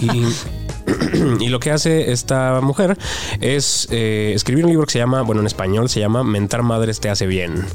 [0.01, 0.25] Y,
[1.39, 2.97] y lo que hace esta mujer
[3.41, 6.99] es eh, escribir un libro que se llama, bueno, en español se llama Mentar Madres
[6.99, 7.65] te hace bien.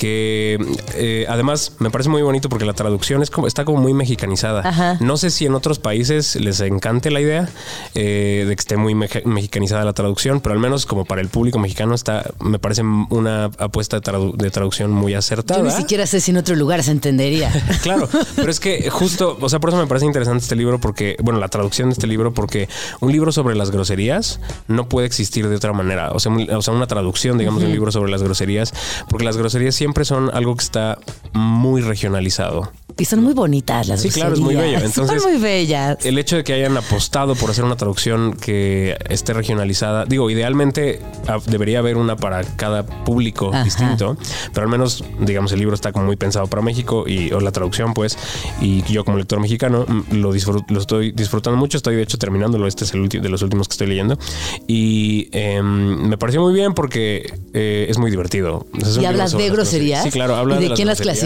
[0.00, 0.56] Que
[0.94, 4.62] eh, además me parece muy bonito porque la traducción es como, está como muy mexicanizada.
[4.66, 4.96] Ajá.
[5.00, 7.50] No sé si en otros países les encante la idea
[7.94, 11.58] eh, de que esté muy mexicanizada la traducción, pero al menos como para el público
[11.58, 15.60] mexicano está, me parece una apuesta de, tradu- de traducción muy acertada.
[15.60, 17.52] Yo ni siquiera sé si en otro lugar se entendería.
[17.82, 21.16] Claro, pero es que justo, o sea, por eso me parece interesante este libro, porque,
[21.22, 22.70] bueno, la traducción de este libro, porque
[23.00, 26.10] un libro sobre las groserías no puede existir de otra manera.
[26.12, 28.72] O sea, un- o sea una traducción, digamos, de un libro sobre las groserías,
[29.10, 30.98] porque las groserías siempre son algo que está
[31.32, 32.70] muy regionalizado.
[33.00, 34.78] Y son muy bonitas las Sí, claro, es muy bello.
[34.84, 36.04] Entonces, son muy bellas.
[36.04, 41.00] El hecho de que hayan apostado por hacer una traducción que esté regionalizada, digo, idealmente
[41.26, 43.64] ah, debería haber una para cada público Ajá.
[43.64, 44.18] distinto,
[44.52, 47.52] pero al menos, digamos, el libro está como muy pensado para México y o la
[47.52, 48.18] traducción, pues,
[48.60, 52.84] y yo como lector mexicano mm, lo, estoy disfrutando mucho, estoy de hecho terminándolo, este
[52.84, 54.18] es el último de los últimos que estoy leyendo
[54.66, 58.66] y em, me pareció muy bien porque eh, es muy divertido.
[58.78, 60.04] Es ¿Y hablas de las groserías?
[60.04, 61.19] Sí, claro, habla ¿Y de, las quién las groserías.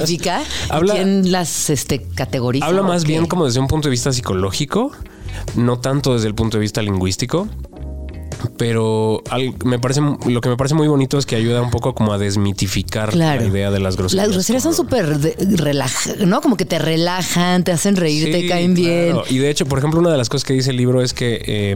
[0.69, 2.67] Habla, ¿Quién las este, categoriza?
[2.67, 4.93] Habla más bien como desde un punto de vista psicológico,
[5.57, 7.49] no tanto desde el punto de vista lingüístico.
[8.57, 11.95] Pero al- me parece lo que me parece muy bonito es que ayuda un poco
[11.95, 13.41] como a desmitificar Claro.
[13.43, 14.27] la idea de las groserías.
[14.29, 16.41] Las groserías son súper de- relaja- ¿no?
[16.41, 19.17] Como que te relajan, te hacen reír, te caen bien.
[19.31, 21.43] Y de hecho, por ejemplo, una de las cosas que dice el libro es que
[21.47, 21.75] eh,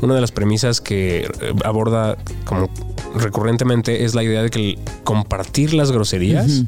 [0.00, 1.28] una de las premisas que eh,
[1.64, 2.68] aborda como
[3.14, 6.62] recurrentemente es la idea de que el compartir las groserías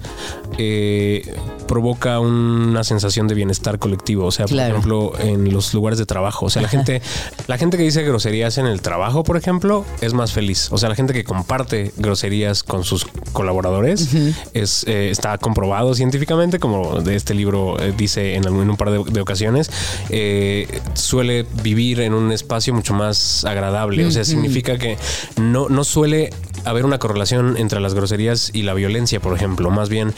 [0.59, 1.35] eh,
[1.69, 4.27] provoca una sensación de bienestar colectivo.
[4.27, 4.75] O sea, Claro.
[4.75, 6.47] por ejemplo, en los lugares de trabajo.
[6.47, 7.01] O sea, la gente,
[7.47, 10.69] la gente que dice groserías en el trabajo, por ejemplo, es más feliz.
[10.73, 14.11] O sea, la gente que comparte groserías con sus colaboradores
[14.53, 18.77] es, eh, está comprobado científicamente, como de este libro eh, dice en, algún- en un
[18.77, 19.71] par de, de ocasiones,
[20.11, 24.05] eh, suele vivir en un espacio mucho más agradable.
[24.05, 24.99] O sea, significa que
[25.41, 26.29] no, no suele
[26.67, 29.71] haber una correlación entre las groserías y la violencia, por ejemplo.
[29.71, 30.13] Más bien,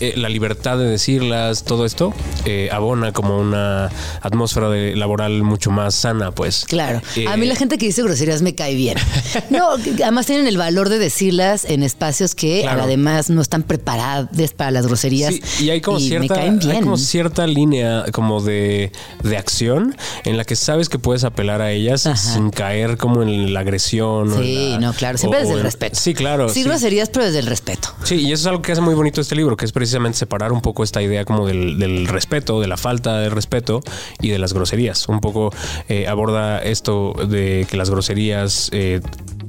[0.00, 2.12] eh, eh, la libertad de decirlas, todo esto,
[2.44, 3.90] eh, abona como una
[4.22, 6.64] atmósfera de- laboral mucho más sana, pues.
[6.66, 7.00] Claro.
[7.16, 8.96] Eh, a mí la gente que dice groserías me cae bien.
[9.50, 12.82] No, además tienen el valor de decirlas en espacios que Claro.
[12.82, 15.34] además no están preparadas para las groserías.
[15.34, 16.70] Sí, y hay como cierta, caen bien.
[16.72, 18.92] hay como cierta línea como de,
[19.22, 22.16] de acción en la que sabes que puedes apelar a ellas Ajá.
[22.16, 24.32] sin caer como en la agresión.
[24.32, 25.96] o Sí, la- no, claro, siempre o- desde o el respeto.
[26.00, 26.48] Sí, claro.
[26.48, 26.68] Sí, sí.
[26.68, 27.88] groserías, pero desde el respeto.
[28.04, 30.52] Sí, y eso es algo que hace muy bonito este libro, que es precisamente separar
[30.52, 33.80] un poco esta idea como del, del respeto, de la falta de respeto
[34.20, 35.08] y de las groserías.
[35.08, 35.52] Un poco
[35.88, 39.00] eh, aborda esto de que las groserías eh,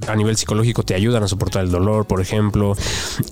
[0.07, 2.75] a nivel psicológico te ayudan a soportar el dolor, por ejemplo.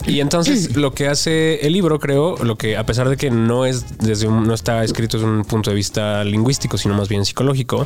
[0.05, 3.65] Y entonces lo que hace el libro, creo, lo que a pesar de que no
[3.65, 7.25] es desde un, no está escrito desde un punto de vista lingüístico, sino más bien
[7.25, 7.85] psicológico,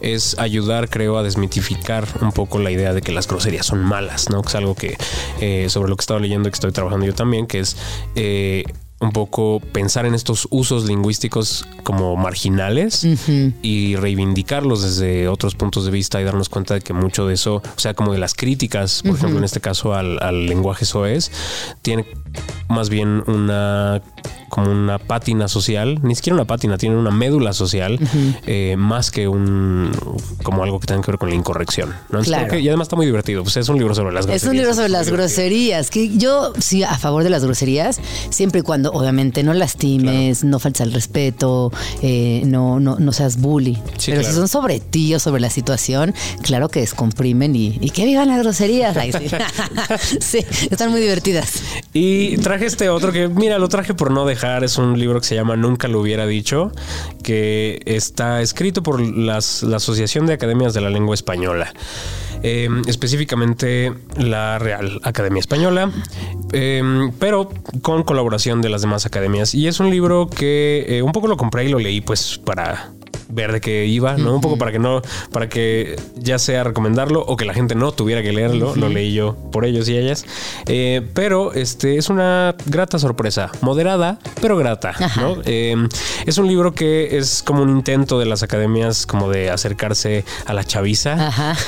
[0.00, 4.30] es ayudar, creo, a desmitificar un poco la idea de que las groserías son malas,
[4.30, 4.42] ¿no?
[4.42, 4.96] Que es algo que
[5.40, 7.76] eh, sobre lo que estaba leyendo y que estoy trabajando yo también, que es
[8.14, 8.64] eh,
[9.04, 13.06] un poco pensar en estos usos lingüísticos como marginales
[13.62, 17.56] y reivindicarlos desde otros puntos de vista y darnos cuenta de que mucho de eso,
[17.56, 21.30] o sea, como de las críticas, por ejemplo, en este caso al, al lenguaje soez,
[21.82, 22.06] tiene
[22.68, 24.02] más bien una
[24.48, 27.98] como una pátina social, ni siquiera una pátina, tiene una médula social,
[28.46, 29.90] eh, más que un
[30.44, 31.92] como algo que tenga que ver con la incorrección.
[32.22, 32.48] Claro.
[32.48, 33.42] que- y además está muy divertido.
[33.42, 34.42] Pues es un libro sobre las groserías.
[34.44, 35.16] Es un libro sobre las divertido.
[35.26, 38.00] groserías, que yo sí a favor de las groserías,
[38.30, 41.70] siempre y cuando obviamente no lastimes, no faltes al respeto,
[42.00, 43.74] eh, no, no, no seas bully.
[43.98, 44.28] Sí, Pero claro.
[44.28, 48.28] si son sobre ti o sobre la situación, claro que descomprimen y, y que vivan
[48.28, 48.96] las groserías.
[48.96, 49.26] Ay, sí.
[50.20, 50.38] Sí,
[50.70, 51.62] están muy divertidas.
[51.92, 54.64] Y traje este otro que, mira, lo traje por no dejar.
[54.64, 56.72] Es un libro que se llama Nunca lo hubiera dicho,
[57.22, 61.72] que está escrito por las- la Asociación de Academias de la Lengua Española.
[62.42, 65.90] Eh, específicamente la Real Academia Española,
[66.52, 66.82] eh,
[67.18, 67.50] pero
[67.82, 69.54] con colaboración de las demás academias.
[69.54, 72.90] Y es un libro que eh, un poco lo compré y lo leí pues para
[73.28, 74.34] ver de qué iba, ¿no?
[74.34, 75.02] Un poco para que no,
[75.32, 79.12] para que ya sea recomendarlo o que la gente no tuviera que leerlo, lo leí
[79.14, 80.24] yo por ellos y ellas.
[80.66, 85.36] Eh, pero este es una grata sorpresa, moderada, pero grata, ¿no?
[85.44, 85.74] Eh,
[86.26, 90.54] es un libro que es como un intento de las academias como de acercarse a
[90.54, 91.28] la chaviza.
[91.28, 91.56] Ajá.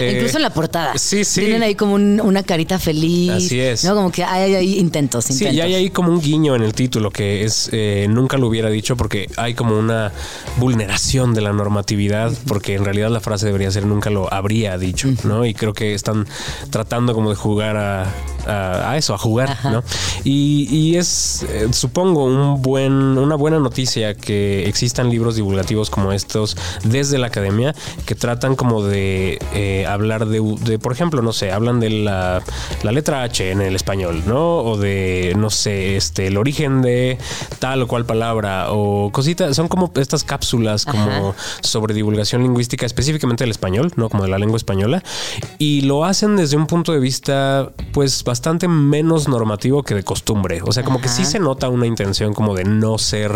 [0.00, 0.96] Eh, Incluso en la portada.
[0.96, 1.40] sí, sí.
[1.40, 3.30] Tienen ahí como un- una carita feliz.
[3.32, 3.84] Así es.
[3.84, 3.94] ¿no?
[3.94, 5.56] Como que hay, hay intentos, Sí, intentos.
[5.56, 8.70] y hay ahí como un guiño en el título que es eh, nunca lo hubiera
[8.70, 10.12] dicho porque hay como una
[10.58, 15.08] vulneración de la normatividad porque en realidad la frase debería ser nunca lo habría dicho,
[15.24, 15.44] ¿no?
[15.44, 16.26] Y creo que están
[16.70, 18.02] tratando como de jugar a,
[18.46, 19.82] a- a eso, a jugar, ¿no?
[20.24, 26.12] Y, y es, eh, supongo, un buen, una buena noticia que existan libros divulgativos como
[26.12, 27.74] estos desde la academia
[28.06, 32.42] que tratan como de eh, hablar de, de, por ejemplo, no sé, hablan de la,
[32.82, 34.58] la letra H en el español, ¿no?
[34.58, 37.18] O de, no sé, este, el origen de
[37.58, 43.42] tal o cual palabra o cositas, son como estas cápsulas como sobre divulgación lingüística específicamente
[43.42, 44.08] del español, ¿no?
[44.08, 45.02] Como de la lengua española.
[45.58, 50.60] Y lo hacen desde un punto de vista, pues, bastante menos normativo que de costumbre.
[50.64, 53.32] O sea, como que sí se nota una intención como de no ser,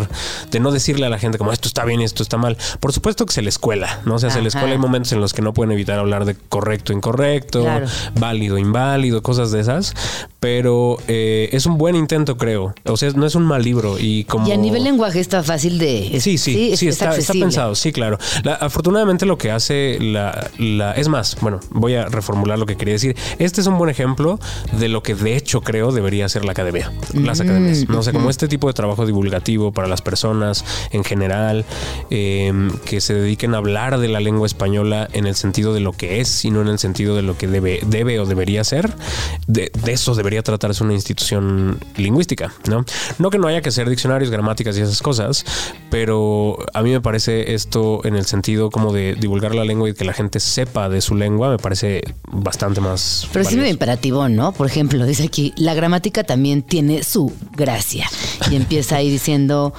[0.53, 2.57] de no decirle a la gente como esto está bien y esto está mal.
[2.79, 4.15] Por supuesto que se le escuela, ¿no?
[4.15, 4.59] O sea, se le Ajá.
[4.59, 7.87] escuela hay momentos en los que no pueden evitar hablar de correcto, incorrecto, Claro.
[8.21, 9.95] válido, inválido, cosas de esas.
[10.39, 12.75] Pero eh, es un buen intento, creo.
[12.85, 13.97] O sea, no es un mal libro.
[13.99, 14.47] Y como.
[14.47, 16.21] Y a nivel lenguaje está fácil de.
[16.21, 18.19] Sí, sí, es- sí, es está, está pensado, sí, claro.
[18.43, 22.77] La- afortunadamente lo que hace la, la- Es más, bueno, voy a reformular lo que
[22.77, 23.17] quería decir.
[23.39, 24.39] Este es un buen ejemplo
[24.73, 27.89] de lo que de hecho creo debería ser la academia, las academias.
[27.89, 31.65] No sé, como este tipo de trabajo divulgativo para las personas en general,
[32.11, 32.53] eh,
[32.85, 36.21] que se dediquen a hablar de la lengua española en el sentido de lo que
[36.21, 38.93] es y no en el sentido de lo que debe, debe o debería ser.
[39.47, 42.85] De, de eso debería tratarse una institución lingüística, ¿no?
[43.19, 45.45] No que no haya que hacer diccionarios, gramáticas y esas cosas,
[45.91, 49.95] pero a mí me parece esto en el sentido como de divulgar la lengua y
[49.95, 52.03] que la gente sepa de su lengua, me parece
[52.33, 53.29] bastante más.
[53.33, 53.73] Pero sí valioso.
[53.73, 54.53] imperativo, ¿no?
[54.53, 58.09] Por ejemplo, dice aquí, la gramática también tiene su gracia.
[58.51, 59.73] Y empieza ahí diciendo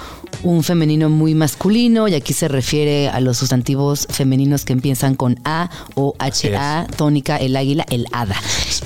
[0.43, 5.39] un femenino muy masculino, y aquí se refiere a los sustantivos femeninos que empiezan con
[5.45, 8.35] A o HA, tónica, el águila, el hada.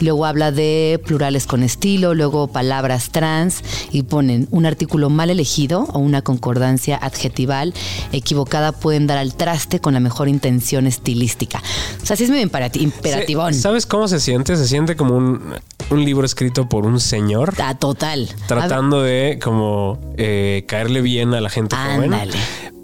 [0.02, 5.88] Luego habla de plurales con estilo, luego palabras trans, y ponen un artículo mal elegido
[5.94, 7.74] o una concordancia adjetival
[8.12, 11.62] equivocada pueden dar al traste con la mejor intención estilística.
[12.02, 13.54] O sea, sí es medio imperati- imperativón.
[13.54, 14.56] ¿Sabes cómo se siente?
[14.56, 15.42] Se siente como un,
[15.90, 17.54] un libro escrito por un señor.
[17.62, 18.30] Ah, total.
[18.48, 22.14] tratando de como eh, caerle bien a la gente joven.
[22.14, 22.34] Ándale.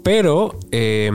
[0.02, 1.10] Pero eh,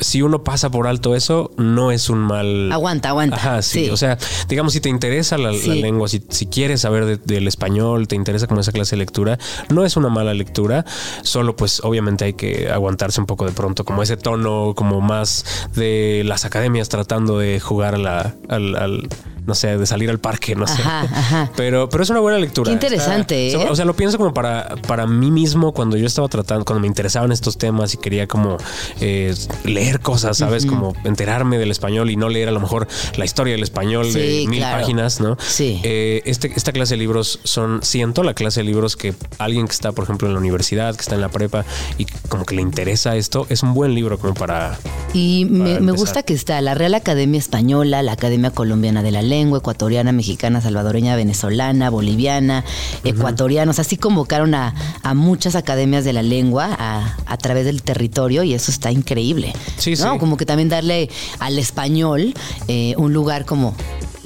[0.00, 2.70] si uno pasa por alto eso, no es un mal.
[2.72, 3.36] Aguanta, aguanta.
[3.36, 3.84] Ajá, sí.
[3.86, 3.90] Sí.
[3.90, 4.18] O sea,
[4.48, 8.46] digamos, si te interesa la, lengua, si, si quieres saber de- del español, te interesa
[8.46, 9.38] como esa clase de lectura,
[9.70, 10.84] no es una mala lectura.
[11.22, 15.44] Solo, pues, obviamente hay que aguantarse un poco de pronto, como ese tono, como más
[15.74, 19.08] de las academias tratando de jugar a la, al, al-
[19.44, 20.80] no sé, de salir al parque, no sé.
[20.82, 21.50] Ajá, ajá.
[21.56, 22.68] Pero, pero es una buena lectura.
[22.68, 23.68] Qué interesante, Está- ¿eh?
[23.70, 26.86] O sea, lo pienso como para, para mí mismo cuando yo estaba tratando, cuando me
[26.86, 28.56] interesaban estos temas y quería como
[29.00, 29.34] eh,
[29.64, 30.66] leer cosas, ¿sabes?
[30.66, 34.44] Como enterarme del español y no leer a lo mejor la historia del español de
[34.48, 34.80] mil claro.
[34.80, 35.36] páginas, ¿no?
[35.40, 35.80] Sí.
[35.82, 39.72] Eh, este, esta clase de libros son, siento la clase de libros que alguien que
[39.72, 41.64] está, por ejemplo, en la universidad, que está en la prepa
[41.98, 44.78] y como que le interesa esto, es un buen libro como para...
[45.14, 45.96] Y me, Para me empezar.
[45.96, 50.60] gusta que está la Real Academia Española, la Academia Colombiana de la Lengua, ecuatoriana, mexicana,
[50.60, 52.64] salvadoreña, venezolana, boliviana,
[53.04, 53.78] ecuatorianos.
[53.78, 58.54] Así convocaron a, a muchas academias de la lengua a, a través del territorio y
[58.54, 59.52] eso está increíble.
[59.76, 60.12] Sí, ¿no?
[60.12, 60.18] sí.
[60.18, 62.34] Como que también darle al español
[62.68, 63.74] eh, un lugar como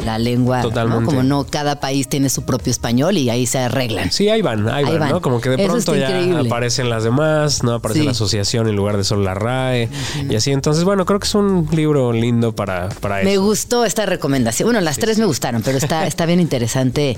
[0.05, 1.05] la lengua, ¿no?
[1.05, 4.11] Como no cada país tiene su propio español y ahí se arreglan.
[4.12, 5.09] Sí, ahí van, ahí, Ahí van, van.
[5.11, 5.20] ¿no?
[5.22, 6.49] Como que de Eso pronto ya increíble.
[6.49, 7.74] aparecen las demás, ¿no?
[7.74, 8.05] Aparece Sí.
[8.05, 9.88] la asociación en lugar de solo la RAE
[10.28, 10.53] y así.
[10.53, 13.42] Entonces, bueno, creo que es un libro lindo para, para Me eso.
[13.42, 14.66] gustó esta recomendación.
[14.66, 17.16] Bueno, las tres me gustaron, pero está, está bien interesante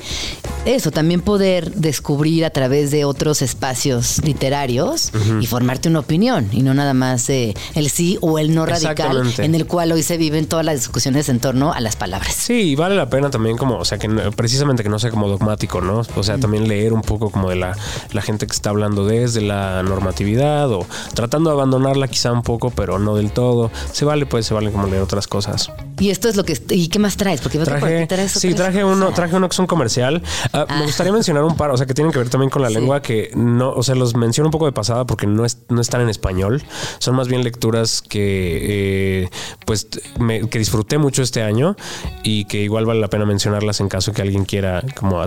[0.65, 5.11] eso, también poder descubrir a través de otros espacios literarios
[5.41, 9.33] y formarte una opinión y no nada más eh, el sí o el no radical
[9.39, 12.35] en el cual hoy se viven todas las discusiones en torno a las palabras.
[12.35, 15.29] Sí, y vale la pena también como, o sea, que precisamente que no sea como
[15.29, 16.03] dogmático, ¿no?
[16.17, 17.77] O sea, también leer un poco como de la,
[18.13, 22.71] la gente que está hablando desde la normatividad o tratando de abandonarla quizá un poco,
[22.71, 23.71] pero no del todo.
[23.93, 25.71] Se vale, pues se vale como leer otras cosas.
[25.99, 26.57] Y esto es lo que...
[26.71, 27.41] ¿Y qué más traes?
[27.41, 30.23] Porque Traje, traes sí, traje uno, traje uno que es un comercial.
[30.53, 32.69] Ah, Me gustaría mencionar un par, o sea, que tienen que ver también con la
[32.69, 32.75] Sí.
[32.75, 35.81] lengua, que no, o sea, los menciono un poco de pasada porque no, es, no
[35.81, 36.63] están en español.
[36.99, 39.29] Son más bien lecturas que, eh,
[39.67, 39.89] pues,
[40.19, 41.77] me- que disfruté mucho este año
[42.23, 45.23] y que igual vale la pena mencionarlas en caso que alguien quiera como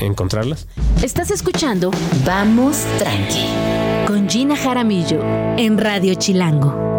[0.00, 0.66] encontrarlas.
[1.02, 1.90] Estás escuchando
[2.24, 3.46] Vamos tranqui.
[4.06, 5.20] con Gina Jaramillo
[5.56, 6.92] en Radio Chilango.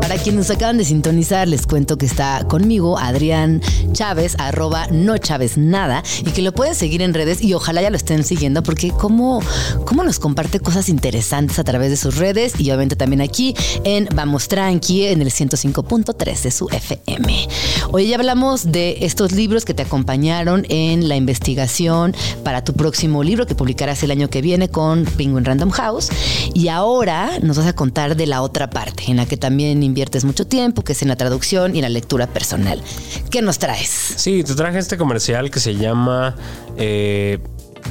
[0.00, 3.60] Para quienes nos acaban de sintonizar, les cuento que está conmigo Adrián
[3.92, 7.90] Chávez, arroba no Chávez nada, y que lo pueden seguir en redes y ojalá ya
[7.90, 9.42] lo estén siguiendo porque cómo,
[9.84, 14.08] cómo nos comparte cosas interesantes a través de sus redes y obviamente también aquí en
[14.14, 17.48] Vamos Tranqui, en el 105.3 de su FM.
[17.90, 22.14] Hoy ya hablamos de estos libros que te acompañaron en la investigación
[22.44, 26.10] para tu próximo libro que publicarás el año que viene con Penguin Random House.
[26.52, 30.26] Y ahora nos vas a contar de la otra parte, en la que también inviertes
[30.26, 32.82] mucho tiempo, que es en la traducción y la lectura personal.
[33.30, 33.88] ¿Qué nos traes?
[33.88, 36.36] Sí, te traje este comercial que se llama
[36.76, 37.38] eh,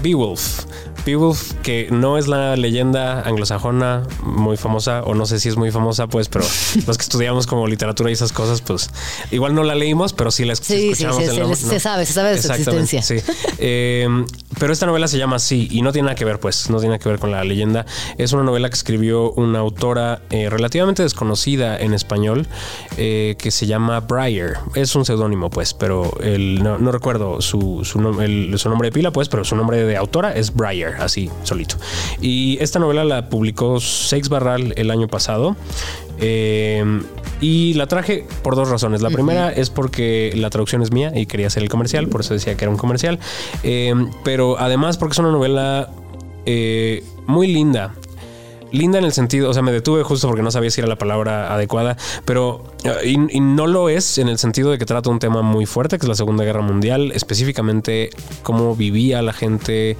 [0.03, 0.65] Beowulf.
[1.05, 5.71] Beowulf, que no es la leyenda anglosajona muy famosa, o no sé si es muy
[5.71, 6.45] famosa, pues, pero
[6.87, 8.89] los que estudiamos como literatura y esas cosas, pues,
[9.31, 11.17] igual no la leímos, pero sí la Sí, sí, escuchamos.
[11.17, 13.01] se- el se- sabe, se sabe de su existencia.
[13.01, 13.15] Sí.
[13.59, 14.07] Eh,
[14.59, 16.93] pero esta novela se llama así y no tiene nada que ver, pues, no tiene
[16.95, 17.85] nada que ver con la leyenda.
[18.17, 22.47] Es una novela que escribió una autora eh, relativamente desconocida en español
[22.97, 24.59] eh, que se llama Briar.
[24.75, 28.87] Es un seudónimo, pues, pero el, no, no recuerdo su, su, nom- el- su nombre
[28.87, 30.53] de pila, pues, pero su nombre de autora es
[30.99, 31.75] Así, solito.
[32.21, 35.55] Y esta novela la publicó Seix Barral el año pasado.
[36.19, 36.83] Eh,
[37.41, 39.01] y la traje por dos razones.
[39.01, 42.33] La primera es porque la traducción es mía y quería hacer el comercial, por eso
[42.33, 43.19] decía que era un comercial.
[43.63, 43.93] Eh,
[44.23, 45.89] pero además porque es una novela
[46.45, 47.93] eh, muy linda.
[48.77, 50.97] Linda en el sentido, o sea, me detuve justo porque no sabía si era la
[50.97, 55.09] palabra adecuada, pero eh, y, y no lo es en el sentido de que trata
[55.09, 58.09] un tema muy fuerte, que es la Segunda Guerra Mundial, específicamente
[58.43, 59.97] cómo vivía la gente eh,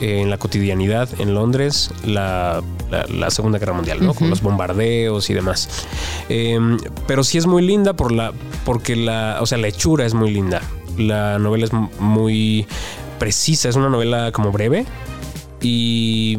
[0.00, 4.14] en la cotidianidad en Londres la, la- la Segunda Guerra Mundial, ¿no?
[4.14, 5.68] Con los bombardeos y demás.
[6.28, 6.58] Eh,
[7.06, 8.32] pero sí es muy linda por la,
[8.64, 10.62] porque la, o sea, la hechura es muy linda.
[10.96, 12.66] La novela es muy
[13.18, 14.84] precisa, es una novela como breve
[15.60, 16.38] y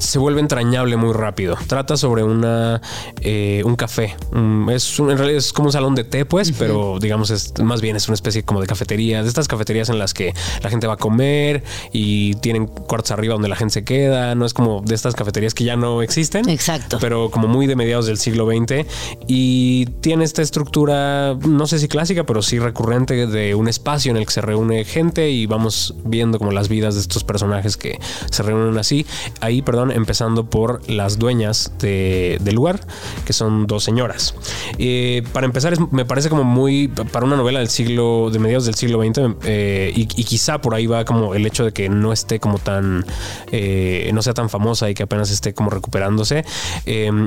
[0.00, 1.56] se vuelve entrañable muy rápido.
[1.66, 2.80] Trata sobre una
[3.20, 4.16] eh, un café.
[4.32, 7.52] Un- es un- en realidad es como un salón de té, pues, pero digamos es
[7.62, 10.70] más bien es una especie como de cafetería, de estas cafeterías en las que la
[10.70, 14.34] gente va a comer y tienen cuartos arriba donde la gente se queda.
[14.34, 16.48] No es como de estas cafeterías que ya no existen.
[16.48, 16.98] Exacto.
[17.00, 18.86] Pero como muy de mediados del siglo XX
[19.28, 24.16] y tiene esta estructura, no sé si clásica, pero sí recurrente de un espacio en
[24.16, 27.98] el que se reúne gente y vamos viendo como las vidas de estos personajes que
[28.30, 29.06] se reúnen así.
[29.40, 32.80] Ahí, perdón, empezando por las dueñas de- del lugar,
[33.24, 34.34] que son dos señoras.
[34.78, 38.74] Eh, para empezar, me parece como muy, para una novela del siglo, de mediados del
[38.74, 42.38] siglo XX, eh, y, quizá por ahí va como el hecho de que no esté
[42.40, 43.04] como tan,
[43.50, 46.44] eh, no sea tan famosa y que apenas esté como recuperándose.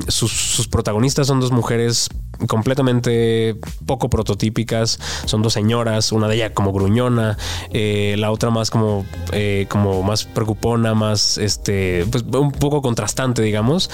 [0.08, 2.08] Sus protagonistas son dos mujeres
[2.46, 3.56] completamente
[3.86, 4.98] poco prototípicas.
[5.24, 7.38] Son dos señoras, una de ellas como gruñona,
[7.70, 13.42] eh, la otra más como, eh, como más preocupona, más este, pues un poco contrastante,
[13.42, 13.90] digamos.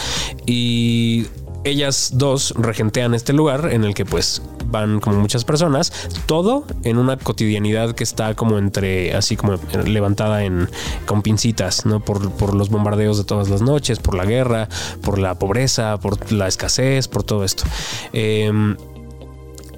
[0.46, 1.26] Y
[1.64, 5.92] ellas dos regentean este lugar en el que pues van como muchas personas,
[6.26, 10.68] todo en una cotidianidad que está como entre, así como levantada en
[11.06, 12.00] con pincitas, ¿no?
[12.00, 14.68] Por, por los bombardeos de todas las noches, por la guerra,
[15.02, 17.64] por la pobreza, por la escasez, por todo esto.
[18.12, 18.76] Em,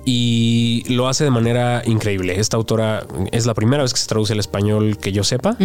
[0.04, 2.40] y lo hace de manera increíble.
[2.40, 5.56] Esta autora es la primera vez que se traduce al español que yo sepa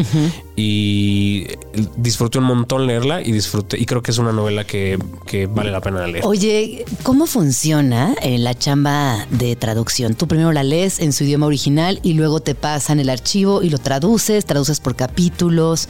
[0.56, 1.48] y
[1.96, 5.72] disfruté un montón leerla y disfruté y creo que es una novela que, que vale
[5.72, 6.26] la pena leer.
[6.26, 10.16] Oye, ¿cómo funciona eh, la chamba de traducción?
[10.16, 13.70] Tú primero la lees en su idioma original y luego te pasan el archivo y
[13.70, 15.88] lo traduces, traduces por capítulos.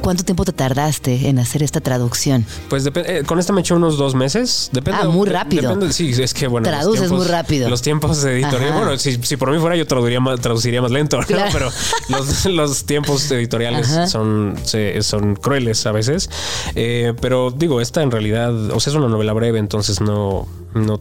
[0.00, 2.44] ¿Cuánto tiempo te tardaste en hacer esta traducción?
[2.68, 4.68] Pues depende, eh, con esta me eché unos dos meses.
[4.72, 5.00] Depende.
[5.02, 5.62] Ah, muy rápido.
[5.70, 6.68] Depende, sí, es que bueno.
[6.68, 7.68] Traduces tiempos- muy rápido.
[7.74, 8.70] Los tiempos de editorial.
[8.70, 8.78] Ajá.
[8.84, 11.26] Bueno, si, si por mí fuera, yo traduciría más, traduciría más lento, ¿no?
[11.26, 11.50] Claro.
[11.52, 11.70] Pero
[12.08, 14.06] los, los tiempos editoriales Ajá.
[14.06, 16.30] son, se- son crueles a veces.
[16.76, 21.00] Eh, pero digo, esta en realidad, o sea, es una novela breve, entonces no, no,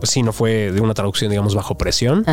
[0.00, 2.26] pues sí, no fue de una traducción, digamos, bajo presión.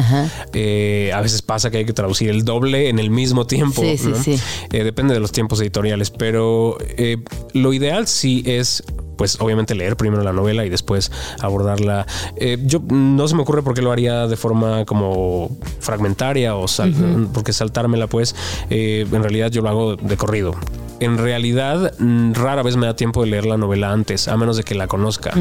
[0.54, 3.82] Eh, a veces pasa que hay que traducir el doble en el mismo tiempo.
[3.82, 4.40] Sí, sí, sí.
[4.74, 7.18] Eh, depende de los tiempos editoriales, pero eh,
[7.54, 8.84] lo ideal sí es
[9.20, 11.12] pues obviamente leer primero la novela y después
[11.42, 12.08] abordarla.
[12.38, 16.68] Eh, yo no se me ocurre por qué lo haría de forma como fragmentaria o
[16.70, 18.34] sal- porque saltármela pues
[18.70, 20.56] eh, en realidad yo lo hago de corrido.
[21.02, 24.56] en realidad mm, rara vez me da tiempo de leer la novela antes, a menos
[24.58, 25.32] de que la conozca.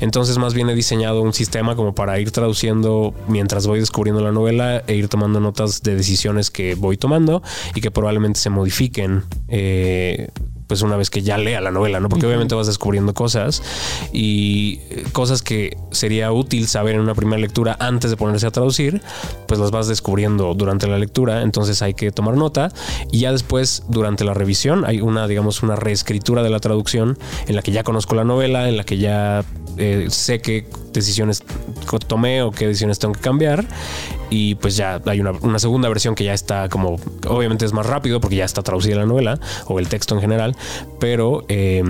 [0.00, 4.32] Entonces más bien he diseñado un sistema como para ir traduciendo mientras voy descubriendo la
[4.32, 7.42] novela e ir tomando notas de decisiones que voy tomando
[7.74, 9.22] y que probablemente se modifiquen.
[9.48, 10.28] eh,
[10.66, 12.08] pues una vez que ya lea la novela, ¿no?
[12.08, 13.62] Porque obviamente vas descubriendo cosas
[14.12, 18.50] y eh, cosas que sería útil saber en una primera lectura antes de ponerse a
[18.50, 19.02] traducir,
[19.46, 22.72] pues las vas descubriendo durante la lectura, entonces hay que tomar nota
[23.10, 27.56] y ya después durante la revisión hay una, digamos, una reescritura de la traducción en
[27.56, 29.44] la que ya conozco la novela, en la que ya
[29.76, 31.42] eh, sé qué decisiones
[32.06, 33.64] tomé o qué decisiones tengo que cambiar.
[34.28, 36.96] Y pues ya hay una, una segunda versión que ya está como
[37.28, 40.56] obviamente es más rápido porque ya está traducida la novela o el texto en general
[40.98, 41.82] pero eh,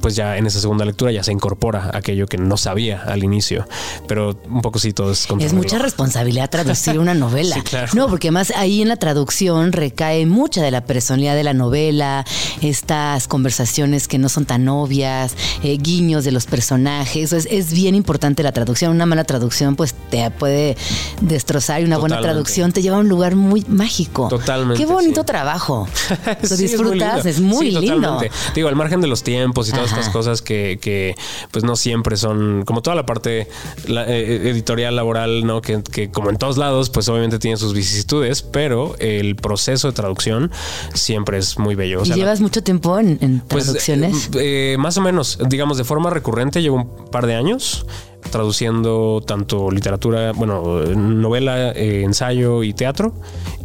[0.00, 3.66] pues ya en esa segunda lectura ya se incorpora aquello que no sabía al inicio
[4.06, 7.56] pero un poco sí todo es Es mucha responsabilidad traducir una novela.
[7.56, 7.88] Sí, claro.
[7.94, 12.24] No, porque además ahí en la traducción recae mucha de la personalidad de la novela,
[12.60, 17.32] estas conversaciones que no son tan obvias, eh, guiños de los personajes.
[17.32, 18.92] Es, es bien importante la traducción.
[18.92, 20.76] Una mala traducción pues te puede
[21.20, 24.28] destrozar y una buena traducción te lleva a un lugar muy mágico.
[24.28, 25.26] Totalmente, Qué bonito sí.
[25.26, 25.86] trabajo.
[26.42, 27.96] Lo Sí, disfrutas, es muy, lindo.
[27.96, 28.30] totalmente.
[28.54, 30.00] Digo, al margen de los tiempos y todas Ajá.
[30.00, 31.14] estas cosas que, que,
[31.50, 33.48] pues no siempre son, como toda la parte
[33.86, 35.60] la- eh, editorial, laboral, ¿no?
[35.62, 39.94] Que, que como en todos lados, pues obviamente tiene sus vicisitudes, pero el proceso de
[39.94, 40.50] traducción
[40.94, 42.02] siempre es muy bello.
[42.02, 44.30] O ¿Y la- llevas mucho tiempo en, en pues, traducciones?
[44.34, 47.86] eh, eh, más o menos, digamos, de forma recurrente, llevo un par de años
[48.28, 50.62] traduciendo tanto literatura, bueno,
[50.94, 53.14] novela, eh, ensayo y teatro.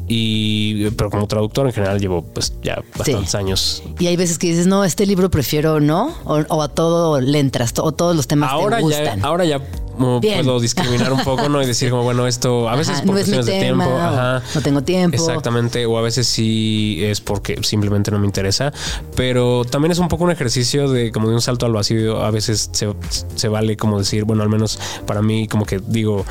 [0.08, 3.84] Y, pero como traductor en general llevo pues ya bastantes años.
[4.00, 7.40] Y hay veces que dices, no, este libro prefiero no, o, o a todo le
[7.40, 9.24] entras, o todos los temas Ahora te ya, gustan.
[9.26, 9.62] ahora ya
[9.94, 10.44] como Bien.
[10.44, 11.62] puedo discriminar un poco, ¿no?
[11.62, 14.02] Y decir como, bueno, esto a veces Ajá, por no cuestiones de tema, tiempo.
[14.02, 14.42] Ajá.
[14.56, 15.16] no tengo tiempo.
[15.16, 15.86] Exactamente.
[15.86, 18.74] O a veces sí es porque simplemente no me interesa.
[19.16, 22.24] Pero también es un poco un ejercicio de como de un salto al vacío.
[22.24, 22.94] A veces se,
[23.36, 26.26] se vale como decir, bueno, al menos para mí, como que digo.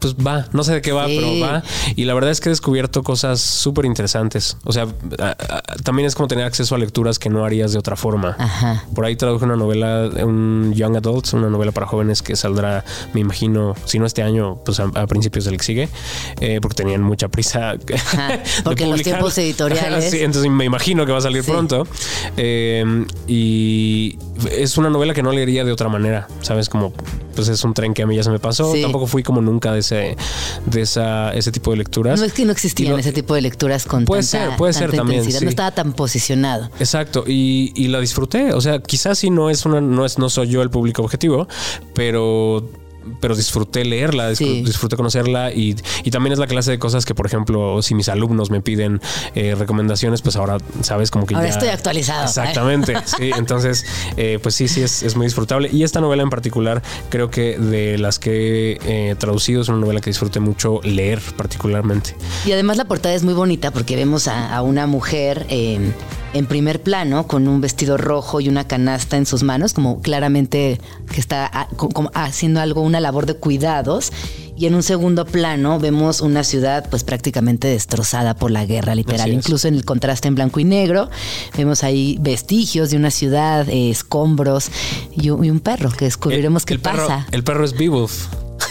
[0.00, 1.16] Pues va, no sé de qué va, Sí.
[1.20, 1.62] pero va.
[1.94, 4.56] Y la verdad es que he descubierto cosas súper interesantes.
[4.64, 4.86] O sea,
[5.84, 8.34] también es como tener acceso a lecturas que no harías de otra forma.
[8.38, 8.84] Ajá.
[8.94, 13.20] Por ahí traduje una novela, un Young Adults, una novela para jóvenes que saldrá, me
[13.20, 15.88] imagino, si no este año, pues a, a principios del que sigue,
[16.40, 17.74] eh, porque tenían mucha prisa.
[17.76, 17.96] de
[18.64, 21.50] porque en los tiempos editoriales- sí, entonces me imagino que va a salir Sí.
[21.50, 21.86] pronto.
[22.38, 24.18] Eh, y
[24.50, 26.68] es una novela que no leería de otra manera, ¿sabes?
[26.68, 26.92] Como,
[27.34, 28.72] pues es un tren que a mí ya se me pasó.
[28.80, 30.16] Tampoco fui como nunca de ese,
[30.66, 32.18] de esa, ese tipo de lecturas.
[32.18, 34.92] No es que no existían ese tipo de lecturas con Puede tanta, ser, puede ser
[34.92, 35.32] también, sí.
[35.42, 36.70] No estaba tan posicionado.
[36.78, 38.52] Exacto, y, y la disfruté.
[38.52, 41.48] O sea, quizás sí no es una, no es, no soy yo el público objetivo,
[41.94, 42.68] pero
[43.20, 44.62] pero disfruté leerla, Sí.
[44.62, 48.08] disfruté conocerla y, y también es la clase de cosas que, por ejemplo, si mis
[48.08, 49.00] alumnos me piden
[49.34, 51.52] eh, recomendaciones, pues ahora sabes como que Ahora ya...
[51.54, 52.24] estoy actualizado.
[52.24, 53.30] Exactamente, sí.
[53.36, 53.84] Entonces,
[54.16, 55.68] eh, pues sí, sí, es, es muy disfrutable.
[55.72, 59.78] Y esta novela en particular, creo que de las que he eh, traducido, es una
[59.78, 62.14] novela que disfruté mucho leer particularmente.
[62.46, 65.92] Y además la portada es muy bonita porque vemos a, a una mujer eh,
[66.32, 70.80] en primer plano con un vestido rojo y una canasta en sus manos, como claramente
[71.12, 74.12] que está ah, como haciendo algo, una labor de cuidados.
[74.56, 79.32] Y en un segundo plano vemos una ciudad pues prácticamente destrozada por la guerra, literal.
[79.32, 81.08] Incluso en el contraste en blanco y negro
[81.56, 84.70] vemos ahí vestigios de una ciudad, eh, escombros
[85.16, 87.26] y un, y un perro que descubriremos qué perro, pasa.
[87.30, 87.72] El perro es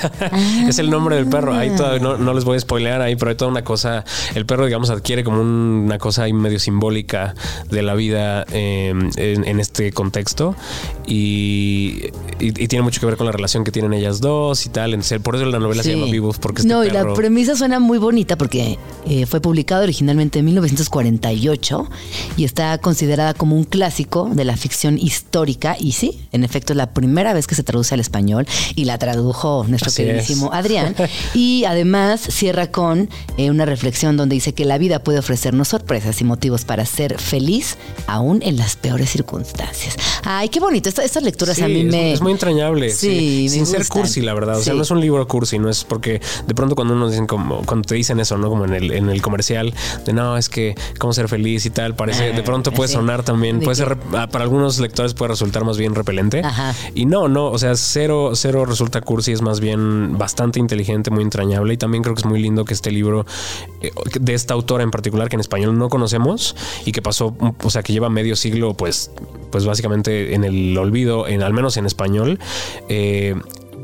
[0.68, 1.54] Es el nombre del perro.
[1.54, 4.04] Ahí todavía no, no les voy a spoilear ahí, pero hay toda una cosa.
[4.36, 7.36] El perro, digamos, adquiere como un- una cosa ahí medio simbólica
[7.70, 10.56] de la vida eh, en, en este contexto
[11.08, 12.04] y,
[12.40, 14.94] y- y tiene mucho que ver con la relación que tienen ellas dos y tal.
[14.94, 15.96] Entonces, por eso la novela se Sí.
[16.00, 18.78] llama Beowulf, porque este no, y perro- la premisa suena muy bonita porque
[19.08, 21.90] eh, fue publicado originalmente en 1948
[22.38, 25.76] y está considerada como un clásico de la ficción histórica.
[25.80, 28.98] Y sí, en efecto, es la primera vez que se traduce al español y la
[28.98, 30.60] tradujo nuestro Así queridísimo es.
[30.60, 30.96] Adrián.
[31.34, 36.20] Y además cierra con eh, una reflexión donde dice que la vida puede ofrecernos sorpresas
[36.22, 39.96] y motivos para ser feliz aún en las peores circunstancias.
[40.24, 40.90] Ay, qué bonito.
[40.90, 42.14] Esta- estas lecturas Sí, a mí es, me.
[42.14, 42.90] es muy entrañable.
[42.92, 44.58] Sí, Sí, sin ser cursi, la verdad.
[44.58, 47.28] O sea, no es un libro cursi, no es porque de pronto cuando uno dicen
[47.28, 48.50] como, cuando te dicen eso, ¿no?
[48.50, 49.74] Como en el, en el comercial,
[50.06, 53.60] de no, es que cómo ser feliz y tal, parece, de pronto puede sonar también,
[53.60, 56.42] De puede ser, ah, para algunos lectores puede resultar más bien repelente.
[56.44, 56.74] Ajá.
[56.96, 59.79] Y no, no, o sea, cero, cero resulta cursi, es más bien
[60.18, 61.74] bastante inteligente, muy entrañable.
[61.74, 63.26] Y también creo que es muy lindo que este libro
[63.82, 67.70] eh, de esta autora en particular, que en español no conocemos y que pasó, o
[67.70, 69.12] sea, que lleva medio siglo, pues,
[69.52, 72.40] pues básicamente en el olvido, en al menos en español.
[72.88, 73.36] eh,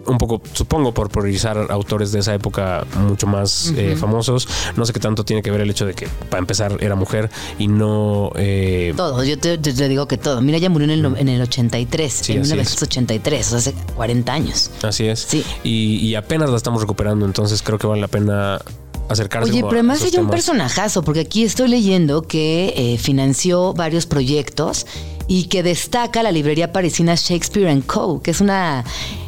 [0.08, 4.48] un poco, supongo, por priorizar autores de esa época mucho más eh, famosos.
[4.76, 7.30] No sé qué tanto tiene que ver el hecho de que, para empezar, era mujer
[7.60, 8.32] y no...
[8.36, 10.42] eh, Todo, yo te, te- te digo que todo.
[10.42, 12.56] Mira, ella murió en el, no- en el 83, Sí, en así es.
[12.56, 14.72] 1983, o sea, hace 40 años.
[14.84, 15.20] Así es.
[15.28, 15.44] Sí.
[15.64, 18.60] Y, y apenas la estamos recuperando, entonces creo que vale la pena
[19.10, 19.52] acercarse.
[19.52, 24.86] Oye, pero además ella un personajazo, porque aquí estoy leyendo que eh, financió varios proyectos
[25.28, 28.84] y que destaca la librería parisina Shakespeare and Co., que es una,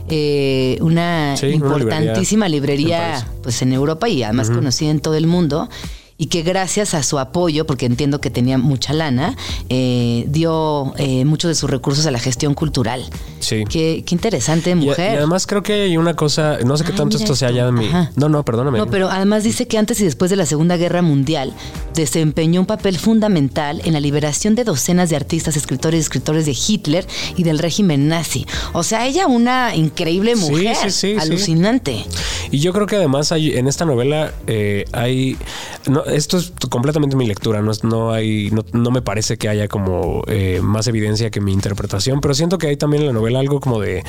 [0.09, 4.99] eh, una Sí, una importantísima librería librería, en pues en Europa y además conocida en
[4.99, 5.69] todo el mundo.
[6.17, 9.35] Y que gracias a su apoyo, porque entiendo que tenía mucha lana,
[9.69, 13.05] eh, dio eh, muchos de sus recursos a la gestión cultural.
[13.39, 13.63] Sí.
[13.69, 15.13] Qué, qué interesante mujer.
[15.13, 17.71] y además creo que hay una cosa, no sé qué tanto esto sea ya de
[17.71, 17.87] mi...
[17.87, 18.11] Ajá.
[18.15, 18.79] No, no, perdóname.
[18.79, 21.53] No, pero además dice que antes y después de la Segunda Guerra Mundial
[21.93, 26.55] desempeñó un papel fundamental en la liberación de docenas de artistas, escritores y escritores de
[26.55, 28.45] Hitler y del régimen nazi.
[28.73, 31.17] O sea, ella una increíble mujer, sí, sí, sí.
[31.19, 32.05] alucinante.
[32.51, 35.37] Y yo creo que además hay en esta novela eh, hay
[35.89, 39.67] no, esto es completamente mi lectura, no, no hay no, no me parece que haya
[39.67, 43.39] como eh, más evidencia que mi interpretación, pero siento que hay también en la novela
[43.39, 44.03] algo como de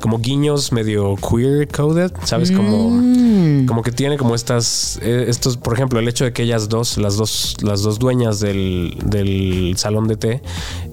[0.00, 3.66] como guiños medio queer coded, sabes como Mm.
[3.66, 6.98] como que tiene como estas eh, estos por ejemplo el hecho de que ellas dos
[6.98, 10.42] las dos las dos dueñas del, del salón de té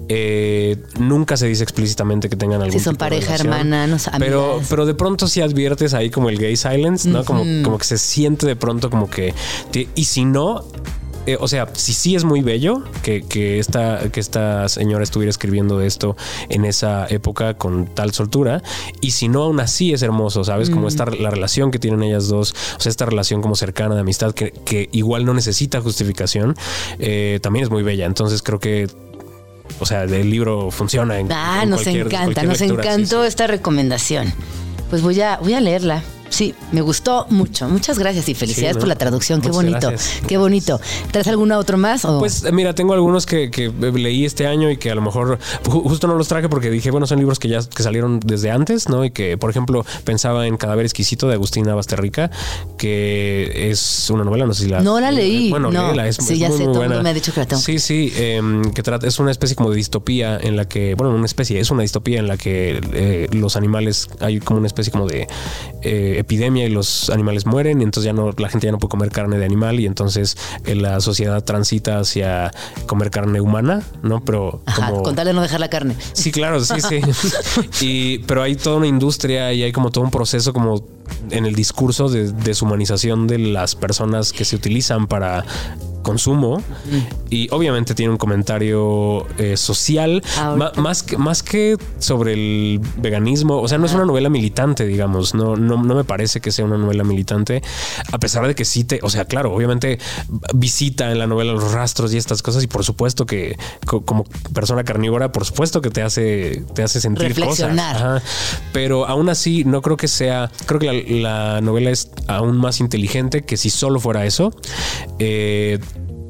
[0.08, 4.10] eh, nunca se dice explícitamente que tengan algún Si son tipo pareja, hermana, no sé,
[4.18, 4.66] pero amigas.
[4.70, 7.24] pero de pronto sí adviertes ahí como el gay silence, ¿no?
[7.24, 9.34] como, como que se siente de pronto como que...
[9.96, 10.45] y si no...
[11.26, 15.28] eh, o sea, si sí es muy bello que, que, esta, que esta señora estuviera
[15.28, 16.16] escribiendo esto
[16.48, 18.62] en esa época con tal soltura,
[19.00, 20.70] y si no, aún así es hermoso, ¿sabes?
[20.70, 24.02] Como esta, la relación que tienen ellas dos, o sea, esta relación como cercana de
[24.02, 26.54] amistad que, que igual no necesita justificación,
[27.00, 28.06] eh, también es muy bella.
[28.06, 28.88] Entonces creo que,
[29.80, 33.28] o sea, el libro funciona en, Ah, en nos encanta, nos sí, encantó sí.
[33.28, 34.32] esta recomendación.
[34.90, 36.02] Pues voy a, voy a leerla.
[36.28, 37.68] Sí, me gustó mucho.
[37.68, 38.80] Muchas gracias y felicidades ¿no?
[38.80, 39.40] por la traducción.
[39.40, 40.20] Qué bonito, gracias.
[40.26, 40.80] qué bonito.
[41.12, 42.04] ¿Traes alguna otro más?
[42.04, 45.02] o- Pues eh, mira, tengo algunos que, que leí este año y que a lo
[45.02, 48.18] mejor ju- justo no los traje porque dije, bueno, son libros que ya que salieron
[48.20, 49.04] desde antes, ¿no?
[49.04, 52.30] Y que, por ejemplo, pensaba en Cadáver Exquisito de Agustina Basterrica,
[52.76, 54.80] que es una novela, no sé si la...
[54.80, 55.92] No la leí, Bueno, no.
[56.02, 57.02] es, Sí, es ya muy, sé, muy todo buena.
[57.02, 59.70] me ha dicho que la tengo Sí, sí, em, que trata, es una especie como
[59.70, 62.80] de distopía en la que, bueno, no una especie, es una distopía en la que
[62.92, 65.26] eh, los animales, hay como una especie como de
[65.82, 68.90] eh, epidemia y los animales mueren y entonces ya no, la gente ya no puede
[68.90, 72.52] comer carne de animal y entonces eh, la sociedad transita hacia
[72.86, 74.22] comer carne humana, ¿no?
[74.24, 75.02] Pero Ajá, como...
[75.02, 75.96] con tal de no dejar la carne.
[76.12, 77.00] Sí, claro, sí, sí.
[77.80, 80.84] y, pero hay toda una industria y hay como todo un proceso como
[81.30, 85.44] en el discurso de deshumanización de las personas que se utilizan para
[86.02, 86.62] consumo.
[87.30, 90.22] Y obviamente tiene un comentario eh, social.
[90.56, 94.86] Ma- más que más que sobre el veganismo o sea no es una novela militante
[94.86, 97.62] digamos no, no no me parece que sea una novela militante
[98.12, 99.98] a pesar de que sí te o sea claro obviamente
[100.54, 103.56] visita en la novela los rastros y estas cosas y por supuesto que
[103.86, 104.24] co- como
[104.54, 107.70] persona carnívora por supuesto que te hace te hace sentir cosas.
[107.96, 108.22] Ajá.
[108.72, 112.80] pero aún así no creo que sea creo que la, la novela es aún más
[112.80, 114.50] inteligente que si solo fuera eso
[115.18, 115.78] Eh,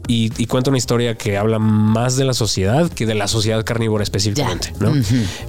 [0.09, 3.65] y, y cuenta una historia que habla más de la sociedad que de la sociedad
[3.65, 4.73] carnívora específicamente.
[4.79, 4.93] ¿no?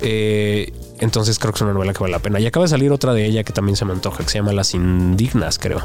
[0.02, 2.40] Eh, entonces creo que es una novela que vale la pena.
[2.40, 4.54] Y acaba de salir otra de ella que también se me antoja, que se llama
[4.54, 5.82] Las Indignas, creo.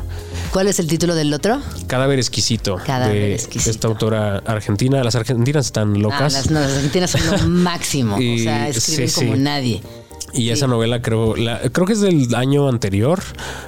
[0.53, 1.61] ¿Cuál es el título del otro?
[1.87, 2.77] Cadáver exquisito.
[2.77, 3.71] Cadáver de exquisito.
[3.73, 5.05] Esta autora argentina.
[5.05, 6.33] Las argentinas están Ah, locas.
[6.33, 8.17] las, no, las argentinas son lo máximo.
[8.17, 9.41] o sea, escriben sí, como sí.
[9.41, 9.83] nadie.
[10.33, 13.21] Y esa novela creo, la, creo que es del año anterior,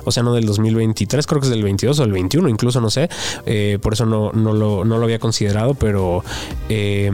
[0.05, 2.91] o sea, no del 2023, creo que es del 22 o del 21, incluso no
[2.91, 3.09] sé.
[3.47, 6.25] Eh, por eso no, no, lo, no lo había considerado, pero
[6.69, 7.11] eh,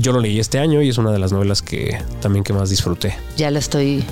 [0.00, 2.70] yo lo leí este año y es una de las novelas que también que más
[2.70, 3.16] disfruté.
[3.36, 4.04] Ya lo estoy.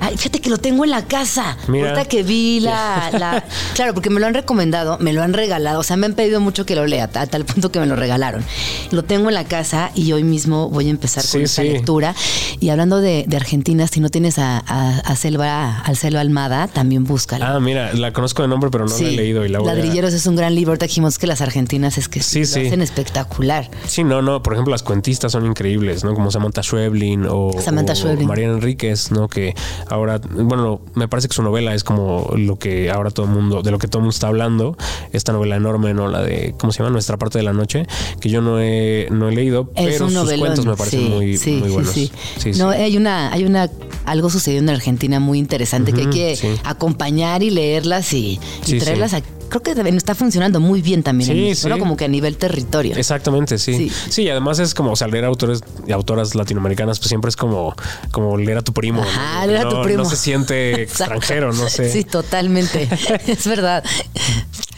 [0.00, 1.56] Ay, fíjate que lo tengo en la casa.
[1.68, 1.90] Mira.
[1.90, 3.44] Ahorita que vi la, la-
[3.74, 5.80] Claro, porque me lo han recomendado, me lo han regalado.
[5.80, 7.96] O sea, me han pedido mucho que lo lea, a tal punto que me lo
[7.96, 8.44] regalaron.
[8.92, 11.68] Lo tengo en la casa y hoy mismo voy a empezar con Sí, esta sí.
[11.70, 12.14] lectura.
[12.60, 16.68] Y hablando de, de Argentina, si no tienes a, a, a Selva, al Selva Almada,
[16.68, 17.54] también búscala.
[17.54, 19.74] Ah, mira, la conozco de nombre, pero no la he leído y la voy a-
[19.74, 20.72] Ladrilleros es un gran libro.
[20.72, 22.66] Ahorita dijimos que las argentinas es que Sí, lo sí.
[22.66, 23.70] hacen espectacular.
[23.86, 24.42] Sí, no, no.
[24.42, 26.14] Por ejemplo, las cuentistas son increíbles, ¿no?
[26.14, 28.26] Como Samantha Schweblin o, Samantha o Schweblin.
[28.28, 29.28] Mariana Enríquez, ¿no?
[29.28, 29.54] Que
[29.88, 33.62] ahora, bueno, me parece que su novela es como lo que ahora todo el mundo,
[33.62, 34.76] de lo que todo el mundo está hablando.
[35.12, 36.08] Esta novela enorme, ¿no?
[36.08, 36.90] La de, ¿cómo se llama?
[36.90, 37.86] Nuestra parte de la noche,
[38.20, 41.36] que yo no he, no he leído, Es pero sus cuentos me parecen sí, muy,
[41.36, 41.92] sí, muy buenos.
[41.92, 42.10] sí.
[42.56, 43.70] No, hay una, hay una,
[44.04, 48.38] algo sucediendo en Argentina muy interesante que hay que acompañar y leerlas y,
[48.78, 49.16] traerlas sí.
[49.48, 51.74] Creo que está funcionando muy bien también en Sí, México, ¿no?
[51.76, 51.80] sí.
[51.80, 52.94] como que a nivel territorio.
[52.96, 53.74] Exactamente, sí.
[53.74, 53.92] Sí.
[54.10, 54.22] sí.
[54.22, 57.74] y además es como, o sea, leer autores y autoras latinoamericanas, pues siempre es como,
[58.10, 59.02] como leer a tu primo.
[59.02, 59.52] Ajá, ¿no?
[59.52, 60.02] leer a tu primo.
[60.02, 61.90] No se siente extranjero, no sé.
[61.90, 62.88] Sí, totalmente.
[63.26, 63.84] es verdad.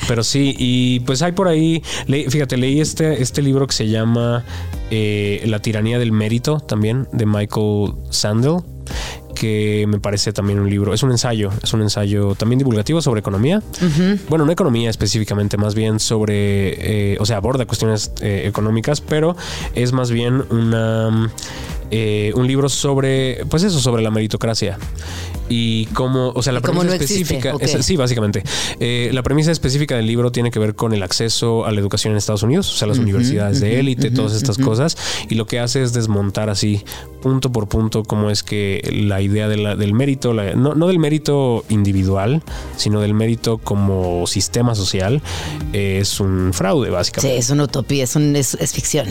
[0.06, 3.88] Pero sí, y pues hay por ahí, le- fíjate, leí este, este libro que se
[3.88, 4.44] llama
[4.90, 8.58] eh, La tiranía del mérito también, de Michael Sandel,
[9.34, 13.20] que me parece también un libro, es un ensayo, es un ensayo también divulgativo sobre
[13.20, 13.62] economía.
[14.28, 19.36] Bueno, no economía específicamente, más bien sobre, eh, o sea, aborda cuestiones eh, económicas, pero
[19.74, 21.30] es más bien una...
[21.90, 24.78] eh, un libro sobre, pues eso, sobre la meritocracia
[25.50, 28.42] y cómo, o sea, la premisa no existe, específica, es- sí, básicamente.
[28.80, 32.12] Eh, la premisa específica del libro tiene que ver con el acceso a la educación
[32.12, 34.96] en Estados Unidos, o sea, las universidades de élite, todas estas cosas,
[35.30, 36.84] y lo que hace es desmontar así,
[37.22, 40.86] punto por punto, cómo es que la idea de la- del mérito, la- no, no
[40.88, 42.42] del mérito individual,
[42.76, 45.22] sino del mérito como sistema social,
[45.72, 47.38] eh, es un fraude, Sí, básicamente.
[47.38, 49.06] es una utopía, es, un- es, es ficción.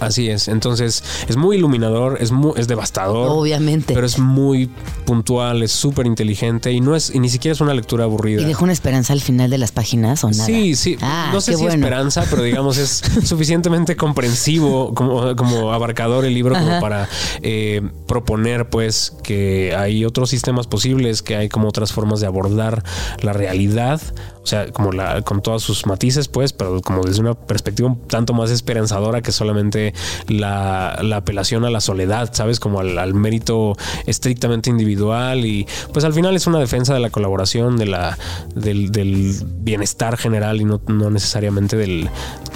[0.00, 0.46] Así es.
[0.48, 3.30] Entonces, es muy iluminador, es, muy, es devastador.
[3.30, 3.94] Obviamente.
[3.94, 4.70] Pero es muy
[5.04, 8.42] puntual, es súper inteligente y no es, y ni siquiera es una lectura aburrida.
[8.42, 10.44] ¿Y dejó una esperanza al final de las páginas o nada?
[10.44, 10.96] Sí, sí.
[11.00, 11.74] Ah, no sé si bueno.
[11.74, 17.08] esperanza, pero digamos es suficientemente comprensivo, como, como abarcador el libro, como para
[17.42, 22.82] eh, proponer, pues, que hay otros sistemas posibles, que hay como otras formas de abordar
[23.22, 24.00] la realidad.
[24.42, 28.06] O sea, como la, con todos sus matices, pues, pero como desde una perspectiva un
[28.08, 29.92] tanto más esperanzadora que solamente
[30.26, 32.58] la, la apelación a la soledad, ¿sabes?
[32.60, 37.10] Como al, al mérito estrictamente individual y pues al final es una defensa de la
[37.10, 38.16] colaboración, de la,
[38.54, 42.08] del, del bienestar general y no, no necesariamente del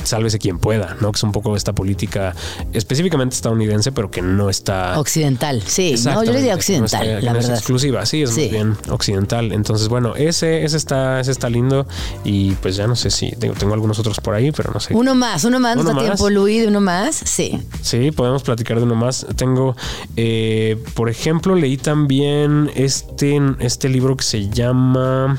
[0.04, 1.12] sálvese quien pueda, ¿no?
[1.12, 2.34] Que es un poco esta política
[2.72, 4.98] específicamente estadounidense, pero que no está...
[4.98, 5.82] Occidental, sí.
[5.82, 7.58] No, yo Exactamente, le diría que no occidental, está- la no es verdad.
[7.58, 8.40] exclusiva, sí, es Sí.
[8.42, 9.52] más bien occidental.
[9.52, 11.81] Entonces, bueno, ese, ese está, ese está lindo
[12.24, 14.94] y pues ya no sé si tengo, tengo algunos otros por ahí, pero no sé.
[14.94, 16.04] Uno más, uno más, ¿nos ¿Uno más?
[16.04, 17.16] tiempo, Luis, de uno más?
[17.16, 17.58] Sí.
[17.80, 19.26] Sí, podemos platicar de uno más.
[19.36, 19.76] Tengo,
[20.16, 25.38] eh, por ejemplo, leí también este, este libro que se llama.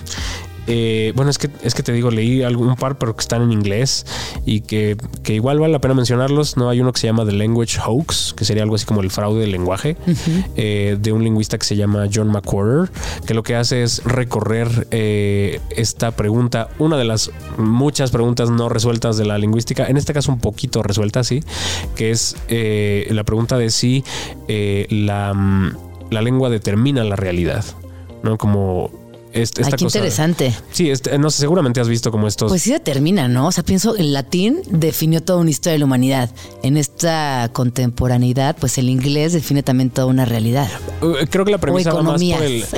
[0.67, 3.51] Eh, bueno, es que, es que te digo, leí algún par, pero que están en
[3.51, 4.05] inglés
[4.45, 6.57] y que, que igual vale la pena mencionarlos.
[6.57, 9.11] No hay uno que se llama The Language Hoax, que sería algo así como el
[9.11, 9.97] fraude del lenguaje,
[10.55, 12.91] eh, de un lingüista que se llama John McWhorter,
[13.25, 18.69] que lo que hace es recorrer eh, esta pregunta, una de las muchas preguntas no
[18.69, 21.43] resueltas de la lingüística, en este caso un poquito resuelta, sí,
[21.95, 24.03] que es la pregunta de si
[24.47, 25.77] la, mm,
[26.11, 27.65] la lengua determina la realidad,
[28.23, 28.37] ¿no?
[28.37, 29.02] Como
[29.33, 30.53] est- esta Ay, qué cosa- interesante.
[30.71, 32.49] Sí, este, no sé, seguramente has visto como estos.
[32.51, 33.47] Pues sí determina, ¿no?
[33.47, 36.29] O sea, pienso, el latín definió toda una historia de la humanidad.
[36.63, 40.69] En esta contemporaneidad, pues el inglés define también toda una realidad.
[41.01, 42.65] Uh, creo que la premisa va más por el.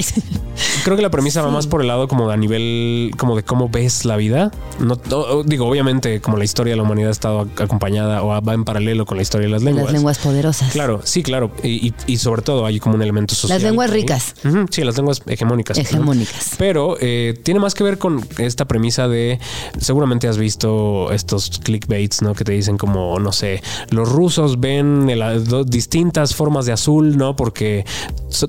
[0.86, 3.70] Creo que la premisa va más por el lado como a nivel como de cómo
[3.70, 4.52] ves la vida.
[4.80, 8.40] No, no, digo, obviamente, como la historia de la humanidad ha estado ac- acompañada o
[8.42, 9.86] va en paralelo con la historia de las lenguas.
[9.86, 10.72] Las lenguas poderosas.
[10.72, 11.52] Claro, sí, claro.
[11.64, 13.58] Y, y- y sobre todo hay como un elemento social.
[13.60, 14.36] Las lenguas ricas.
[14.46, 15.78] Ujú, sí, las lenguas hegemónicas.
[15.78, 15.84] ¿no?
[16.58, 19.40] Pero eh, tiene más que ver con esta premisa de,
[19.80, 22.34] seguramente has visto estos clickbaits, ¿no?
[22.34, 27.36] Que te dicen como, no sé, los rusos ven el- distintas formas de azul, ¿no?
[27.36, 27.86] Porque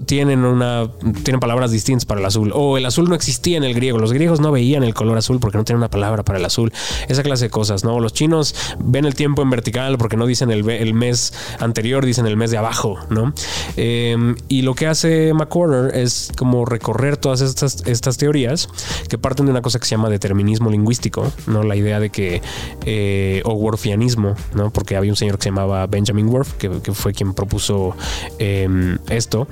[0.07, 0.91] tienen una,
[1.23, 2.53] tienen palabras distintas para el azul.
[2.55, 3.99] O el azul no existía en el griego.
[3.99, 6.73] Los griegos no veían el color azul porque no tienen una palabra para el azul.
[7.09, 8.01] Esa clase de cosas, ¿no?
[8.01, 12.27] Los chinos ven el tiempo en vertical porque no dicen el, el mes anterior, dicen
[12.27, 13.33] el mes de abajo, ¿no?
[13.77, 14.17] Eh,
[14.49, 18.69] y lo que hace McCorner es como recorrer todas estas, estas teorías
[19.09, 21.63] que parten de una cosa que se llama determinismo lingüístico, ¿no?
[21.63, 22.43] La idea de que,
[22.85, 24.71] eh, o Worfianismo, ¿no?
[24.71, 27.95] Porque había un señor que se llamaba Benjamin Worf, que, fue quien propuso
[28.39, 29.47] eh, esto.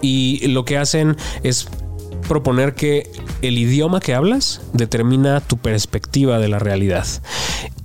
[0.00, 1.68] Y lo que hacen es
[2.28, 3.10] proponer que
[3.42, 7.06] el idioma que hablas determina tu perspectiva de la realidad.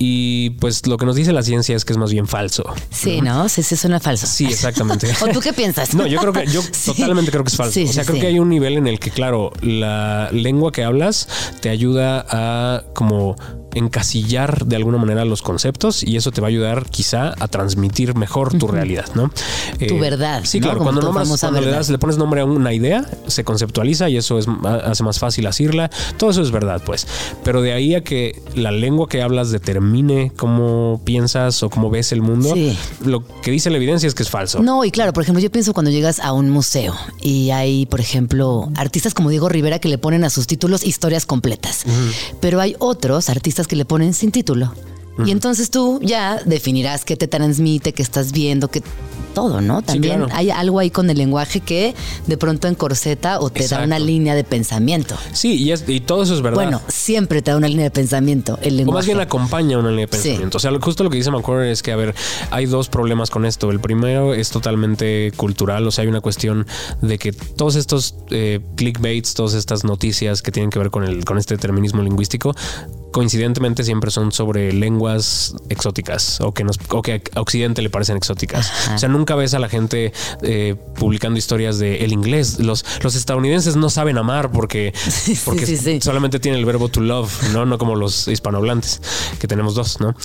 [0.05, 2.65] Y pues lo que nos dice la ciencia es que es más bien falso.
[2.89, 3.47] Sí, ¿no?
[3.47, 4.27] Sí, sí, suena falso.
[4.27, 5.07] Sí, exactamente.
[5.21, 5.93] ¿O tú qué piensas?
[5.95, 6.91] No, yo creo que yo Sí.
[6.93, 7.71] totalmente creo que es falso.
[7.71, 10.73] Sí, o sea, sí, creo que hay un nivel en el que, claro, la lengua
[10.73, 11.29] que hablas
[11.61, 13.37] te ayuda a como
[13.75, 18.13] encasillar de alguna manera los conceptos y eso te va a ayudar quizá a transmitir
[18.15, 19.31] mejor tu realidad, ¿no?
[19.79, 20.65] Eh, Tu verdad, Sí, ¿no?
[20.65, 20.77] claro.
[20.79, 24.17] Como Cuando, nombras- cuando le, das, le pones nombre a una idea, se conceptualiza y
[24.17, 24.47] eso es,
[24.85, 25.89] hace más fácil asirla.
[26.17, 27.07] Todo eso es verdad, pues.
[27.43, 29.49] Pero de ahí a que la lengua que hablas
[30.01, 32.77] determine cómo piensas o cómo ves el mundo, Sí.
[33.05, 34.61] lo que dice la evidencia es que es falso.
[34.61, 37.99] No, y claro, por ejemplo, yo pienso cuando llegas a un museo y hay, por
[37.99, 41.85] ejemplo, artistas como Diego Rivera que le ponen a sus títulos historias completas.
[42.39, 44.73] Pero hay otros artistas que le ponen sin título.
[45.25, 48.81] Y entonces tú ya definirás qué te transmite, qué estás viendo, qué
[49.35, 49.81] todo, ¿no?
[49.81, 50.33] También claro.
[50.35, 51.95] hay algo ahí con el lenguaje que
[52.27, 55.15] de pronto encorseta o te da una línea de pensamiento.
[55.31, 56.61] Sí, y, es- y todo eso es verdad.
[56.63, 58.95] Bueno, siempre te da una línea de pensamiento el O lenguaje.
[58.97, 60.23] más bien acompaña una línea de Sí.
[60.29, 60.57] pensamiento.
[60.57, 62.13] O sea, justo lo que dice McCord es que, a ver,
[62.51, 63.71] hay dos problemas con esto.
[63.71, 65.87] El primero es totalmente cultural.
[65.87, 66.67] O sea, hay una cuestión
[67.01, 71.25] de que todos estos eh, clickbaits, todas estas noticias que tienen que ver con, el,
[71.25, 72.55] con este determinismo lingüístico,
[73.13, 78.17] coincidentemente siempre son sobre lenguas exóticas o que, nos, o que a Occidente le parecen
[78.17, 78.69] exóticas.
[78.93, 80.11] O sea, nunca ves a la gente
[80.41, 82.59] eh, publicando historias de el inglés.
[82.59, 84.91] Los, los estadounidenses no saben amar porque,
[85.23, 85.99] Sí, porque sí, sí.
[86.01, 87.65] solamente tiene el verbo to love, ¿no?
[87.65, 89.01] No como los hispanohablantes,
[89.39, 90.15] que tenemos dos, ¿no?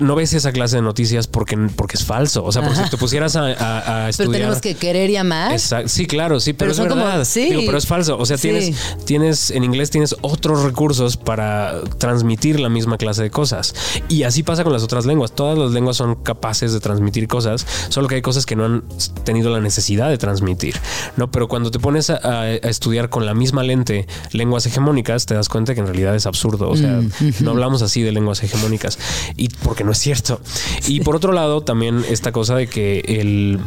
[0.00, 2.44] No ves esa clase de noticias porque, porque es falso.
[2.44, 4.32] O sea, porque si te pusieras a, a- a Pero estudiar.
[4.32, 5.58] tenemos que querer y amar.
[5.58, 7.24] Sí, claro, sí, pero, es como- verdad.
[7.24, 7.46] sí.
[7.50, 8.18] Digo, pero es falso.
[8.18, 8.76] O sea, tienes,
[9.06, 12.25] tienes, en inglés tienes otros recursos para transmitir
[12.60, 13.74] la misma clase de cosas.
[14.08, 15.32] Y así pasa con las otras lenguas.
[15.32, 18.84] Todas las lenguas son capaces de transmitir cosas, solo que hay cosas que no han
[19.24, 20.76] tenido la necesidad de transmitir,
[21.16, 21.30] ¿no?
[21.30, 25.34] Pero cuando te pones a, a- a estudiar con la misma lente lenguas hegemónicas, te
[25.34, 26.68] das cuenta que en realidad es absurdo.
[26.68, 27.00] O sea,
[27.40, 28.98] no hablamos así de lenguas hegemónicas.
[29.36, 30.40] Y porque no es cierto.
[30.86, 33.58] Y por otro lado, también esta cosa de que el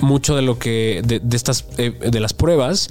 [0.00, 2.88] mucho de lo que de, de estas eh, de las pruebas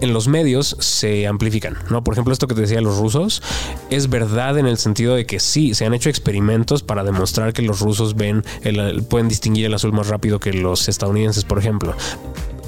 [0.00, 2.04] en los medios se amplifican, ¿no?
[2.04, 3.42] Por ejemplo, esto que te decía los rusos
[3.90, 7.62] es verdad en el sentido de que sí, se han hecho experimentos para demostrar que
[7.62, 11.94] los rusos ven, el- pueden distinguir el azul más rápido que los estadounidenses, por ejemplo.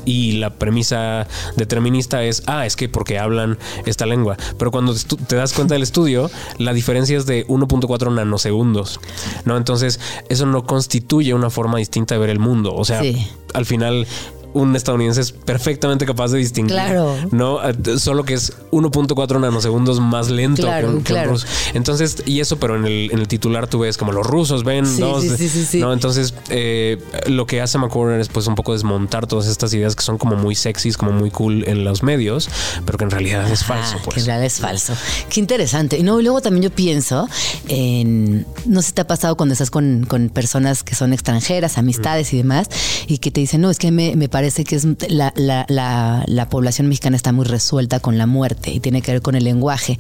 [0.07, 4.37] Y la premisa determinista es, ah, es que porque hablan esta lengua.
[4.59, 8.99] Pero cuando te das cuenta del estudio, la diferencia es de 1.4 nanosegundos,
[9.45, 9.59] ¿no?
[9.59, 10.01] Entonces,
[10.31, 12.75] eso no constituye una forma distinta de ver el mundo.
[12.75, 13.29] O sea, Sí.
[13.53, 14.07] al final
[14.53, 16.73] un estadounidense es perfectamente capaz de distinguir.
[16.75, 17.17] Claro.
[17.31, 21.31] No, Eh, solo que es 1.4 nanosegundos más lento Claro, que, un, que un claro.
[21.33, 21.47] ruso.
[21.75, 24.87] Entonces, y eso, pero en el, en el titular tú ves como los rusos ven
[24.87, 25.25] Sí, dos.
[25.25, 25.79] sí, sí.
[25.79, 25.93] ¿no?
[25.93, 30.03] Entonces, eh, lo que hace McCorner es pues un poco desmontar todas estas ideas que
[30.03, 32.49] son como muy sexys, como muy cool en los medios,
[32.85, 33.99] pero que en realidad es falso.
[34.05, 34.15] Pues.
[34.15, 34.95] Que en realidad es falso.
[35.29, 35.99] Qué interesante.
[35.99, 37.29] Y no, y luego también yo pienso
[37.69, 38.47] en.
[38.67, 42.33] No sé si te ha pasado cuando estás con, con personas que son extranjeras, amistades
[42.33, 42.69] y demás,
[43.07, 46.25] y que te dicen, no, es que me, me parece que es la, la, la,
[46.27, 49.45] la población mexicana está muy resuelta con la muerte y tiene que ver con el
[49.45, 49.99] lenguaje.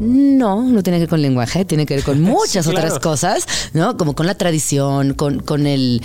[0.00, 2.86] No, no tiene que ver con el lenguaje, tiene que ver con muchas Sí, claro.
[2.86, 3.96] otras cosas, ¿no?
[3.96, 6.02] Como con la tradición, con, con el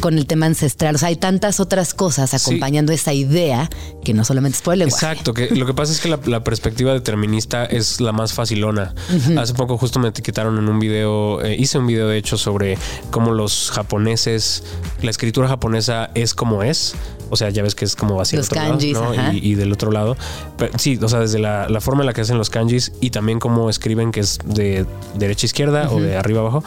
[0.00, 2.36] con el tema ancestral, o sea, hay tantas otras cosas Sí.
[2.36, 3.68] acompañando esa idea
[4.04, 5.06] que no solamente es por el lenguaje.
[5.06, 8.94] Exacto, que lo que pasa es que la, la perspectiva determinista es la más facilona.
[9.38, 12.78] Hace poco justo me etiquetaron en un video, eh, hice un video de hecho sobre
[13.10, 14.64] cómo los japoneses,
[15.02, 16.94] la escritura japonesa es como es.
[17.30, 19.32] O sea, ya ves que es como hacia Los otro kanjis, lado, ¿no?
[19.32, 20.18] y, y del otro lado.
[20.58, 23.08] Pero, sí, o sea, desde la, la forma en la que hacen los kanjis y
[23.08, 26.62] también cómo escriben que es de derecha a izquierda o de arriba a abajo.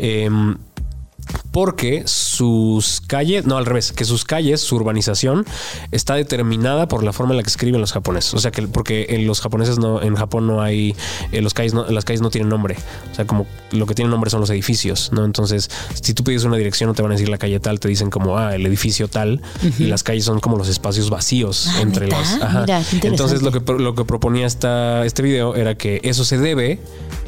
[0.00, 0.56] Em,
[1.50, 5.44] porque sus calles, no al revés, que sus calles, su urbanización
[5.90, 8.34] está determinada por la forma en la que escriben los japoneses.
[8.34, 10.94] O sea que porque en los japoneses no, en Japón no hay,
[11.32, 12.76] eh, los calles no, las calles no tienen nombre.
[13.10, 15.24] O sea, como lo que tienen nombre son los edificios, ¿no?
[15.24, 17.88] Entonces, si tú pides una dirección no te van a decir la calle tal, te
[17.88, 19.42] dicen como, ah, el edificio tal,
[19.78, 22.18] y las calles son como los espacios vacíos Ah, entre ¿neta?
[22.20, 22.42] las.
[22.42, 22.60] Ajá.
[22.62, 22.82] Mira.
[23.02, 26.80] Entonces, lo que, lo que proponía esta, este video era que eso se debe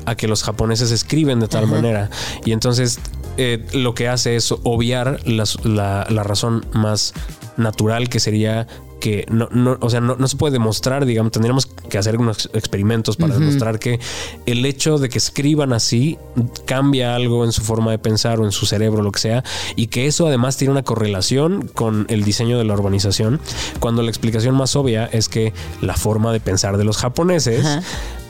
[0.07, 2.11] a que los japoneses escriben de tal manera.
[2.45, 2.99] Y entonces
[3.37, 7.13] eh, lo que hace es obviar las- la, la razón más
[7.57, 8.67] natural que sería
[9.01, 12.51] que no, no, o sea, no, no se puede demostrar, digamos, tendríamos que hacer unos
[12.53, 13.99] experimentos para demostrar que
[14.45, 16.19] el hecho de que escriban así
[16.67, 19.43] cambia algo en su forma de pensar o en su cerebro, lo que sea,
[19.75, 23.41] y que eso además tiene una correlación con el diseño de la urbanización,
[23.81, 27.65] cuando la explicación más obvia es que la forma de pensar de los japoneses.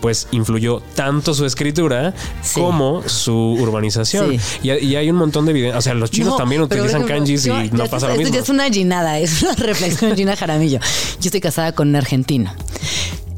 [0.01, 2.61] Pues influyó tanto su escritura Sí.
[2.61, 4.31] como su urbanización.
[4.39, 4.59] Sí.
[4.63, 7.15] Y, y hay un montón de evidencia, o sea, los chinos No, también utilizan ejemplo,
[7.17, 8.37] kanjis yo- y no pasa lo mismo.
[8.37, 10.79] es una ginada, es una reflexión Gina Jaramillo.
[10.81, 12.53] Yo estoy casada con un argentino.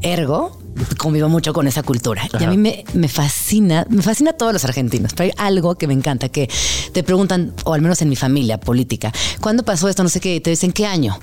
[0.01, 0.59] Ergo,
[0.97, 2.27] convivo mucho con esa cultura.
[2.39, 5.75] Y a mí me, me fascina, me fascina a todos los argentinos, pero hay algo
[5.75, 6.49] que me encanta, que
[6.91, 10.03] te preguntan, o al menos en mi familia política, ¿cuándo pasó esto?
[10.03, 11.17] No sé qué, y te dicen, ¿qué año?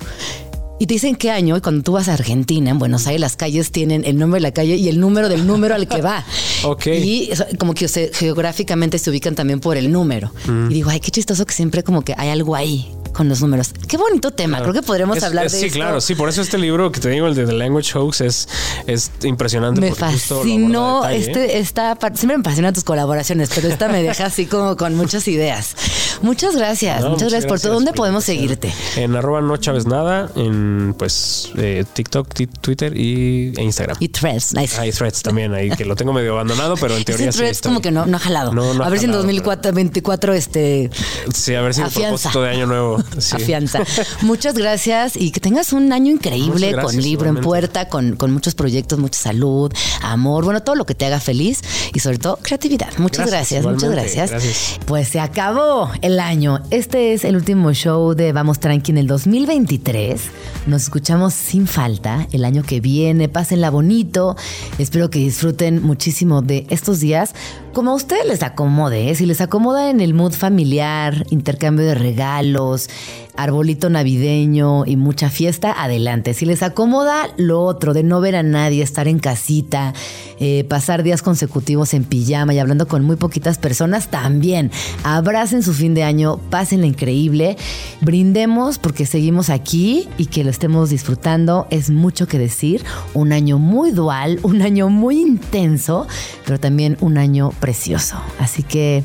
[0.81, 3.35] Y te dicen qué año, y cuando tú vas a Argentina, en Buenos Aires, las
[3.35, 6.25] calles tienen el nombre de la calle y el número del número al que va.
[6.63, 6.87] Ok.
[6.87, 7.29] Y
[7.59, 10.31] como que geográficamente se ubican también por el número.
[10.47, 10.71] Mm.
[10.71, 13.71] Y digo, ay, qué chistoso que siempre como que hay algo ahí con los números.
[13.87, 14.61] Qué bonito tema.
[14.61, 15.77] Creo que podremos Es- hablar es- de Sí, esto.
[15.77, 18.47] claro, sí, por eso este libro que te digo, el de The Language Hoax, es,
[18.87, 19.81] es impresionante.
[19.81, 21.17] Me fascinó detalle.
[21.19, 25.27] este, esta siempre me fascinan tus colaboraciones, pero esta me deja así como con muchas
[25.27, 25.75] ideas.
[26.21, 27.73] Muchas gracias, No, muchas gracias por todo.
[27.73, 28.71] ¿Dónde podemos seguirte?
[28.95, 33.97] En arroba no Chávez nada, en pues eh, TikTok, ti- Twitter y e Instagram.
[33.99, 34.79] Y Threads, nice.
[34.79, 37.81] Hay threads también ahí que lo tengo medio abandonado, pero en teoría Ese Threads como
[37.81, 38.53] que no, no ha jalado.
[38.53, 40.89] No, no a ver si en jalado, 2024 este
[41.33, 43.01] Sí, a ver si el propósito de año nuevo.
[43.17, 43.35] Sí.
[43.35, 43.83] afianza.
[44.21, 48.31] Muchas gracias y que tengas un año increíble gracias, con libro en puerta, con, con
[48.31, 49.71] muchos proyectos, mucha salud,
[50.01, 51.61] amor, bueno, todo lo que te haga feliz
[51.93, 52.89] y sobre todo creatividad.
[52.97, 54.79] Muchas Gracias, gracias, muchas gracias.
[54.85, 56.61] Pues se acabó el año.
[56.69, 60.21] Este es el último show de Vamos Tranqui en el 2023.
[60.67, 63.29] Nos escuchamos sin falta el año que viene.
[63.29, 64.35] Pásenla bonito.
[64.77, 67.33] Espero que disfruten muchísimo de estos días.
[67.73, 69.15] Como a ustedes les acomode, ¿eh?
[69.15, 72.89] si les acomoda en el mood familiar, intercambio de regalos,
[73.35, 76.33] arbolito navideño y mucha fiesta, adelante.
[76.33, 79.93] Si les acomoda lo otro, de no ver a nadie, estar en casita,
[80.39, 84.71] eh, pasar días consecutivos en pijama y hablando con muy poquitas personas, también.
[85.03, 87.57] Abracen su fin de año, pásenla increíble,
[88.01, 91.67] brindemos porque seguimos aquí y que lo estemos disfrutando.
[91.69, 92.83] Es mucho que decir.
[93.13, 96.07] Un año muy dual, un año muy intenso,
[96.45, 98.17] pero también un año precioso.
[98.39, 99.03] Así que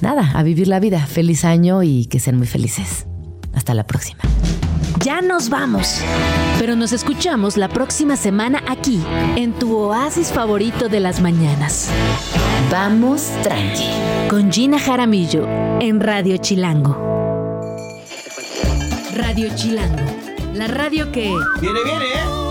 [0.00, 1.06] nada, a vivir la vida.
[1.06, 3.06] Feliz año y que sean muy felices.
[3.54, 4.20] Hasta la próxima.
[5.00, 6.00] Ya nos vamos.
[6.58, 9.02] Pero nos escuchamos la próxima semana aquí,
[9.36, 11.88] en tu oasis favorito de las mañanas.
[12.70, 13.88] Vamos tranqui.
[14.30, 15.46] Con Gina Jaramillo,
[15.80, 16.96] en Radio Chilango.
[19.14, 20.04] Radio Chilango,
[20.54, 21.34] la radio que...
[21.60, 22.41] Viene, viene, ¿eh?